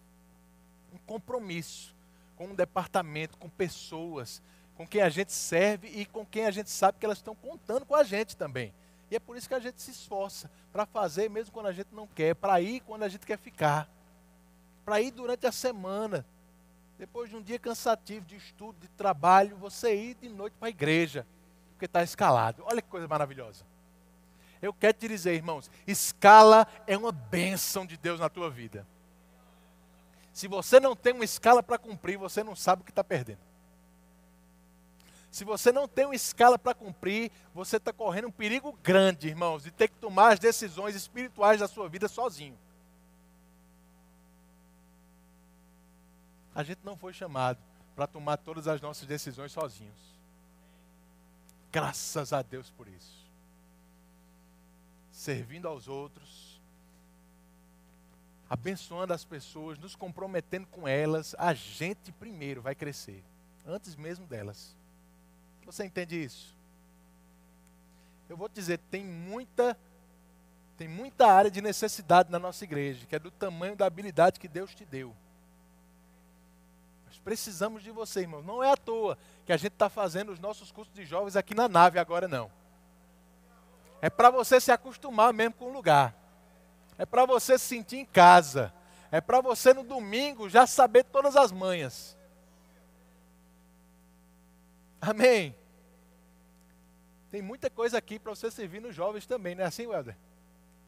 Um 0.93 0.99
compromisso 0.99 1.95
com 2.37 2.47
um 2.47 2.55
departamento, 2.55 3.39
com 3.39 3.49
pessoas, 3.49 4.43
com 4.77 4.87
quem 4.87 5.01
a 5.01 5.09
gente 5.09 5.33
serve 5.33 5.89
e 5.89 6.05
com 6.05 6.27
quem 6.27 6.47
a 6.47 6.51
gente 6.51 6.71
sabe 6.71 6.99
que 6.99 7.05
elas 7.05 7.19
estão 7.19 7.35
contando 7.35 7.87
com 7.87 7.95
a 7.95 8.03
gente 8.03 8.37
também. 8.37 8.75
E 9.11 9.17
é 9.17 9.21
por 9.21 9.37
isso 9.37 9.49
que 9.49 9.55
a 9.55 9.61
gente 9.61 9.81
se 9.81 9.91
esforça 9.91 10.51
para 10.73 10.87
fazer 10.87 11.31
mesmo 11.31 11.53
quando 11.53 11.67
a 11.67 11.73
gente 11.73 11.89
não 11.93 12.07
quer, 12.07 12.35
para 12.35 12.61
ir 12.61 12.81
quando 12.81 13.03
a 13.05 13.09
gente 13.09 13.27
quer 13.27 13.39
ficar, 13.39 13.89
para 14.85 15.01
ir 15.01 15.11
durante 15.11 15.47
a 15.47 15.53
semana. 15.53 16.27
Depois 16.99 17.31
de 17.31 17.37
um 17.37 17.43
dia 17.43 17.59
cansativo 17.59 18.25
de 18.27 18.37
estudo, 18.37 18.79
de 18.81 18.89
trabalho, 18.89 19.57
você 19.57 19.95
ir 19.95 20.15
de 20.15 20.29
noite 20.29 20.55
para 20.59 20.69
a 20.69 20.71
igreja, 20.71 21.27
porque 21.71 21.85
está 21.85 22.03
escalado. 22.03 22.65
Olha 22.67 22.81
que 22.81 22.89
coisa 22.89 23.07
maravilhosa. 23.07 23.65
Eu 24.63 24.73
quero 24.73 24.97
te 24.97 25.09
dizer, 25.09 25.35
irmãos, 25.35 25.69
escala 25.89 26.69
é 26.87 26.97
uma 26.97 27.11
bênção 27.11 27.85
de 27.85 27.97
Deus 27.97 28.21
na 28.21 28.29
tua 28.29 28.49
vida. 28.49 28.87
Se 30.33 30.47
você 30.47 30.79
não 30.79 30.95
tem 30.95 31.13
uma 31.13 31.25
escala 31.25 31.65
para 31.65 31.77
cumprir, 31.77 32.17
você 32.17 32.45
não 32.45 32.55
sabe 32.55 32.83
o 32.83 32.85
que 32.85 32.93
está 32.93 33.03
perdendo. 33.03 33.41
Se 35.33 35.45
você 35.45 35.73
não 35.73 35.89
tem 35.89 36.05
uma 36.05 36.15
escala 36.15 36.59
para 36.59 36.75
cumprir, 36.75 37.33
você 37.53 37.79
está 37.79 37.93
correndo 37.93 38.29
um 38.29 38.33
perigo 38.33 38.79
grande, 38.85 39.27
irmãos, 39.27 39.65
de 39.65 39.73
ter 39.73 39.89
que 39.89 39.97
tomar 39.97 40.35
as 40.35 40.39
decisões 40.39 40.95
espirituais 40.95 41.59
da 41.59 41.67
sua 41.67 41.89
vida 41.89 42.07
sozinho. 42.07 42.57
A 46.55 46.63
gente 46.63 46.81
não 46.85 46.97
foi 46.97 47.13
chamado 47.13 47.59
para 47.97 48.07
tomar 48.07 48.37
todas 48.37 48.69
as 48.69 48.81
nossas 48.81 49.09
decisões 49.09 49.51
sozinhos. 49.51 49.99
Graças 51.73 52.33
a 52.33 52.43
Deus 52.43 52.71
por 52.71 52.87
isso 52.87 53.22
servindo 55.23 55.69
aos 55.69 55.87
outros, 55.87 56.61
abençoando 58.51 59.13
as 59.13 59.25
pessoas, 59.25 59.79
nos 59.79 59.95
comprometendo 59.95 60.67
com 60.67 60.87
elas, 60.87 61.35
a 61.39 61.55
gente 61.55 62.11
primeiro 62.11 62.61
vai 62.61 62.75
crescer, 62.75 63.23
antes 63.65 63.95
mesmo 63.95 64.27
delas. 64.27 64.75
Você 65.65 65.85
entende 65.85 66.21
isso? 66.21 66.55
Eu 68.29 68.37
vou 68.37 68.49
te 68.49 68.55
dizer, 68.55 68.79
tem 68.91 69.05
muita 69.05 69.77
tem 70.77 70.89
muita 70.89 71.29
área 71.29 71.51
de 71.51 71.61
necessidade 71.61 72.33
na 72.33 72.41
nossa 72.41 72.65
igreja, 72.65 73.07
que 73.07 73.15
é 73.15 73.19
do 73.19 73.31
tamanho 73.31 73.77
da 73.77 73.87
habilidade 73.87 74.41
que 74.41 74.49
Deus 74.49 74.75
te 74.75 74.85
deu. 74.85 75.15
Nós 77.07 77.19
precisamos 77.19 77.85
de 77.85 77.93
você, 77.93 78.23
irmão. 78.23 78.43
Não 78.43 78.65
é 78.65 78.73
à 78.73 78.77
toa 78.77 79.17
que 79.47 79.53
a 79.53 79.57
gente 79.57 79.75
está 79.75 79.89
fazendo 79.89 80.33
os 80.33 80.41
nossos 80.41 80.73
cursos 80.73 80.93
de 80.93 81.05
jovens 81.05 81.37
aqui 81.37 81.55
na 81.55 81.69
nave 81.69 82.01
agora, 82.01 82.27
não. 82.27 82.51
É 84.03 84.11
para 84.11 84.31
você 84.31 84.61
se 84.61 84.73
acostumar 84.73 85.33
mesmo 85.33 85.55
com 85.55 85.67
o 85.67 85.73
lugar. 85.73 86.13
É 86.99 87.07
para 87.07 87.25
você 87.25 87.57
se 87.57 87.67
sentir 87.67 87.99
em 87.99 88.05
casa. 88.05 88.75
É 89.13 89.21
para 89.21 89.41
você 89.41 89.73
no 89.73 89.85
domingo 89.85 90.51
já 90.51 90.67
saber 90.67 91.05
todas 91.05 91.37
as 91.37 91.53
manhas. 91.53 92.17
Amém. 95.01 95.55
Tem 97.31 97.41
muita 97.41 97.71
coisa 97.71 97.97
aqui 97.97 98.19
para 98.19 98.35
você 98.35 98.51
servir 98.51 98.81
nos 98.81 98.95
jovens 98.95 99.25
também, 99.25 99.55
não 99.55 99.63
é 99.63 99.67
assim, 99.69 99.87
Welder? 99.87 100.17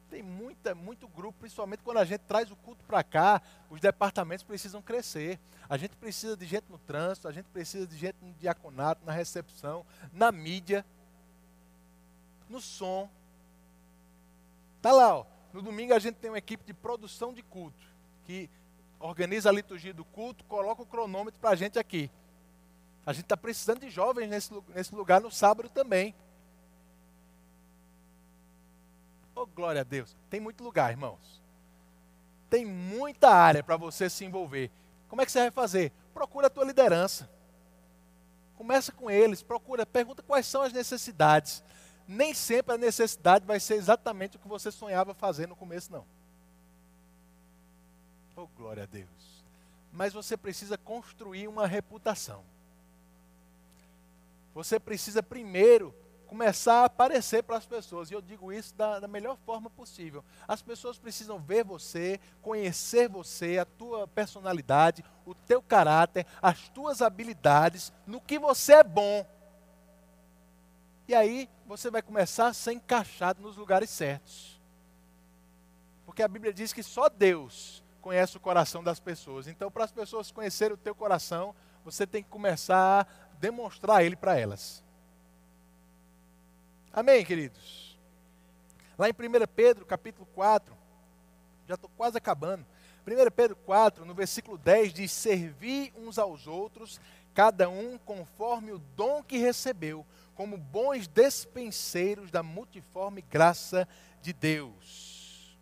Tem 0.09 0.21
muita, 0.21 0.75
muito 0.75 1.07
grupo, 1.07 1.39
principalmente 1.39 1.83
quando 1.83 1.97
a 1.97 2.05
gente 2.05 2.21
traz 2.21 2.51
o 2.51 2.55
culto 2.57 2.83
para 2.83 3.03
cá, 3.03 3.41
os 3.69 3.79
departamentos 3.79 4.43
precisam 4.43 4.81
crescer. 4.81 5.39
A 5.69 5.77
gente 5.77 5.95
precisa 5.95 6.35
de 6.37 6.45
gente 6.45 6.65
no 6.69 6.77
trânsito, 6.77 7.27
a 7.27 7.31
gente 7.31 7.45
precisa 7.45 7.87
de 7.87 7.97
gente 7.97 8.17
no 8.21 8.33
diaconato, 8.33 9.05
na 9.05 9.11
recepção, 9.11 9.85
na 10.13 10.31
mídia 10.31 10.85
no 12.49 12.61
som. 12.61 13.09
Tá 14.81 14.91
lá, 14.91 15.17
ó. 15.17 15.25
No 15.53 15.61
domingo 15.61 15.93
a 15.93 15.99
gente 15.99 16.15
tem 16.15 16.29
uma 16.29 16.37
equipe 16.37 16.65
de 16.65 16.73
produção 16.73 17.33
de 17.33 17.41
culto 17.41 17.85
que 18.25 18.49
organiza 18.99 19.49
a 19.49 19.53
liturgia 19.53 19.93
do 19.93 20.03
culto, 20.03 20.43
coloca 20.45 20.81
o 20.81 20.85
cronômetro 20.85 21.39
para 21.39 21.51
a 21.51 21.55
gente 21.55 21.79
aqui. 21.79 22.09
A 23.05 23.13
gente 23.13 23.23
está 23.23 23.37
precisando 23.37 23.79
de 23.79 23.89
jovens 23.89 24.29
nesse, 24.29 24.51
nesse 24.73 24.93
lugar 24.93 25.21
no 25.21 25.31
sábado 25.31 25.69
também. 25.69 26.13
Oh, 29.35 29.45
glória 29.45 29.81
a 29.81 29.83
Deus. 29.83 30.15
Tem 30.29 30.39
muito 30.39 30.63
lugar, 30.63 30.91
irmãos. 30.91 31.41
Tem 32.49 32.65
muita 32.65 33.29
área 33.29 33.63
para 33.63 33.77
você 33.77 34.09
se 34.09 34.25
envolver. 34.25 34.71
Como 35.07 35.21
é 35.21 35.25
que 35.25 35.31
você 35.31 35.39
vai 35.39 35.51
fazer? 35.51 35.91
Procura 36.13 36.47
a 36.47 36.49
tua 36.49 36.65
liderança. 36.65 37.29
Começa 38.55 38.91
com 38.91 39.11
eles, 39.11 39.43
procura, 39.43 39.85
pergunta 39.85 40.23
quais 40.23 40.45
são 40.45 40.61
as 40.61 40.71
necessidades 40.71 41.63
nem 42.07 42.33
sempre 42.33 42.75
a 42.75 42.77
necessidade 42.77 43.45
vai 43.45 43.59
ser 43.59 43.75
exatamente 43.75 44.37
o 44.37 44.39
que 44.39 44.47
você 44.47 44.71
sonhava 44.71 45.13
fazer 45.13 45.47
no 45.47 45.55
começo, 45.55 45.91
não. 45.91 46.05
Oh, 48.35 48.47
glória 48.47 48.83
a 48.83 48.85
Deus. 48.85 49.43
Mas 49.91 50.13
você 50.13 50.35
precisa 50.35 50.77
construir 50.77 51.47
uma 51.47 51.65
reputação. 51.65 52.43
Você 54.53 54.79
precisa 54.79 55.23
primeiro 55.23 55.93
começar 56.25 56.81
a 56.81 56.85
aparecer 56.85 57.43
para 57.43 57.57
as 57.57 57.65
pessoas. 57.65 58.09
E 58.09 58.13
eu 58.13 58.21
digo 58.21 58.51
isso 58.51 58.75
da, 58.75 58.99
da, 58.99 59.07
melhor 59.07 59.37
forma 59.45 59.69
possível. 59.69 60.23
As 60.47 60.61
pessoas 60.61 60.97
precisam 60.97 61.39
ver 61.39 61.63
você, 61.63 62.19
conhecer 62.41 63.07
você, 63.07 63.59
a 63.59 63.65
tua 63.65 64.07
personalidade, 64.07 65.03
o 65.25 65.33
teu 65.33 65.61
caráter, 65.61 66.25
as 66.41 66.67
tuas 66.69 67.01
habilidades, 67.01 67.93
no 68.05 68.19
que 68.19 68.37
você 68.37 68.73
é 68.73 68.83
bom. 68.83 69.25
E 71.07 71.13
aí 71.13 71.49
você 71.65 71.91
vai 71.91 72.01
começar 72.01 72.47
a 72.47 72.53
ser 72.53 72.73
encaixado 72.73 73.41
nos 73.41 73.57
lugares 73.57 73.89
certos. 73.89 74.59
Porque 76.05 76.23
a 76.23 76.27
Bíblia 76.27 76.53
diz 76.53 76.73
que 76.73 76.81
só 76.81 77.09
Deus 77.09 77.83
conhece 78.01 78.37
o 78.37 78.39
coração 78.39 78.83
das 78.83 78.99
pessoas. 78.99 79.47
Então, 79.47 79.71
para 79.71 79.83
as 79.83 79.91
pessoas 79.91 80.31
conhecerem 80.31 80.73
o 80.73 80.77
teu 80.77 80.95
coração, 80.95 81.55
você 81.83 82.05
tem 82.05 82.23
que 82.23 82.29
começar 82.29 83.01
a 83.01 83.35
demonstrar 83.39 84.03
ele 84.03 84.15
para 84.15 84.39
elas. 84.39 84.83
Amém, 86.93 87.25
queridos? 87.25 87.97
Lá 88.97 89.09
em 89.09 89.11
1 89.11 89.15
Pedro, 89.53 89.85
capítulo 89.85 90.25
4, 90.33 90.75
já 91.67 91.75
estou 91.75 91.89
quase 91.97 92.17
acabando, 92.17 92.65
1 93.05 93.31
Pedro 93.31 93.55
4, 93.57 94.05
no 94.05 94.13
versículo 94.13 94.57
10, 94.57 94.93
diz: 94.93 95.11
Servi 95.11 95.93
uns 95.95 96.17
aos 96.17 96.47
outros, 96.47 96.99
cada 97.33 97.69
um 97.69 97.97
conforme 97.99 98.71
o 98.71 98.79
dom 98.95 99.21
que 99.21 99.37
recebeu, 99.37 100.05
como 100.35 100.57
bons 100.57 101.07
despenseiros 101.07 102.29
da 102.29 102.43
multiforme 102.43 103.21
graça 103.21 103.87
de 104.21 104.33
Deus. 104.33 105.57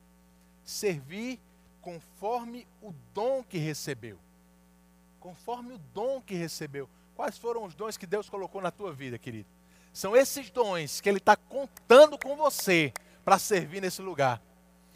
Servir 0.64 1.40
conforme 1.82 2.68
o 2.82 2.94
dom 3.14 3.44
que 3.44 3.58
recebeu. 3.58 4.18
Conforme 5.20 5.76
o 5.76 5.78
dom 5.94 6.22
que 6.22 6.34
recebeu. 6.34 6.90
Quais 7.16 7.38
foram 7.38 7.64
os 7.66 7.76
dons 7.76 7.98
que 7.98 8.08
Deus 8.08 8.30
colocou 8.30 8.62
na 8.62 8.72
tua 8.72 8.92
vida, 8.92 9.18
querido? 9.18 9.48
São 9.94 10.16
esses 10.16 10.50
dons 10.50 11.00
que 11.00 11.08
Ele 11.08 11.20
está 11.20 11.36
contando 11.36 12.18
com 12.18 12.36
você 12.36 12.92
para 13.24 13.38
servir 13.38 13.82
nesse 13.82 14.02
lugar. 14.02 14.42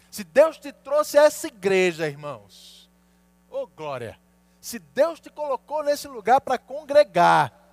Se 0.10 0.24
Deus 0.24 0.58
te 0.58 0.72
trouxe 0.72 1.18
a 1.18 1.26
essa 1.26 1.48
igreja, 1.48 2.08
irmãos, 2.08 2.90
ô 3.50 3.62
oh, 3.62 3.68
glória! 3.68 4.20
Se 4.60 4.80
Deus 4.80 5.20
te 5.20 5.30
colocou 5.30 5.84
nesse 5.84 6.08
lugar 6.08 6.42
para 6.42 6.58
congregar, 6.58 7.67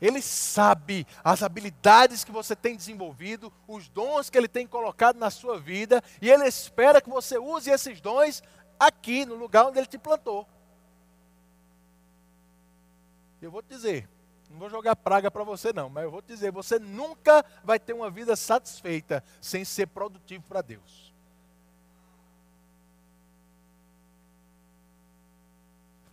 Ele 0.00 0.20
sabe 0.20 1.06
as 1.22 1.42
habilidades 1.42 2.24
que 2.24 2.32
você 2.32 2.54
tem 2.54 2.76
desenvolvido, 2.76 3.52
os 3.66 3.88
dons 3.88 4.28
que 4.28 4.36
Ele 4.36 4.48
tem 4.48 4.66
colocado 4.66 5.16
na 5.16 5.30
sua 5.30 5.58
vida, 5.58 6.02
e 6.20 6.28
Ele 6.28 6.44
espera 6.46 7.00
que 7.00 7.08
você 7.08 7.38
use 7.38 7.70
esses 7.70 8.00
dons 8.00 8.42
aqui, 8.78 9.24
no 9.24 9.34
lugar 9.34 9.66
onde 9.66 9.78
Ele 9.78 9.86
te 9.86 9.98
plantou. 9.98 10.46
Eu 13.40 13.50
vou 13.50 13.62
te 13.62 13.68
dizer, 13.68 14.08
não 14.50 14.58
vou 14.58 14.70
jogar 14.70 14.96
praga 14.96 15.30
para 15.30 15.44
você 15.44 15.72
não, 15.72 15.88
mas 15.88 16.04
eu 16.04 16.10
vou 16.10 16.22
te 16.22 16.28
dizer, 16.28 16.50
você 16.50 16.78
nunca 16.78 17.44
vai 17.62 17.78
ter 17.78 17.92
uma 17.92 18.10
vida 18.10 18.36
satisfeita 18.36 19.22
sem 19.40 19.64
ser 19.64 19.86
produtivo 19.86 20.44
para 20.48 20.62
Deus. 20.62 21.12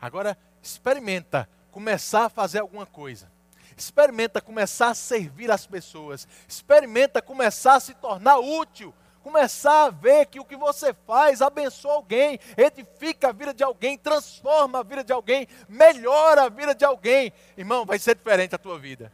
Agora, 0.01 0.35
experimenta 0.61 1.47
começar 1.71 2.25
a 2.25 2.29
fazer 2.29 2.59
alguma 2.59 2.85
coisa. 2.85 3.31
Experimenta 3.77 4.41
começar 4.41 4.89
a 4.89 4.95
servir 4.95 5.51
as 5.51 5.65
pessoas. 5.65 6.27
Experimenta 6.47 7.21
começar 7.21 7.75
a 7.75 7.79
se 7.79 7.93
tornar 7.93 8.37
útil 8.37 8.93
começar 9.21 9.85
a 9.85 9.89
ver 9.89 10.25
que 10.25 10.39
o 10.39 10.45
que 10.45 10.55
você 10.55 10.93
faz 11.05 11.41
abençoa 11.41 11.93
alguém, 11.93 12.39
edifica 12.57 13.29
a 13.29 13.31
vida 13.31 13.53
de 13.53 13.63
alguém, 13.63 13.97
transforma 13.97 14.79
a 14.79 14.83
vida 14.83 15.03
de 15.03 15.13
alguém, 15.13 15.47
melhora 15.69 16.43
a 16.43 16.49
vida 16.49 16.73
de 16.73 16.83
alguém, 16.83 17.31
irmão, 17.55 17.85
vai 17.85 17.99
ser 17.99 18.15
diferente 18.15 18.55
a 18.55 18.57
tua 18.57 18.79
vida. 18.79 19.11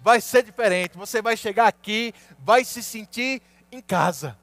Vai 0.00 0.20
ser 0.20 0.42
diferente. 0.42 0.96
Você 0.96 1.20
vai 1.20 1.36
chegar 1.36 1.66
aqui, 1.66 2.12
vai 2.38 2.64
se 2.64 2.82
sentir 2.82 3.42
em 3.72 3.80
casa. 3.80 4.38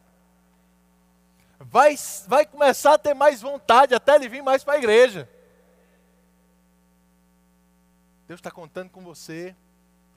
Vai, 1.59 1.95
vai 2.27 2.45
começar 2.45 2.95
a 2.95 2.97
ter 2.97 3.13
mais 3.13 3.41
vontade 3.41 3.95
até 3.95 4.15
ele 4.15 4.27
vir 4.27 4.43
mais 4.43 4.63
para 4.63 4.73
a 4.73 4.77
igreja. 4.77 5.29
Deus 8.33 8.39
está 8.39 8.49
contando 8.49 8.89
com 8.89 9.01
você. 9.01 9.55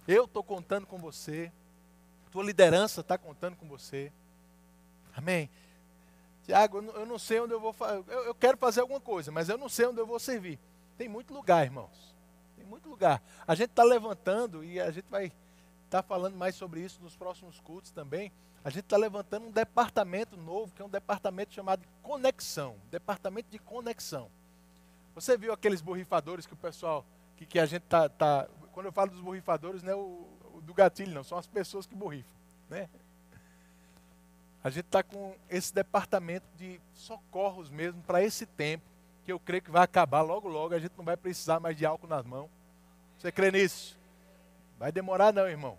Eu 0.08 0.24
estou 0.24 0.42
contando 0.42 0.86
com 0.86 0.96
você. 0.96 1.52
Tua 2.30 2.42
liderança 2.42 3.02
está 3.02 3.18
contando 3.18 3.56
com 3.56 3.68
você. 3.68 4.10
Amém? 5.14 5.50
Tiago, 6.46 6.78
eu 6.78 7.04
não 7.04 7.18
sei 7.18 7.40
onde 7.40 7.52
eu 7.52 7.60
vou 7.60 7.74
fazer. 7.74 8.02
Eu 8.08 8.34
quero 8.34 8.56
fazer 8.56 8.80
alguma 8.80 9.00
coisa, 9.00 9.30
mas 9.30 9.50
eu 9.50 9.58
não 9.58 9.68
sei 9.68 9.84
onde 9.84 10.00
eu 10.00 10.06
vou 10.06 10.18
servir. 10.18 10.58
Tem 10.96 11.10
muito 11.10 11.34
lugar, 11.34 11.66
irmãos. 11.66 12.16
Tem 12.56 12.64
muito 12.64 12.88
lugar. 12.88 13.22
A 13.46 13.54
gente 13.54 13.68
está 13.68 13.84
levantando 13.84 14.64
e 14.64 14.80
a 14.80 14.90
gente 14.90 15.10
vai 15.10 15.26
estar 15.26 16.00
tá 16.00 16.02
falando 16.02 16.36
mais 16.36 16.54
sobre 16.54 16.80
isso 16.80 16.98
nos 17.02 17.14
próximos 17.14 17.60
cultos 17.60 17.90
também. 17.90 18.32
A 18.64 18.70
gente 18.70 18.84
está 18.84 18.96
levantando 18.96 19.46
um 19.46 19.52
departamento 19.52 20.38
novo, 20.38 20.72
que 20.74 20.80
é 20.80 20.84
um 20.86 20.88
departamento 20.88 21.52
chamado 21.52 21.84
conexão. 22.02 22.76
Departamento 22.90 23.50
de 23.50 23.58
conexão. 23.58 24.30
Você 25.14 25.36
viu 25.36 25.52
aqueles 25.52 25.82
borrifadores 25.82 26.46
que 26.46 26.54
o 26.54 26.56
pessoal, 26.56 27.04
que, 27.36 27.46
que 27.46 27.58
a 27.58 27.66
gente 27.66 27.82
está. 27.82 28.08
Tá, 28.08 28.48
quando 28.72 28.86
eu 28.86 28.92
falo 28.92 29.10
dos 29.10 29.20
borrifadores, 29.20 29.82
não 29.82 29.92
é 29.92 29.96
o, 29.96 30.26
o 30.54 30.60
do 30.60 30.74
gatilho, 30.74 31.14
não, 31.14 31.24
são 31.24 31.38
as 31.38 31.46
pessoas 31.46 31.86
que 31.86 31.94
borrifam. 31.94 32.30
Né? 32.68 32.88
A 34.62 34.70
gente 34.70 34.86
está 34.86 35.02
com 35.02 35.34
esse 35.48 35.72
departamento 35.72 36.46
de 36.56 36.80
socorros 36.92 37.70
mesmo 37.70 38.02
para 38.02 38.22
esse 38.22 38.44
tempo, 38.44 38.84
que 39.24 39.32
eu 39.32 39.38
creio 39.38 39.62
que 39.62 39.70
vai 39.70 39.82
acabar 39.82 40.22
logo, 40.22 40.48
logo. 40.48 40.74
A 40.74 40.78
gente 40.78 40.92
não 40.96 41.04
vai 41.04 41.16
precisar 41.16 41.60
mais 41.60 41.76
de 41.76 41.86
álcool 41.86 42.08
nas 42.08 42.24
mãos. 42.24 42.50
Você 43.18 43.30
crê 43.30 43.50
nisso? 43.50 43.96
Vai 44.78 44.90
demorar, 44.90 45.32
não, 45.32 45.48
irmão. 45.48 45.78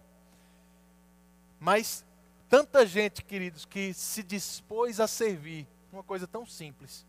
Mas 1.60 2.06
tanta 2.50 2.86
gente, 2.86 3.24
queridos, 3.24 3.66
que 3.66 3.94
se 3.94 4.24
dispôs 4.24 5.00
a 5.00 5.08
servir, 5.08 5.68
uma 5.92 6.04
coisa 6.04 6.26
tão 6.26 6.46
simples, 6.46 7.06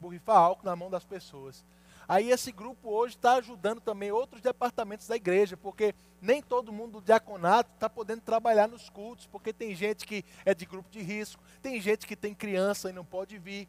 borrifar 0.00 0.36
álcool 0.36 0.64
na 0.64 0.74
mão 0.74 0.90
das 0.90 1.04
pessoas. 1.04 1.64
Aí 2.08 2.30
esse 2.30 2.50
grupo 2.50 2.88
hoje 2.88 3.16
está 3.16 3.34
ajudando 3.34 3.82
também 3.82 4.10
outros 4.10 4.40
departamentos 4.40 5.06
da 5.06 5.14
igreja, 5.14 5.58
porque 5.58 5.94
nem 6.22 6.40
todo 6.40 6.72
mundo 6.72 7.00
do 7.00 7.04
diaconato 7.04 7.70
está 7.74 7.88
podendo 7.90 8.22
trabalhar 8.22 8.66
nos 8.66 8.88
cultos, 8.88 9.26
porque 9.26 9.52
tem 9.52 9.74
gente 9.74 10.06
que 10.06 10.24
é 10.42 10.54
de 10.54 10.64
grupo 10.64 10.88
de 10.90 11.02
risco, 11.02 11.42
tem 11.60 11.78
gente 11.78 12.06
que 12.06 12.16
tem 12.16 12.34
criança 12.34 12.88
e 12.88 12.94
não 12.94 13.04
pode 13.04 13.36
vir. 13.36 13.68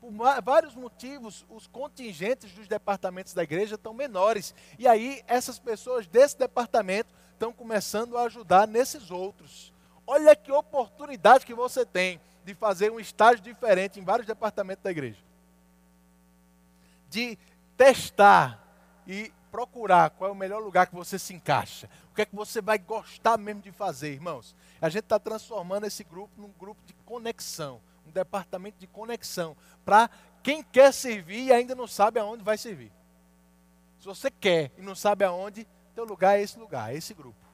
Por 0.00 0.10
vários 0.42 0.74
motivos, 0.74 1.44
os 1.50 1.66
contingentes 1.66 2.50
dos 2.52 2.66
departamentos 2.66 3.34
da 3.34 3.42
igreja 3.42 3.74
estão 3.74 3.92
menores. 3.92 4.54
E 4.78 4.88
aí 4.88 5.22
essas 5.26 5.58
pessoas 5.58 6.06
desse 6.06 6.38
departamento 6.38 7.14
estão 7.32 7.52
começando 7.52 8.16
a 8.16 8.22
ajudar 8.22 8.66
nesses 8.66 9.10
outros. 9.10 9.70
Olha 10.06 10.34
que 10.34 10.50
oportunidade 10.50 11.44
que 11.44 11.52
você 11.52 11.84
tem 11.84 12.18
de 12.42 12.54
fazer 12.54 12.90
um 12.90 13.00
estágio 13.00 13.42
diferente 13.42 14.00
em 14.00 14.04
vários 14.04 14.26
departamentos 14.26 14.82
da 14.82 14.90
igreja. 14.90 15.18
De 17.10 17.38
testar 17.76 18.62
e 19.06 19.32
procurar 19.50 20.10
qual 20.10 20.28
é 20.28 20.32
o 20.32 20.36
melhor 20.36 20.62
lugar 20.62 20.86
que 20.86 20.94
você 20.94 21.18
se 21.18 21.32
encaixa. 21.32 21.88
O 22.10 22.14
que 22.14 22.22
é 22.22 22.26
que 22.26 22.36
você 22.36 22.60
vai 22.60 22.78
gostar 22.78 23.38
mesmo 23.38 23.62
de 23.62 23.72
fazer, 23.72 24.12
irmãos? 24.12 24.54
A 24.80 24.88
gente 24.88 25.04
está 25.04 25.18
transformando 25.18 25.86
esse 25.86 26.04
grupo 26.04 26.30
num 26.40 26.52
grupo 26.58 26.80
de 26.84 26.92
conexão, 27.04 27.80
um 28.06 28.10
departamento 28.10 28.78
de 28.78 28.86
conexão, 28.86 29.56
para 29.84 30.10
quem 30.42 30.62
quer 30.62 30.92
servir 30.92 31.46
e 31.46 31.52
ainda 31.52 31.74
não 31.74 31.86
sabe 31.86 32.20
aonde 32.20 32.44
vai 32.44 32.58
servir. 32.58 32.92
Se 33.98 34.06
você 34.06 34.30
quer 34.30 34.70
e 34.76 34.82
não 34.82 34.94
sabe 34.94 35.24
aonde, 35.24 35.66
teu 35.94 36.04
lugar 36.04 36.38
é 36.38 36.42
esse 36.42 36.58
lugar, 36.58 36.92
é 36.92 36.96
esse 36.96 37.14
grupo. 37.14 37.46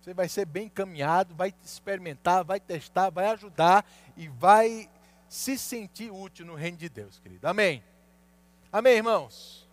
Você 0.00 0.14
vai 0.14 0.28
ser 0.28 0.46
bem 0.46 0.66
encaminhado, 0.66 1.34
vai 1.34 1.54
experimentar, 1.62 2.42
vai 2.42 2.58
testar, 2.58 3.10
vai 3.10 3.26
ajudar 3.26 3.84
e 4.16 4.26
vai 4.28 4.90
se 5.28 5.56
sentir 5.56 6.10
útil 6.10 6.44
no 6.44 6.54
reino 6.54 6.76
de 6.76 6.88
Deus, 6.88 7.18
querido. 7.20 7.46
Amém. 7.46 7.84
Amém, 8.72 8.94
irmãos? 8.94 9.68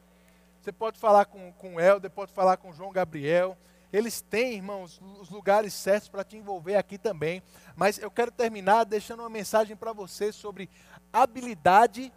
Você 0.61 0.73
pode 0.73 0.99
falar 0.99 1.23
com, 1.23 1.53
com 1.53 1.75
o 1.75 1.79
Helder, 1.79 2.11
pode 2.11 2.33
falar 2.33 2.57
com 2.57 2.69
o 2.69 2.73
João 2.73 2.91
Gabriel. 2.91 3.57
Eles 3.93 4.19
têm, 4.19 4.55
irmãos, 4.55 4.99
os 5.21 5.29
lugares 5.29 5.73
certos 5.73 6.09
para 6.09 6.21
te 6.21 6.35
envolver 6.35 6.75
aqui 6.75 6.97
também. 6.97 7.41
Mas 7.77 7.97
eu 7.97 8.11
quero 8.11 8.29
terminar 8.29 8.83
deixando 8.83 9.21
uma 9.21 9.29
mensagem 9.29 9.73
para 9.73 9.93
você 9.93 10.33
sobre 10.33 10.69
habilidade 11.13 12.11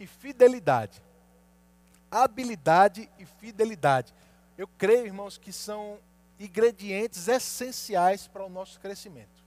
e 0.00 0.06
fidelidade. 0.06 1.02
Habilidade 2.10 3.10
e 3.18 3.26
fidelidade. 3.26 4.14
Eu 4.56 4.66
creio, 4.78 5.04
irmãos, 5.04 5.36
que 5.36 5.52
são 5.52 5.98
ingredientes 6.40 7.28
essenciais 7.28 8.26
para 8.26 8.46
o 8.46 8.48
nosso 8.48 8.80
crescimento. 8.80 9.44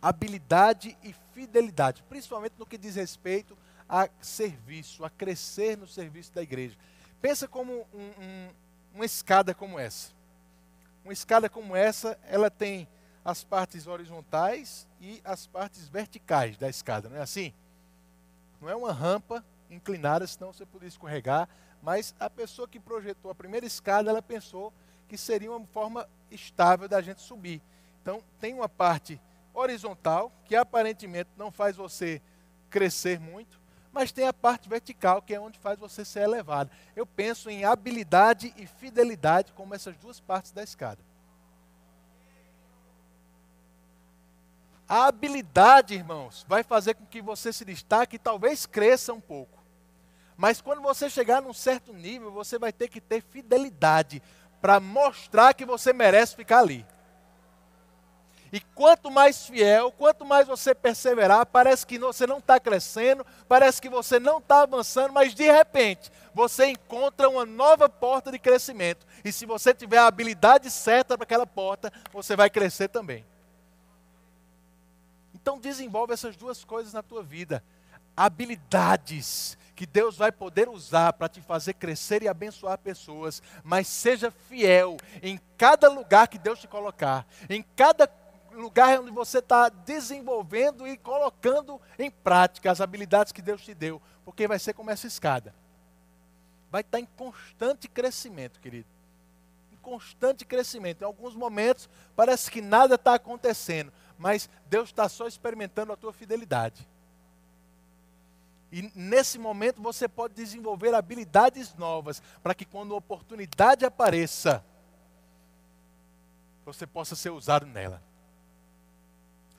Habilidade 0.00 0.96
e 1.02 1.14
fidelidade, 1.34 2.02
principalmente 2.08 2.54
no 2.58 2.64
que 2.64 2.78
diz 2.78 2.96
respeito 2.96 3.54
a 3.88 4.08
serviço, 4.20 5.04
a 5.04 5.10
crescer 5.10 5.76
no 5.76 5.86
serviço 5.86 6.32
da 6.32 6.42
igreja. 6.42 6.76
Pensa 7.20 7.46
como 7.48 7.86
um, 7.92 8.22
um, 8.22 8.48
uma 8.94 9.04
escada 9.04 9.54
como 9.54 9.78
essa. 9.78 10.12
Uma 11.04 11.12
escada 11.12 11.48
como 11.48 11.76
essa, 11.76 12.18
ela 12.24 12.50
tem 12.50 12.88
as 13.24 13.42
partes 13.42 13.86
horizontais 13.86 14.86
e 15.00 15.20
as 15.24 15.46
partes 15.46 15.88
verticais 15.88 16.56
da 16.56 16.68
escada, 16.68 17.08
não 17.08 17.16
é 17.16 17.20
assim? 17.20 17.52
Não 18.60 18.68
é 18.68 18.76
uma 18.76 18.92
rampa 18.92 19.44
inclinada, 19.70 20.26
senão 20.26 20.52
você 20.52 20.64
poderia 20.66 20.88
escorregar, 20.88 21.48
mas 21.82 22.14
a 22.18 22.28
pessoa 22.30 22.68
que 22.68 22.78
projetou 22.78 23.30
a 23.30 23.34
primeira 23.34 23.66
escada, 23.66 24.10
ela 24.10 24.22
pensou 24.22 24.72
que 25.08 25.18
seria 25.18 25.50
uma 25.50 25.66
forma 25.66 26.08
estável 26.30 26.88
da 26.88 27.00
gente 27.00 27.20
subir. 27.20 27.60
Então, 28.02 28.22
tem 28.40 28.54
uma 28.54 28.68
parte 28.68 29.20
horizontal, 29.52 30.32
que 30.44 30.56
aparentemente 30.56 31.30
não 31.36 31.50
faz 31.50 31.76
você 31.76 32.20
crescer 32.68 33.20
muito, 33.20 33.60
mas 33.94 34.10
tem 34.10 34.26
a 34.26 34.32
parte 34.32 34.68
vertical, 34.68 35.22
que 35.22 35.32
é 35.32 35.40
onde 35.40 35.56
faz 35.56 35.78
você 35.78 36.04
ser 36.04 36.22
elevado. 36.22 36.68
Eu 36.96 37.06
penso 37.06 37.48
em 37.48 37.64
habilidade 37.64 38.52
e 38.56 38.66
fidelidade 38.66 39.52
como 39.52 39.72
essas 39.72 39.96
duas 39.96 40.18
partes 40.18 40.50
da 40.50 40.64
escada. 40.64 40.98
A 44.88 45.06
habilidade, 45.06 45.94
irmãos, 45.94 46.44
vai 46.48 46.64
fazer 46.64 46.94
com 46.94 47.06
que 47.06 47.22
você 47.22 47.52
se 47.52 47.64
destaque 47.64 48.16
e 48.16 48.18
talvez 48.18 48.66
cresça 48.66 49.12
um 49.12 49.20
pouco. 49.20 49.62
Mas 50.36 50.60
quando 50.60 50.82
você 50.82 51.08
chegar 51.08 51.40
num 51.40 51.54
certo 51.54 51.92
nível, 51.92 52.32
você 52.32 52.58
vai 52.58 52.72
ter 52.72 52.88
que 52.88 53.00
ter 53.00 53.22
fidelidade 53.22 54.20
para 54.60 54.80
mostrar 54.80 55.54
que 55.54 55.64
você 55.64 55.92
merece 55.92 56.34
ficar 56.34 56.58
ali. 56.58 56.84
E 58.54 58.60
quanto 58.72 59.10
mais 59.10 59.48
fiel, 59.48 59.90
quanto 59.90 60.24
mais 60.24 60.46
você 60.46 60.76
perseverar, 60.76 61.44
parece 61.44 61.84
que 61.84 61.98
você 61.98 62.24
não 62.24 62.38
está 62.38 62.60
crescendo, 62.60 63.26
parece 63.48 63.82
que 63.82 63.88
você 63.88 64.20
não 64.20 64.38
está 64.38 64.62
avançando, 64.62 65.12
mas 65.12 65.34
de 65.34 65.50
repente 65.50 66.08
você 66.32 66.66
encontra 66.66 67.28
uma 67.28 67.44
nova 67.44 67.88
porta 67.88 68.30
de 68.30 68.38
crescimento. 68.38 69.04
E 69.24 69.32
se 69.32 69.44
você 69.44 69.74
tiver 69.74 69.98
a 69.98 70.06
habilidade 70.06 70.70
certa 70.70 71.18
para 71.18 71.24
aquela 71.24 71.44
porta, 71.44 71.92
você 72.12 72.36
vai 72.36 72.48
crescer 72.48 72.86
também. 72.86 73.26
Então 75.34 75.58
desenvolve 75.58 76.12
essas 76.12 76.36
duas 76.36 76.62
coisas 76.62 76.92
na 76.92 77.02
tua 77.02 77.24
vida. 77.24 77.60
Habilidades 78.16 79.58
que 79.74 79.84
Deus 79.84 80.16
vai 80.16 80.30
poder 80.30 80.68
usar 80.68 81.12
para 81.14 81.28
te 81.28 81.40
fazer 81.40 81.74
crescer 81.74 82.22
e 82.22 82.28
abençoar 82.28 82.78
pessoas, 82.78 83.42
mas 83.64 83.88
seja 83.88 84.30
fiel 84.30 84.96
em 85.20 85.40
cada 85.58 85.88
lugar 85.88 86.28
que 86.28 86.38
Deus 86.38 86.60
te 86.60 86.68
colocar, 86.68 87.26
em 87.50 87.64
cada 87.74 88.06
lugar 88.54 89.00
onde 89.00 89.10
você 89.10 89.38
está 89.38 89.68
desenvolvendo 89.68 90.86
e 90.86 90.96
colocando 90.96 91.80
em 91.98 92.10
prática 92.10 92.70
as 92.70 92.80
habilidades 92.80 93.32
que 93.32 93.42
Deus 93.42 93.62
te 93.62 93.74
deu, 93.74 94.00
porque 94.24 94.48
vai 94.48 94.58
ser 94.58 94.72
como 94.72 94.90
essa 94.90 95.06
escada. 95.06 95.54
Vai 96.70 96.80
estar 96.80 96.98
tá 96.98 97.00
em 97.00 97.06
constante 97.06 97.88
crescimento, 97.88 98.60
querido. 98.60 98.88
Em 99.72 99.76
constante 99.76 100.44
crescimento. 100.44 101.02
Em 101.02 101.04
alguns 101.04 101.34
momentos 101.34 101.88
parece 102.16 102.50
que 102.50 102.60
nada 102.60 102.96
está 102.96 103.14
acontecendo, 103.14 103.92
mas 104.18 104.48
Deus 104.66 104.88
está 104.88 105.08
só 105.08 105.26
experimentando 105.26 105.92
a 105.92 105.96
tua 105.96 106.12
fidelidade. 106.12 106.88
E 108.72 108.90
nesse 108.92 109.38
momento 109.38 109.80
você 109.80 110.08
pode 110.08 110.34
desenvolver 110.34 110.92
habilidades 110.94 111.74
novas 111.76 112.20
para 112.42 112.54
que 112.54 112.64
quando 112.64 112.92
a 112.92 112.98
oportunidade 112.98 113.84
apareça, 113.84 114.64
você 116.64 116.86
possa 116.86 117.14
ser 117.14 117.30
usado 117.30 117.66
nela. 117.66 118.02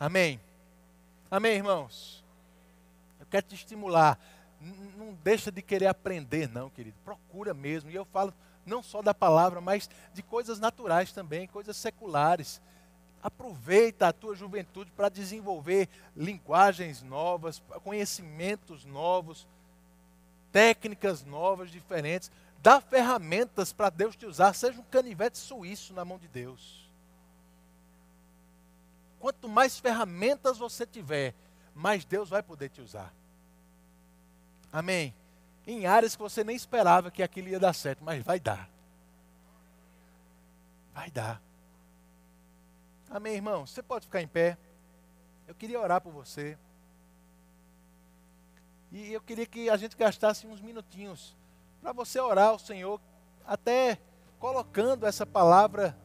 Amém? 0.06 0.40
Amém, 1.32 1.56
irmãos? 1.56 2.24
Eu 3.20 3.26
quero 3.26 3.48
te 3.48 3.56
estimular. 3.56 4.20
Não 4.96 5.16
deixa 5.24 5.52
de 5.52 5.64
querer 5.64 5.88
aprender, 5.88 6.48
não, 6.48 6.70
querido. 6.70 6.96
Procura 7.04 7.56
mesmo. 7.56 7.90
E 7.90 7.96
eu 7.96 8.06
falo 8.06 8.32
não 8.68 8.84
só 8.84 9.02
da 9.02 9.16
palavra, 9.16 9.60
mas 9.60 9.90
de 10.14 10.22
coisas 10.22 10.60
naturais 10.60 11.12
também, 11.12 11.48
coisas 11.48 11.76
seculares. 11.76 12.62
Aproveita 13.24 14.08
a 14.08 14.14
tua 14.14 14.36
juventude 14.36 14.92
para 14.92 15.10
desenvolver 15.10 15.90
linguagens 16.16 17.02
novas, 17.02 17.60
conhecimentos 17.84 18.86
novos, 18.86 19.48
técnicas 20.52 21.26
novas, 21.26 21.72
diferentes. 21.72 22.30
Dá 22.60 22.80
ferramentas 22.80 23.74
para 23.74 23.90
Deus 23.90 24.16
te 24.16 24.28
usar. 24.28 24.54
Seja 24.54 24.80
um 24.80 24.84
canivete 24.84 25.40
suíço 25.40 25.96
na 25.96 26.06
mão 26.06 26.20
de 26.20 26.28
Deus. 26.28 26.85
Quanto 29.26 29.50
mais 29.50 29.80
ferramentas 29.80 30.60
você 30.60 30.86
tiver, 30.86 31.34
mais 31.74 32.06
Deus 32.06 32.30
vai 32.30 32.44
poder 32.44 32.70
te 32.70 32.80
usar. 32.80 33.12
Amém? 34.72 35.16
Em 35.66 35.88
áreas 35.88 36.16
que 36.16 36.22
você 36.22 36.44
nem 36.44 36.56
esperava 36.56 37.10
que 37.10 37.24
aquilo 37.24 37.48
ia 37.48 37.60
dar 37.60 37.74
certo, 37.74 38.04
mas 38.04 38.24
vai 38.24 38.40
dar. 38.40 38.70
Vai 40.94 41.10
dar. 41.10 41.42
Amém, 43.10 43.34
irmão? 43.34 43.66
Você 43.66 43.82
pode 43.82 44.06
ficar 44.06 44.22
em 44.22 44.28
pé. 44.28 44.60
Eu 45.48 45.56
queria 45.56 45.82
orar 45.82 46.02
por 46.02 46.14
você. 46.14 46.56
E 48.92 49.12
eu 49.12 49.22
queria 49.22 49.48
que 49.48 49.72
a 49.72 49.76
gente 49.76 49.98
gastasse 49.98 50.46
uns 50.46 50.62
minutinhos 50.62 51.36
para 51.82 51.94
você 51.94 52.20
orar 52.20 52.50
ao 52.50 52.60
Senhor, 52.60 53.02
até 53.44 53.98
colocando 54.38 55.04
essa 55.08 55.26
palavra 55.26 55.98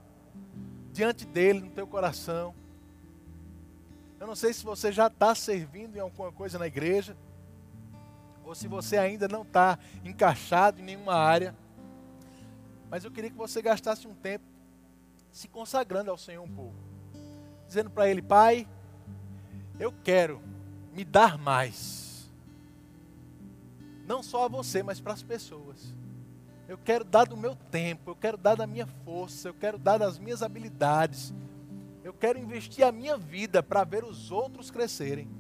diante 0.91 1.27
dele 1.27 1.61
no 1.61 1.71
teu 1.71 1.87
coração. 1.87 2.59
Eu 4.21 4.27
não 4.27 4.37
sei 4.37 4.53
se 4.53 4.63
você 4.63 4.93
já 4.93 5.07
está 5.07 5.35
servindo 5.35 5.97
em 5.97 6.01
alguma 6.01 6.31
coisa 6.31 6.59
na 6.59 6.67
igreja, 6.67 7.17
ou 8.45 8.55
se 8.55 8.69
você 8.69 8.99
ainda 8.99 9.27
não 9.27 9.41
está 9.41 9.79
encaixado 10.05 10.79
em 10.79 10.85
nenhuma 10.85 11.15
área. 11.15 11.57
Mas 12.91 13.03
eu 13.03 13.11
queria 13.11 13.31
que 13.31 13.37
você 13.37 13.63
gastasse 13.63 14.07
um 14.07 14.15
tempo 14.15 14.45
se 15.33 15.49
consagrando 15.49 16.11
ao 16.11 16.19
Senhor 16.19 16.43
um 16.43 16.55
pouco, 16.55 16.77
dizendo 17.67 17.89
para 17.89 18.11
Ele: 18.11 18.21
Pai, 18.21 18.69
eu 19.79 19.95
quero 20.05 20.43
me 20.93 21.03
dar 21.03 21.39
mais, 21.39 22.31
não 24.07 24.23
só 24.23 24.45
a 24.45 24.49
você, 24.49 24.83
mas 24.83 25.01
para 25.01 25.15
as 25.15 25.23
pessoas. 25.23 25.95
Eu 26.69 26.77
quero 26.77 27.05
dar 27.05 27.25
do 27.27 27.39
meu 27.39 27.57
tempo, 27.57 28.11
eu 28.11 28.17
quero 28.17 28.37
dar 28.37 28.55
da 28.55 28.67
minha 28.67 28.87
força, 28.87 29.49
eu 29.49 29.55
quero 29.55 29.79
dar 29.79 29.97
das 29.97 30.19
minhas 30.19 30.43
habilidades 30.43 31.33
eu 32.11 32.15
quero 32.15 32.41
investir 32.41 32.85
a 32.85 32.91
minha 32.91 33.17
vida 33.17 33.63
para 33.63 33.85
ver 33.85 34.03
os 34.03 34.33
outros 34.33 34.69
crescerem. 34.69 35.31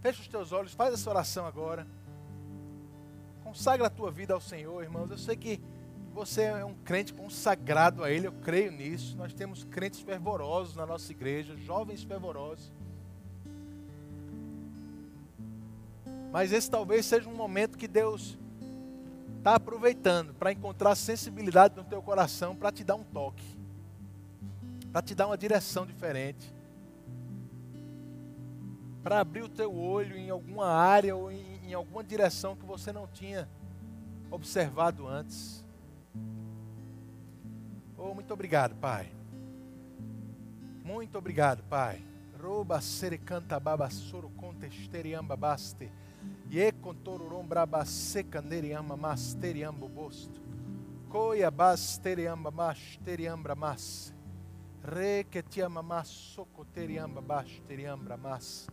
Fecha 0.00 0.22
os 0.22 0.28
teus 0.28 0.50
olhos, 0.50 0.72
faz 0.72 0.94
essa 0.94 1.10
oração 1.10 1.44
agora. 1.46 1.86
Consagra 3.44 3.86
a 3.86 3.90
tua 3.90 4.10
vida 4.10 4.32
ao 4.32 4.40
Senhor, 4.40 4.82
irmãos. 4.82 5.10
Eu 5.10 5.18
sei 5.18 5.36
que 5.36 5.60
você 6.14 6.44
é 6.44 6.64
um 6.64 6.72
crente 6.72 7.12
consagrado 7.12 8.02
a 8.02 8.10
Ele, 8.10 8.26
eu 8.26 8.32
creio 8.32 8.72
nisso. 8.72 9.14
Nós 9.18 9.34
temos 9.34 9.62
crentes 9.64 10.00
fervorosos 10.00 10.74
na 10.74 10.86
nossa 10.86 11.12
igreja, 11.12 11.54
jovens 11.58 12.02
fervorosos. 12.02 12.72
Mas 16.32 16.50
esse 16.50 16.70
talvez 16.70 17.04
seja 17.04 17.28
um 17.28 17.34
momento 17.34 17.76
que 17.76 17.86
Deus 17.86 18.38
está 19.36 19.56
aproveitando 19.56 20.32
para 20.32 20.50
encontrar 20.50 20.94
sensibilidade 20.94 21.76
no 21.76 21.84
teu 21.84 22.00
coração, 22.00 22.56
para 22.56 22.72
te 22.72 22.82
dar 22.82 22.94
um 22.94 23.04
toque 23.04 23.57
para 24.92 25.02
te 25.02 25.14
dar 25.14 25.26
uma 25.26 25.38
direção 25.38 25.86
diferente, 25.86 26.52
para 29.02 29.20
abrir 29.20 29.42
o 29.42 29.48
teu 29.48 29.74
olho 29.74 30.16
em 30.16 30.30
alguma 30.30 30.66
área 30.66 31.14
ou 31.14 31.30
em, 31.30 31.68
em 31.68 31.74
alguma 31.74 32.02
direção 32.02 32.56
que 32.56 32.64
você 32.64 32.92
não 32.92 33.06
tinha 33.06 33.48
observado 34.30 35.06
antes. 35.06 35.64
Oh, 37.96 38.14
muito 38.14 38.32
obrigado, 38.32 38.74
Pai. 38.76 39.10
Muito 40.84 41.18
obrigado, 41.18 41.62
Pai. 41.64 42.02
Roba 42.40 42.80
canta 43.24 43.58
baba 43.58 43.90
soro 43.90 44.30
contesteriamba 44.30 45.36
baste. 45.36 45.90
Ye 46.50 46.72
contorurom 46.72 47.44
braba 47.44 47.84
secanderiamba 47.84 48.96
masteriamba 48.96 49.86
bosto. 49.86 50.40
Coia 51.08 51.50
basteriamba 51.50 52.50
masteriamba 52.50 53.54
mas. 53.54 54.14
Re 54.90 55.24
que 55.24 55.42
te 55.42 55.60
ama 55.60 55.82
mas 55.82 56.08
soco 56.08 56.64
teriamba 56.64 57.20
baixo 57.20 57.60
teriambra 57.68 58.16
mas. 58.16 58.66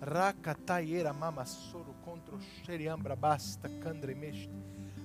Raka 0.00 0.54
taiera 0.54 1.12
mama 1.12 1.44
soro 1.44 1.92
contra 2.02 2.40
xeriambra 2.64 3.14
basta 3.14 3.68
candre 3.82 4.14
meste. 4.14 4.48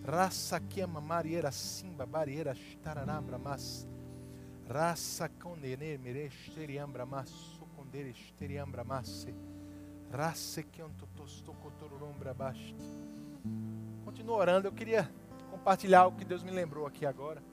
Raça 0.05 0.61
que 0.61 0.79
ama 0.79 1.01
mariera 1.01 1.51
simba 1.51 2.05
barriera 2.05 2.53
estararambra 2.53 3.37
mas. 3.37 3.85
Raça 4.65 5.27
condene 5.27 5.97
merexteriambra 5.97 7.05
mas 7.05 7.29
socondere 7.29 8.11
esteriambra 8.11 8.85
mas. 8.85 9.27
Raça 10.09 10.63
que 10.63 10.81
onto 10.81 11.05
tosto 11.07 11.51
cotorumbra 11.55 12.33
basta. 12.33 12.83
Continua 14.05 14.37
orando, 14.37 14.69
eu 14.69 14.71
queria 14.71 15.11
compartilhar 15.51 16.07
o 16.07 16.13
que 16.13 16.23
Deus 16.23 16.41
me 16.41 16.51
lembrou 16.51 16.87
aqui 16.87 17.05
agora. 17.05 17.43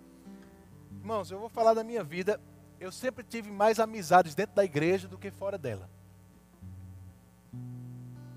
Irmãos, 0.93 1.33
eu 1.33 1.41
vou 1.41 1.49
falar 1.49 1.75
da 1.75 1.83
minha 1.83 2.05
vida 2.05 2.41
eu 2.81 2.91
sempre 2.91 3.23
tive 3.23 3.51
mais 3.51 3.79
amizades 3.79 4.35
dentro 4.35 4.57
da 4.57 4.65
igreja 4.65 5.07
do 5.07 5.19
que 5.19 5.31
fora 5.31 5.59
dela. 5.59 5.89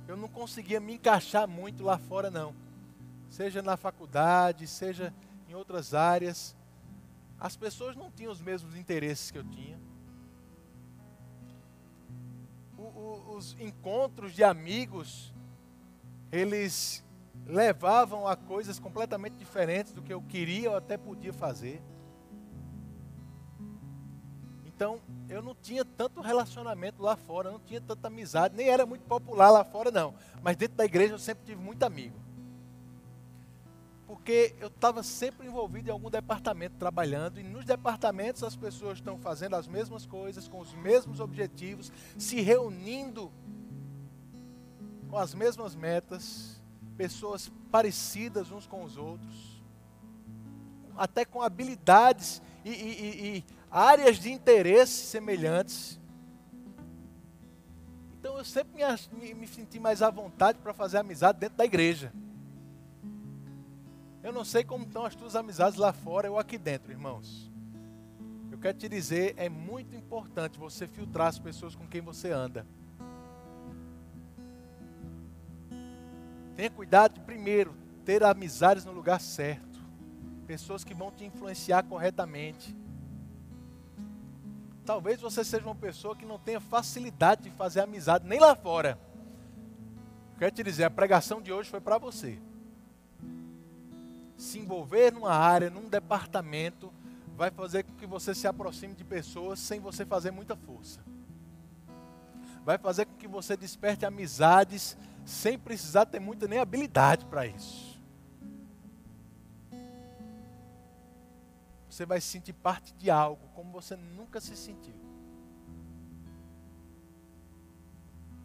Eu 0.06 0.18
não 0.18 0.28
conseguia 0.28 0.82
me 0.82 0.96
encaixar 0.96 1.48
muito 1.48 1.82
lá 1.82 1.98
fora, 1.98 2.30
não. 2.30 2.54
Seja 3.30 3.62
na 3.62 3.78
faculdade, 3.78 4.68
seja 4.68 5.14
em 5.48 5.56
outras 5.56 5.94
áreas. 5.94 6.54
As 7.40 7.56
pessoas 7.56 7.96
não 7.96 8.12
tinham 8.12 8.34
os 8.34 8.42
mesmos 8.42 8.76
interesses 8.76 9.32
que 9.32 9.38
eu 9.38 9.46
tinha. 9.46 9.80
O, 12.78 12.82
o, 12.82 13.38
os 13.38 13.56
encontros 13.58 14.34
de 14.34 14.44
amigos, 14.44 15.34
eles 16.30 17.02
levavam 17.48 18.28
a 18.28 18.36
coisas 18.36 18.78
completamente 18.78 19.38
diferentes 19.38 19.94
do 19.94 20.02
que 20.02 20.14
eu 20.14 20.22
queria 20.22 20.70
ou 20.70 20.76
até 20.76 20.98
podia 20.98 21.32
fazer. 21.32 21.82
Então, 24.76 25.00
eu 25.30 25.42
não 25.42 25.54
tinha 25.54 25.86
tanto 25.86 26.20
relacionamento 26.20 27.02
lá 27.02 27.16
fora, 27.16 27.52
não 27.52 27.60
tinha 27.60 27.80
tanta 27.80 28.08
amizade, 28.08 28.56
nem 28.56 28.70
era 28.70 28.86
muito 28.86 29.04
popular 29.04 29.52
lá 29.52 29.64
fora, 29.64 29.92
não. 29.92 30.16
Mas 30.42 30.56
dentro 30.56 30.76
da 30.76 30.86
igreja 30.86 31.14
eu 31.14 31.20
sempre 31.20 31.46
tive 31.46 31.62
muito 31.62 31.84
amigo. 31.84 32.20
Porque 34.08 34.56
eu 34.60 34.68
estava 34.68 35.04
sempre 35.04 35.48
envolvido 35.48 35.90
em 35.90 35.92
algum 35.92 36.10
departamento 36.10 36.76
trabalhando, 36.78 37.40
e 37.40 37.44
nos 37.44 37.66
departamentos 37.66 38.44
as 38.44 38.56
pessoas 38.56 38.98
estão 38.98 39.18
fazendo 39.18 39.56
as 39.56 39.68
mesmas 39.68 40.06
coisas, 40.06 40.48
com 40.48 40.60
os 40.60 40.74
mesmos 40.74 41.20
objetivos, 41.20 41.92
se 42.18 42.42
reunindo 42.42 43.32
com 45.10 45.18
as 45.18 45.36
mesmas 45.36 45.76
metas, 45.76 46.60
pessoas 46.98 47.52
parecidas 47.72 48.52
uns 48.52 48.66
com 48.66 48.84
os 48.84 48.98
outros, 48.98 49.64
até 50.98 51.26
com 51.26 51.42
habilidades 51.42 52.42
e, 52.64 52.70
e, 52.70 53.38
e 53.38 53.46
áreas 53.70 54.18
de 54.18 54.32
interesse 54.32 55.06
semelhantes. 55.08 56.00
Então 58.20 58.38
eu 58.38 58.46
sempre 58.46 58.84
me, 59.12 59.34
me 59.34 59.48
senti 59.48 59.80
mais 59.80 60.02
à 60.02 60.10
vontade 60.10 60.60
para 60.60 60.74
fazer 60.74 60.98
amizade 60.98 61.40
dentro 61.40 61.58
da 61.58 61.66
igreja. 61.66 62.14
Eu 64.24 64.32
não 64.32 64.46
sei 64.46 64.64
como 64.64 64.86
estão 64.86 65.06
as 65.06 65.16
tuas 65.16 65.36
amizades 65.36 65.78
lá 65.78 65.92
fora 65.92 66.32
ou 66.32 66.40
aqui 66.40 66.58
dentro, 66.58 66.92
irmãos. 66.92 67.52
Eu 68.50 68.58
quero 68.58 68.78
te 68.78 68.88
dizer, 68.88 69.34
é 69.36 69.50
muito 69.50 69.94
importante 69.94 70.58
você 70.58 70.88
filtrar 70.88 71.28
as 71.28 71.38
pessoas 71.38 71.76
com 71.76 71.86
quem 71.86 72.00
você 72.00 72.32
anda. 72.32 72.66
Tenha 76.56 76.70
cuidado 76.70 77.16
de, 77.16 77.20
primeiro, 77.20 77.76
ter 78.06 78.24
amizades 78.24 78.86
no 78.86 78.94
lugar 78.94 79.20
certo. 79.20 79.73
Pessoas 80.54 80.84
que 80.84 80.94
vão 80.94 81.12
te 81.12 81.26
influenciar 81.26 81.82
corretamente. 81.82 82.78
Talvez 84.86 85.20
você 85.20 85.44
seja 85.44 85.66
uma 85.66 85.74
pessoa 85.74 86.16
que 86.16 86.28
não 86.28 86.38
tenha 86.38 86.60
facilidade 86.60 87.42
de 87.42 87.50
fazer 87.50 87.80
amizade, 87.80 88.28
nem 88.28 88.40
lá 88.40 88.56
fora. 88.56 89.00
Quero 90.38 90.52
te 90.52 90.62
dizer, 90.62 90.84
a 90.84 90.92
pregação 90.92 91.42
de 91.42 91.52
hoje 91.52 91.72
foi 91.72 91.82
para 91.82 91.98
você 91.98 92.40
se 94.38 94.60
envolver 94.60 95.12
numa 95.12 95.34
área, 95.34 95.72
num 95.72 95.90
departamento, 95.90 96.94
vai 97.36 97.50
fazer 97.50 97.82
com 97.82 97.96
que 97.96 98.06
você 98.06 98.36
se 98.36 98.46
aproxime 98.46 98.94
de 98.94 99.04
pessoas 99.04 99.58
sem 99.58 99.80
você 99.80 100.06
fazer 100.06 100.30
muita 100.30 100.56
força. 100.56 101.00
Vai 102.64 102.78
fazer 102.78 103.08
com 103.08 103.16
que 103.16 103.28
você 103.28 103.58
desperte 103.58 104.06
amizades 104.06 104.96
sem 105.26 105.58
precisar 105.58 106.06
ter 106.06 106.20
muita 106.20 106.48
nem 106.48 106.60
habilidade 106.60 107.26
para 107.26 107.48
isso. 107.48 107.93
Você 111.94 112.06
vai 112.06 112.20
se 112.20 112.28
sentir 112.28 112.54
parte 112.54 112.94
de 112.96 113.12
algo 113.12 113.48
como 113.50 113.72
você 113.72 113.96
nunca 113.96 114.42
se 114.42 114.56
sentiu. 114.58 114.96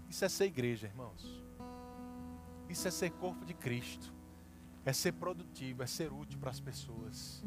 Isso 0.09 0.25
é 0.25 0.29
ser 0.29 0.45
igreja, 0.45 0.87
irmãos. 0.87 1.43
Isso 2.69 2.87
é 2.87 2.91
ser 2.91 3.11
corpo 3.11 3.45
de 3.45 3.55
Cristo 3.55 4.13
é 4.89 4.93
ser 4.93 5.13
produtivo, 5.13 5.83
é 5.83 5.87
ser 5.87 6.11
útil 6.11 6.39
para 6.39 6.49
as 6.49 6.61
pessoas. 6.61 7.45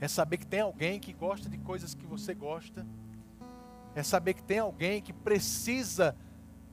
É 0.00 0.06
saber 0.06 0.36
que 0.36 0.46
tem 0.46 0.60
alguém 0.60 1.00
que 1.00 1.12
gosta 1.12 1.48
de 1.48 1.58
coisas 1.58 1.92
que 1.92 2.06
você 2.06 2.32
gosta. 2.32 2.86
É 3.96 4.02
saber 4.04 4.34
que 4.34 4.42
tem 4.44 4.60
alguém 4.60 5.02
que 5.02 5.12
precisa 5.12 6.16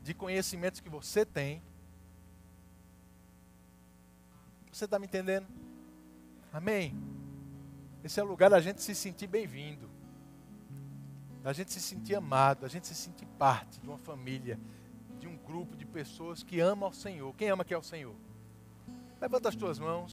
de 0.04 0.14
conhecimentos 0.14 0.80
que 0.80 0.89
você 0.89 1.26
tem. 1.26 1.60
Você 4.72 4.86
está 4.86 4.99
me 4.99 5.08
entendendo? 5.08 5.47
Amém? 6.54 6.95
Esse 8.04 8.20
é 8.20 8.24
o 8.24 8.28
lugar 8.28 8.49
da 8.49 8.60
gente 8.60 8.82
se 8.82 8.95
sentir 8.95 9.28
bem-vindo, 9.28 9.88
da 11.43 11.54
gente 11.54 11.72
se 11.72 11.80
sentir 11.80 12.16
amado, 12.16 12.62
da 12.62 12.68
gente 12.68 12.88
se 12.88 12.95
sentir 12.95 13.28
parte 13.38 13.80
de 13.80 13.88
uma 13.88 13.97
família, 13.97 14.60
de 15.20 15.28
um 15.28 15.38
grupo 15.38 15.78
de 15.78 15.86
pessoas 15.86 16.41
que 16.41 16.60
amam 16.60 16.88
ao 16.88 16.93
Senhor. 16.93 17.32
Quem 17.36 17.49
ama 17.49 17.64
que 17.64 17.74
é 17.74 17.78
o 17.78 17.84
Senhor? 17.84 18.16
Levanta 19.20 19.49
as 19.49 19.56
tuas 19.56 19.78
mãos. 19.78 20.10